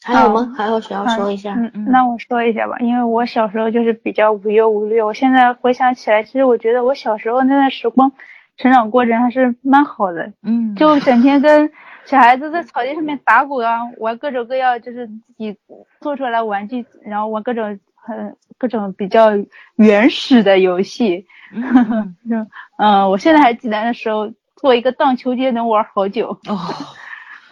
[0.03, 0.53] 还有吗？
[0.57, 1.55] 还有谁要说一下？
[1.55, 5.01] 嗯嗯，那我说一下吧，因为我小时候就是比较无忧无虑。
[5.01, 8.11] 我现在回想起来，其实我觉得我小时候那段时光，
[8.57, 10.33] 成长过程还是蛮好的。
[10.43, 11.71] 嗯， 就整天跟
[12.05, 15.57] 小孩子在草地上面打滚啊，玩各种各样就是自己
[16.01, 19.31] 做出来玩具，然后玩各种很各种比较
[19.77, 21.27] 原始的游戏。
[21.53, 22.17] 嗯
[22.79, 26.31] 嗯，我现在还记得那时候做一个荡秋千能玩好久。
[26.49, 26.59] 哦。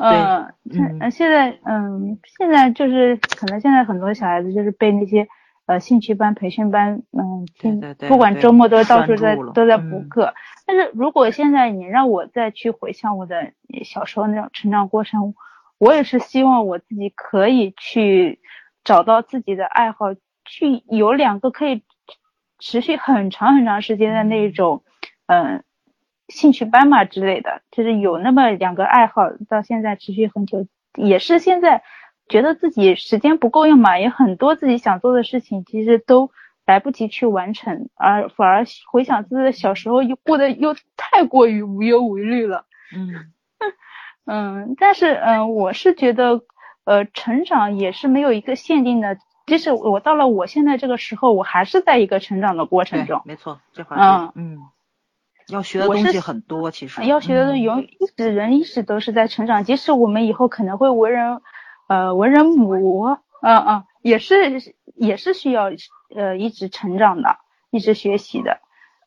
[0.02, 5.28] 嗯，现现在嗯，现在就是可能现在很多小孩子就是被那些
[5.66, 7.46] 呃兴趣班、培训班，嗯，
[8.08, 10.32] 不管周末都到处在都在补课。
[10.66, 13.52] 但是如果现在你让我再去回想我的
[13.84, 15.34] 小时候那种成长过程，
[15.76, 18.40] 我也是希望我自己可以去
[18.84, 20.14] 找到自己的爱好，
[20.46, 21.82] 去有两个可以
[22.58, 24.82] 持续很长很长时间的那种，
[25.26, 25.62] 嗯。
[26.30, 30.66] 兴趣班嘛之类的，就是有那么两个爱好，到现在持续很久，
[30.96, 31.82] 也是现在
[32.28, 36.30] 觉得自己时间不够用嘛，也很多自己想做的事情，其实都
[36.64, 42.64] 来不及去完成，而反而回想自己的小时候，又过得又太过于无忧无虑了。
[42.94, 43.32] 嗯
[44.24, 46.42] 嗯，但是嗯，我是觉得，
[46.84, 53.22] 呃，成长也是没有一个限定的，即使我到了我现在这个时候，我还是在一个成长的过程中。
[53.24, 54.58] 没错，这话嗯嗯。
[55.50, 61.40] 要学的东西很多，其实要学的永一直人一直都是在成长，即使我们以后可能会为人，
[61.88, 63.04] 呃，为人母，
[63.42, 64.62] 嗯嗯，也是
[64.94, 65.70] 也是需要
[66.14, 67.36] 呃一直成长的，
[67.70, 68.60] 一直学习的，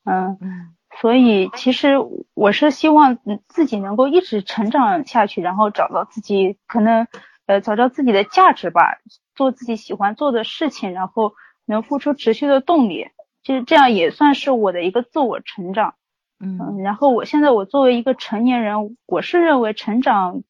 [0.05, 1.95] 嗯嗯，所以其实
[2.33, 3.17] 我是希望
[3.47, 7.07] 自己能够一直成长下去，然后找到自己可能
[7.45, 8.97] 呃找到自己的价值吧，
[9.35, 11.33] 做自己喜欢做的事情，然后
[11.65, 13.07] 能付出持续的动力，
[13.43, 15.95] 其实这样也算是我的一个自我成长。
[16.43, 20.43] 嗯，然后我现在我作为一个成年人，我是认为成长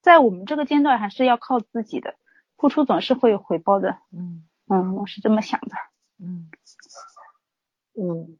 [0.00, 2.14] 在我们这个阶段还是要靠自己的，
[2.56, 3.98] 付出总是会有回报的。
[4.12, 5.74] 嗯嗯，我是这么想的。
[6.22, 6.50] 嗯
[7.94, 8.38] 嗯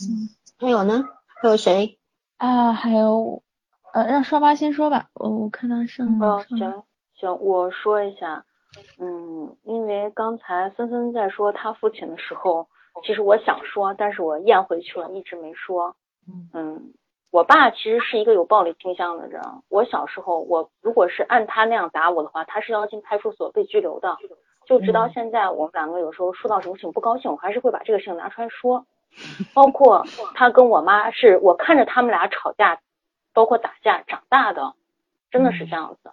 [0.00, 0.28] 嗯，
[0.58, 1.04] 还有呢？
[1.40, 1.98] 还有谁？
[2.38, 3.42] 啊，还有
[3.92, 5.08] 呃，让双八先说吧。
[5.14, 6.20] 我我看他上。
[6.20, 6.82] 哦，行
[7.14, 8.44] 行，我说一下。
[8.98, 12.68] 嗯，因为刚才森森在说他父亲的时候，
[13.04, 15.96] 其实我想说，但是我咽回去了，一直没说。
[16.52, 16.92] 嗯，
[17.30, 19.42] 我爸其实是一个有暴力倾向的人。
[19.68, 24.16] 我小时候，我如果是按他那样打我的话，他是要进派出所被拘留的。
[24.66, 28.86] 就直到现在，我们两个有时候说到什么事情不高兴，我还是会把这个事情拿出来说。
[29.54, 30.04] 包括
[30.34, 32.80] 他跟我妈，是我看着他们俩吵架，
[33.32, 34.74] 包括打架长大的，
[35.30, 36.10] 真的是这样子。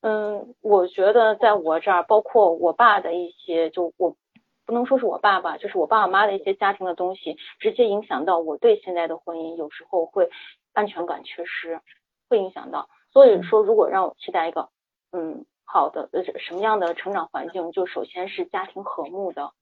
[0.00, 4.16] 嗯，我觉得在我这儿，包括我爸的一些，就我。
[4.64, 10.30] 不能说是我爸爸，就是我爸我妈妈的一些家庭的东西，直接影响到我对现在的婚姻，有时候会
[10.72, 11.80] 安全感缺失，
[12.28, 12.88] 会影响到。
[13.12, 14.68] 所以说，如果让我期待一个，
[15.12, 19.52] 嗯，好的，呃，什么样的成长环境，就首先是家庭和睦的，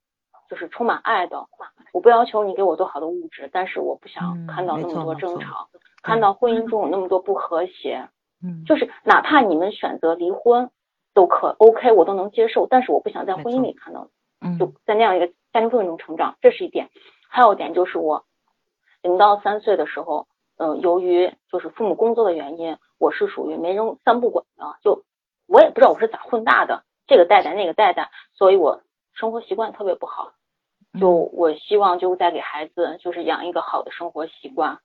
[0.49, 1.47] 就是充满爱的。
[1.93, 5.69] 我不要求你给我多好的物质，但是我不想看到那么多争吵，
[6.03, 8.09] 看到婚姻中有那么多不和谐。
[8.43, 10.71] 嗯，就是哪怕你们选择离婚，
[11.13, 12.67] 都可 OK，我都能接受。
[12.69, 14.09] 但是我不想在婚姻里看到，
[14.59, 16.89] 就在那样一个家庭氛围中成长，这是一点。
[17.29, 18.25] 还有一点就是我
[19.03, 20.27] 零到三岁的时候，
[20.57, 25.05] 嗯，由于就是父母工作的原因，我是属于没人三不管的，就
[25.47, 28.83] 我也不知道我是咋混大的，这个带带那个带带，所以我
[29.15, 30.33] 生活习惯特别不好。
[30.99, 34.81] 就我希望就再给孩子就是养一个好的生活习惯。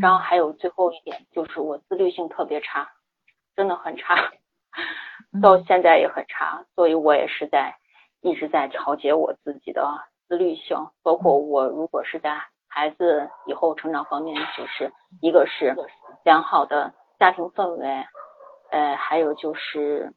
[0.00, 2.90] 然后还有最后一点就是我自律性特别差，
[3.54, 4.32] 真的很差，
[5.40, 7.76] 到现在也很差，所以我也是在
[8.24, 9.86] 一直在调节我自己的
[10.26, 14.90] 自律性，包括我如果是在孩子以后成长方面，就是
[15.20, 15.76] 一个是
[16.24, 17.86] 良好的家庭氛围，
[18.70, 20.14] 呃，还有就是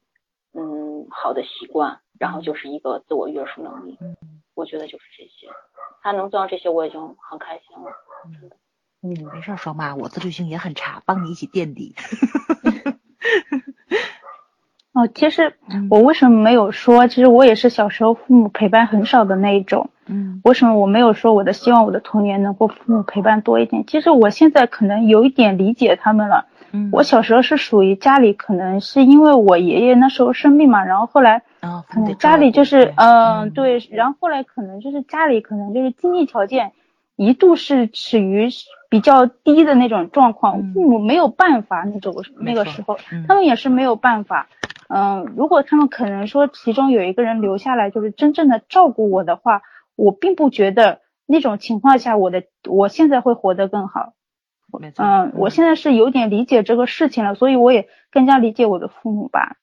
[0.54, 3.98] 嗯好的习惯，然后就是一个自我约束能力，
[4.54, 5.46] 我觉得就是这些，
[6.00, 7.92] 他能做到这些我已经很开心了，
[8.40, 8.56] 真的。
[9.02, 11.94] 嗯，没事，双妈，我自律性也很差，帮你一起垫底。
[14.98, 15.54] 哦，其实
[15.90, 17.06] 我为什么没有说？
[17.06, 19.88] 其实我也是小时候父母陪伴很少的那一种。
[20.06, 23.84] 嗯，为什么我没有说我的希望我的童年能够父母陪伴多一点？
[23.86, 26.46] 其实我现在可能有一点理解他们了。
[26.72, 31.40] 嗯，我小时候是属于家里可能是因为我爷爷那时候生病嘛，然后后来
[31.88, 36.72] 可能家里就是嗯对，然后后来可能就是家里可能就是经济条件。
[37.18, 38.48] 一度是处于
[38.88, 42.96] 比较低的那种状况，父母没有办法那种那个时候，
[43.26, 44.48] 他们也是没有办法。
[44.88, 49.62] 嗯，如果他们可能说其中有一个人留下来，就是真正的照顾我的话，
[49.96, 54.12] 我并不觉得那种情况下我的我现在会活得更好。
[54.96, 59.56] 嗯，我现在是有点理解这个事情了，所以我也更加理解我的父母吧。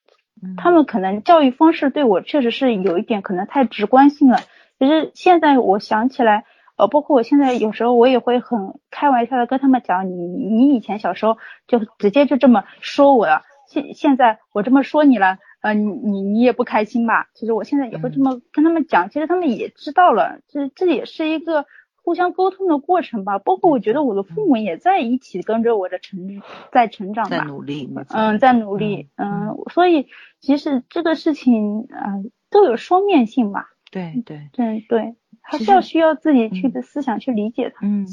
[0.58, 4.40] 他们可能教育方式对我确实是有一点可能太直观性了。
[4.78, 6.44] 其实现在我想起来。
[6.76, 17.28] 呃，包括我现在有时候我也会很开玩笑的跟他们讲，你你以前小时候就直接就这么说我了，现现在我这么说你了，呃，你你你也不开心吧？
[17.34, 21.64] 其实我现在也会这么跟他们讲，其实他们也知道了，这这也是一个
[22.02, 23.38] 互相沟通的过程吧。
[23.38, 26.42] 包括我觉得我的父母也在一起跟着我的成
[26.72, 30.08] 在成长，在努力，嗯，在努力，嗯，所以
[30.40, 33.70] 其实这个事情，嗯，都有双面性吧。
[33.90, 35.14] 对对对对。
[35.48, 37.86] 还是要需要自己去的思想去理解他。
[37.86, 38.06] 嗯，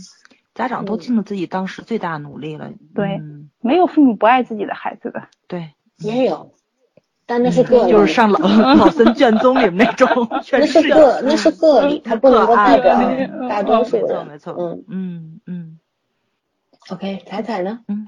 [0.54, 2.72] 家长都尽了自己当时最大努力了。
[2.94, 3.20] 对，
[3.60, 5.24] 没有父母不爱自己的孩子的。
[5.48, 6.52] 对，也有，
[7.26, 8.40] 但那是个例，就是上老
[8.76, 10.08] 老僧卷宗里面那种。
[10.30, 13.00] 那是个，那是个例，他不能够代表
[13.50, 14.28] 大多数人。
[14.28, 14.56] 没错，没错。
[14.60, 15.80] 嗯嗯嗯。
[16.90, 17.80] OK，彩彩呢？
[17.88, 18.08] 嗯。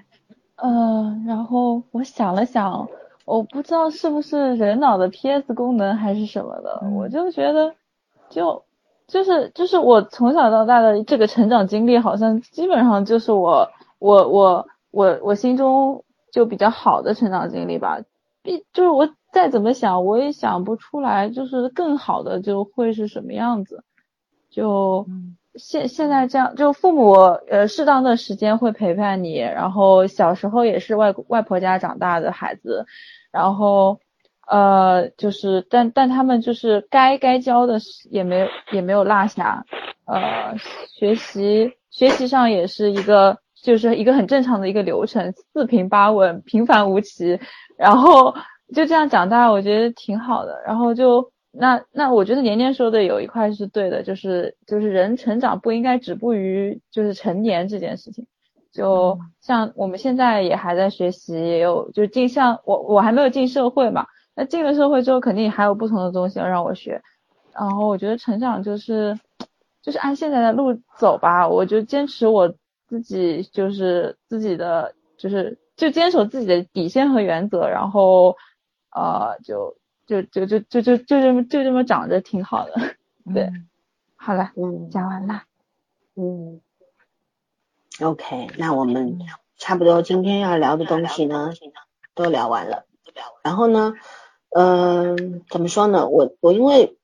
[0.58, 2.88] 呃，然后我想了想，
[3.26, 7.74] 我不知道是不是人脑的 PS 功能还是什么的，我就觉得
[8.30, 8.65] 就。
[9.08, 13.70] 就是就是我从小到大的这个成长经历，好像基本上就是我
[14.00, 18.00] 我我我我心中就比较好的成长经历吧。
[18.42, 23.84] 毕就是我再怎么想，我也想不出来，就是更好的就会是什么样子。
[24.50, 25.06] 就
[25.56, 32.86] 现现在这样，就父母呃适当的时间会陪伴你，然后小时候也是外外婆家长大的孩子，
[33.32, 34.00] 然后。
[34.48, 37.80] 呃，就是，但但他们就是该该教的
[38.12, 39.66] 也没也没有落下，
[40.06, 40.56] 呃，
[40.88, 47.40] 学习学习上也是一个就是一个很正常的一个流程，四平八稳，平凡无奇，
[47.76, 48.36] 然后
[48.74, 50.62] 就这样长大，我觉得挺好的。
[50.64, 58.28] 然后就那那我觉得年年说的有一块是对的，就是就是人成长不应该止步于就是成年这件事情，
[58.72, 64.06] 就像我们现在也还在学习，也有就进像我我还没有进社会嘛。
[64.36, 67.02] 那进了社会之后，肯定还有不同的东西要让我学，
[67.54, 69.18] 然后我觉得成长就是，
[69.82, 72.54] 就是按现在的路走吧，我就坚持我
[72.88, 78.36] 自己，就是自己的，就是就坚守自己的底线和原则，然后，
[78.92, 82.74] 呃，就就就就就就就这么就这么长着挺好的，
[83.34, 83.50] 对，
[84.18, 85.44] 好了，嗯，讲完了，
[86.16, 86.60] 嗯
[88.02, 89.18] ，OK，那我们
[89.58, 91.52] 差不多今天要聊的东西呢，
[92.14, 92.86] 都聊完了，
[93.42, 93.94] 然后呢？
[94.58, 96.08] 嗯，怎么说呢？
[96.08, 96.96] 我我因为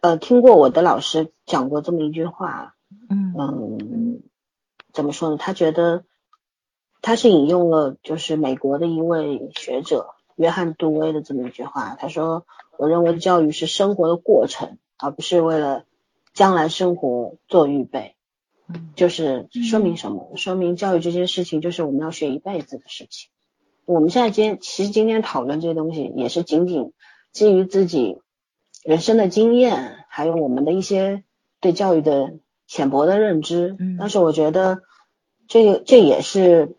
[0.00, 2.74] 呃听过我的老师讲过这么一句话，
[3.08, 4.22] 嗯嗯，
[4.92, 5.36] 怎么说呢？
[5.38, 6.02] 他觉得
[7.02, 12.44] 他是引用了就是美国的一位学者约翰杜威的这么一句话，他说
[12.76, 15.84] ：“我认为教育是生活的过程，而不是为了
[16.34, 18.16] 将来生活做预备。”
[18.66, 20.32] 嗯，就是说明什么？
[20.34, 23.30] 说明教育这件事情就是我们要学一辈子的事情。
[23.86, 26.92] 我们现在今天其实今天讨论这些东西，也是仅仅
[27.32, 28.20] 基于自己
[28.84, 31.22] 人生的经验，还有我们的一些
[31.60, 32.34] 对教育的
[32.66, 33.76] 浅薄的认知。
[33.78, 34.82] 嗯，但是我觉得
[35.46, 36.74] 这个这也是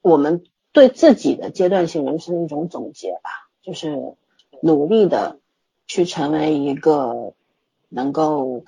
[0.00, 4.14] 我们对自己的阶段性人生的一种总结吧，就是
[4.62, 5.40] 努力的
[5.86, 7.34] 去成为一个
[7.88, 8.64] 能够。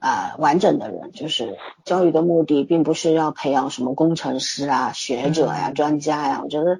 [0.00, 6.40] 啊，完整的人就是教育的目的，并不是要培养什么工程师啊、学者呀、专家呀。
[6.44, 6.78] 我觉得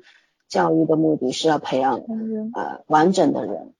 [0.48, 2.00] 教育的目的是要培养
[2.54, 3.74] 呃完整的人，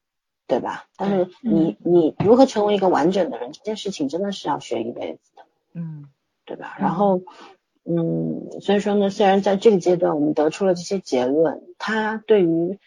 [0.47, 0.87] 对吧？
[0.97, 5.43] 但是你你如何成为一个完整的人，这件事情真的是要学一辈子的，
[5.75, 6.05] 嗯，
[6.45, 6.77] 对吧？
[6.79, 7.23] 然后
[7.85, 12.79] 嗯，所以说呢，虽然在这个阶段我们得出了这些结论，它对于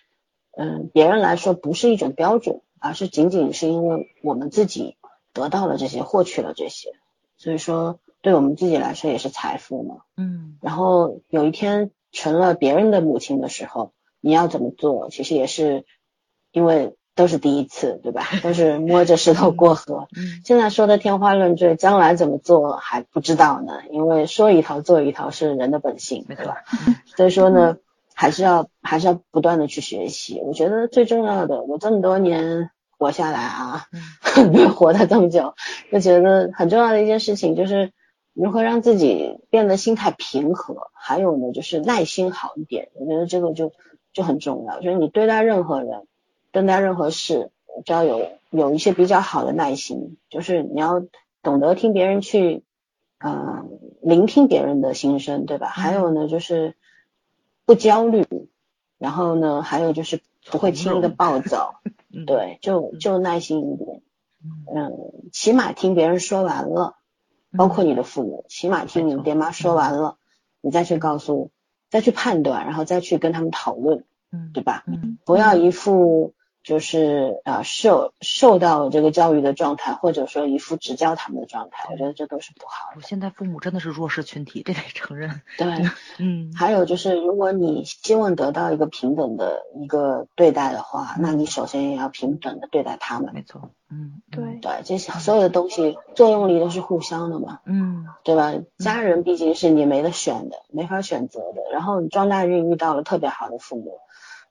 [0.51, 4.95] 嗯别人来说不是一种标准，而是仅仅是因为我们自己。
[5.33, 6.89] 得到了这些，获取了这些，
[7.37, 9.99] 所以说对我们自己来说也是财富嘛。
[10.17, 10.57] 嗯。
[10.59, 15.09] 然后有一天成了别人的母亲的时候，你要怎么做？
[15.09, 15.85] 其实也是
[16.51, 18.27] 因为都是第一次，对吧？
[18.43, 20.07] 都是摸着石头过河。
[20.17, 20.41] 嗯。
[20.45, 23.81] 现在说的天花乱坠，将来怎么做还不知道呢。
[23.91, 26.63] 因为说一套做一套是人的本性，对吧？
[27.15, 27.77] 所以说呢，
[28.13, 30.41] 还是要还是要不断的去学习。
[30.43, 32.69] 我觉得最重要的，我这么多年。
[33.01, 33.87] 活下来啊，
[34.77, 35.55] 活了这么久，
[35.91, 37.91] 就觉得很重要的一件事情就是
[38.33, 42.89] 如何让自己变得心态平和，还有呢就是耐心好一点。
[42.95, 43.73] 我觉得这个就
[44.13, 46.07] 就很重要，就是你对待任何人、
[46.51, 47.51] 对待任何事，
[47.85, 51.03] 就要有有一些比较好的耐心，就是你要
[51.43, 52.63] 懂得听别人去，
[53.19, 55.67] 嗯，聆听别人的心声，对吧？
[55.67, 56.75] 还有呢就是
[57.65, 58.25] 不焦虑，
[58.97, 61.81] 然后呢还有就是不会轻易的暴躁。
[62.27, 64.01] 对，就就耐心一点，
[64.73, 66.95] 嗯，起码听别人说完了，
[67.57, 70.17] 包括你的父母，起码听你爹妈说完了，
[70.61, 71.51] 你再去告诉，
[71.89, 74.83] 再去判断，然后再去跟他们讨论，嗯，对吧？
[74.87, 76.33] 嗯，不要一副。
[76.63, 83.01] 就是啊，受受到这个教育的状态，或者说一副指教他们的状态，我觉得这都是不好的。
[83.01, 85.41] 现在父母真的是弱势群体，这得承认。
[85.57, 85.67] 对，
[86.19, 86.53] 嗯。
[86.55, 93.33] 还有就是，如果你希望得到一个平等的一个对待的话，那你首先也要平等的对待他们。
[93.33, 93.71] 没错。
[93.89, 94.59] 嗯，对。
[94.61, 97.59] 对，这些所有的东西作用力都是互相的嘛。
[97.65, 98.05] 嗯。
[98.23, 98.53] 对吧？
[98.77, 101.61] 家人毕竟是你没得选的，没法选择的。
[101.73, 103.99] 然后你撞大运遇到了特别好的父母。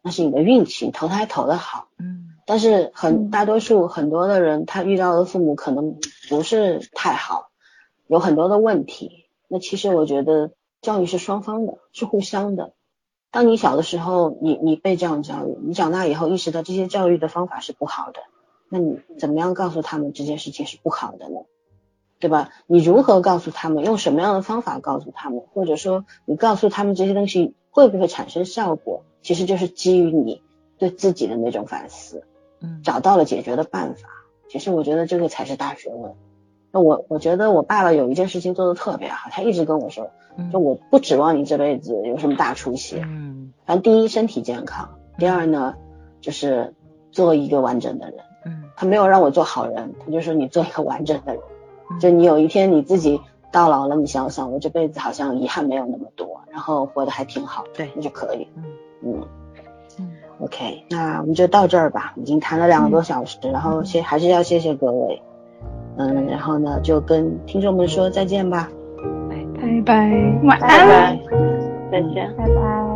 [0.02, 5.98] 那是你的运气，投胎投的好，嗯，但是很大多数很多的人，他遇到的父母可能
[6.28, 7.50] 不是太好，
[8.06, 9.26] 有很多的问题。
[9.48, 12.72] 那其实我觉得教育是双方的，是互相的。
[13.30, 18.20] 当你小的时候，你你被这样教育，你长大以后意识到这些教育的方法是不好的，
[18.68, 21.40] 那你怎么样告诉他们这件事情是不好的呢？
[22.18, 22.50] 对吧？
[22.66, 23.84] 你如何告诉他们？
[23.84, 25.42] 用什么样的方法告诉他们？
[25.52, 29.04] 或者说你告诉他们这些东西会不会产生效果？
[29.22, 30.42] 其实就是基于你
[30.78, 32.24] 对自己的那种反思，
[32.60, 34.08] 嗯，找到了解决的办法。
[34.48, 36.12] 其实我觉得这个才是大学问。
[36.72, 40.10] 那我我觉得我爸爸有一件事情做的特别好，他一直跟我说，
[40.52, 44.88] 就我不指望你这辈子有什么大出息，嗯，反正第一身体健康，
[45.18, 45.74] 第二呢
[46.20, 46.74] 就是
[47.10, 51.42] 做一个完整的人，嗯，他没有让我做好人，他就说你做一个完整的人，
[52.00, 53.20] 就你有一天你自己
[53.50, 58.64] 到老了，你想想我这辈子好像遗憾没有那么多，然后活得还挺好，对，那就可以，嗯。
[59.02, 59.26] 嗯。
[59.98, 60.08] 嗯
[60.38, 65.20] ，OK，那我们就到这儿吧，已经谈了两个多小时，然后谢还是要谢谢各位，
[65.98, 68.68] 嗯，然后呢就跟听众们说再见吧，
[69.28, 71.18] 拜拜，晚安，
[71.90, 72.89] 再见，拜拜。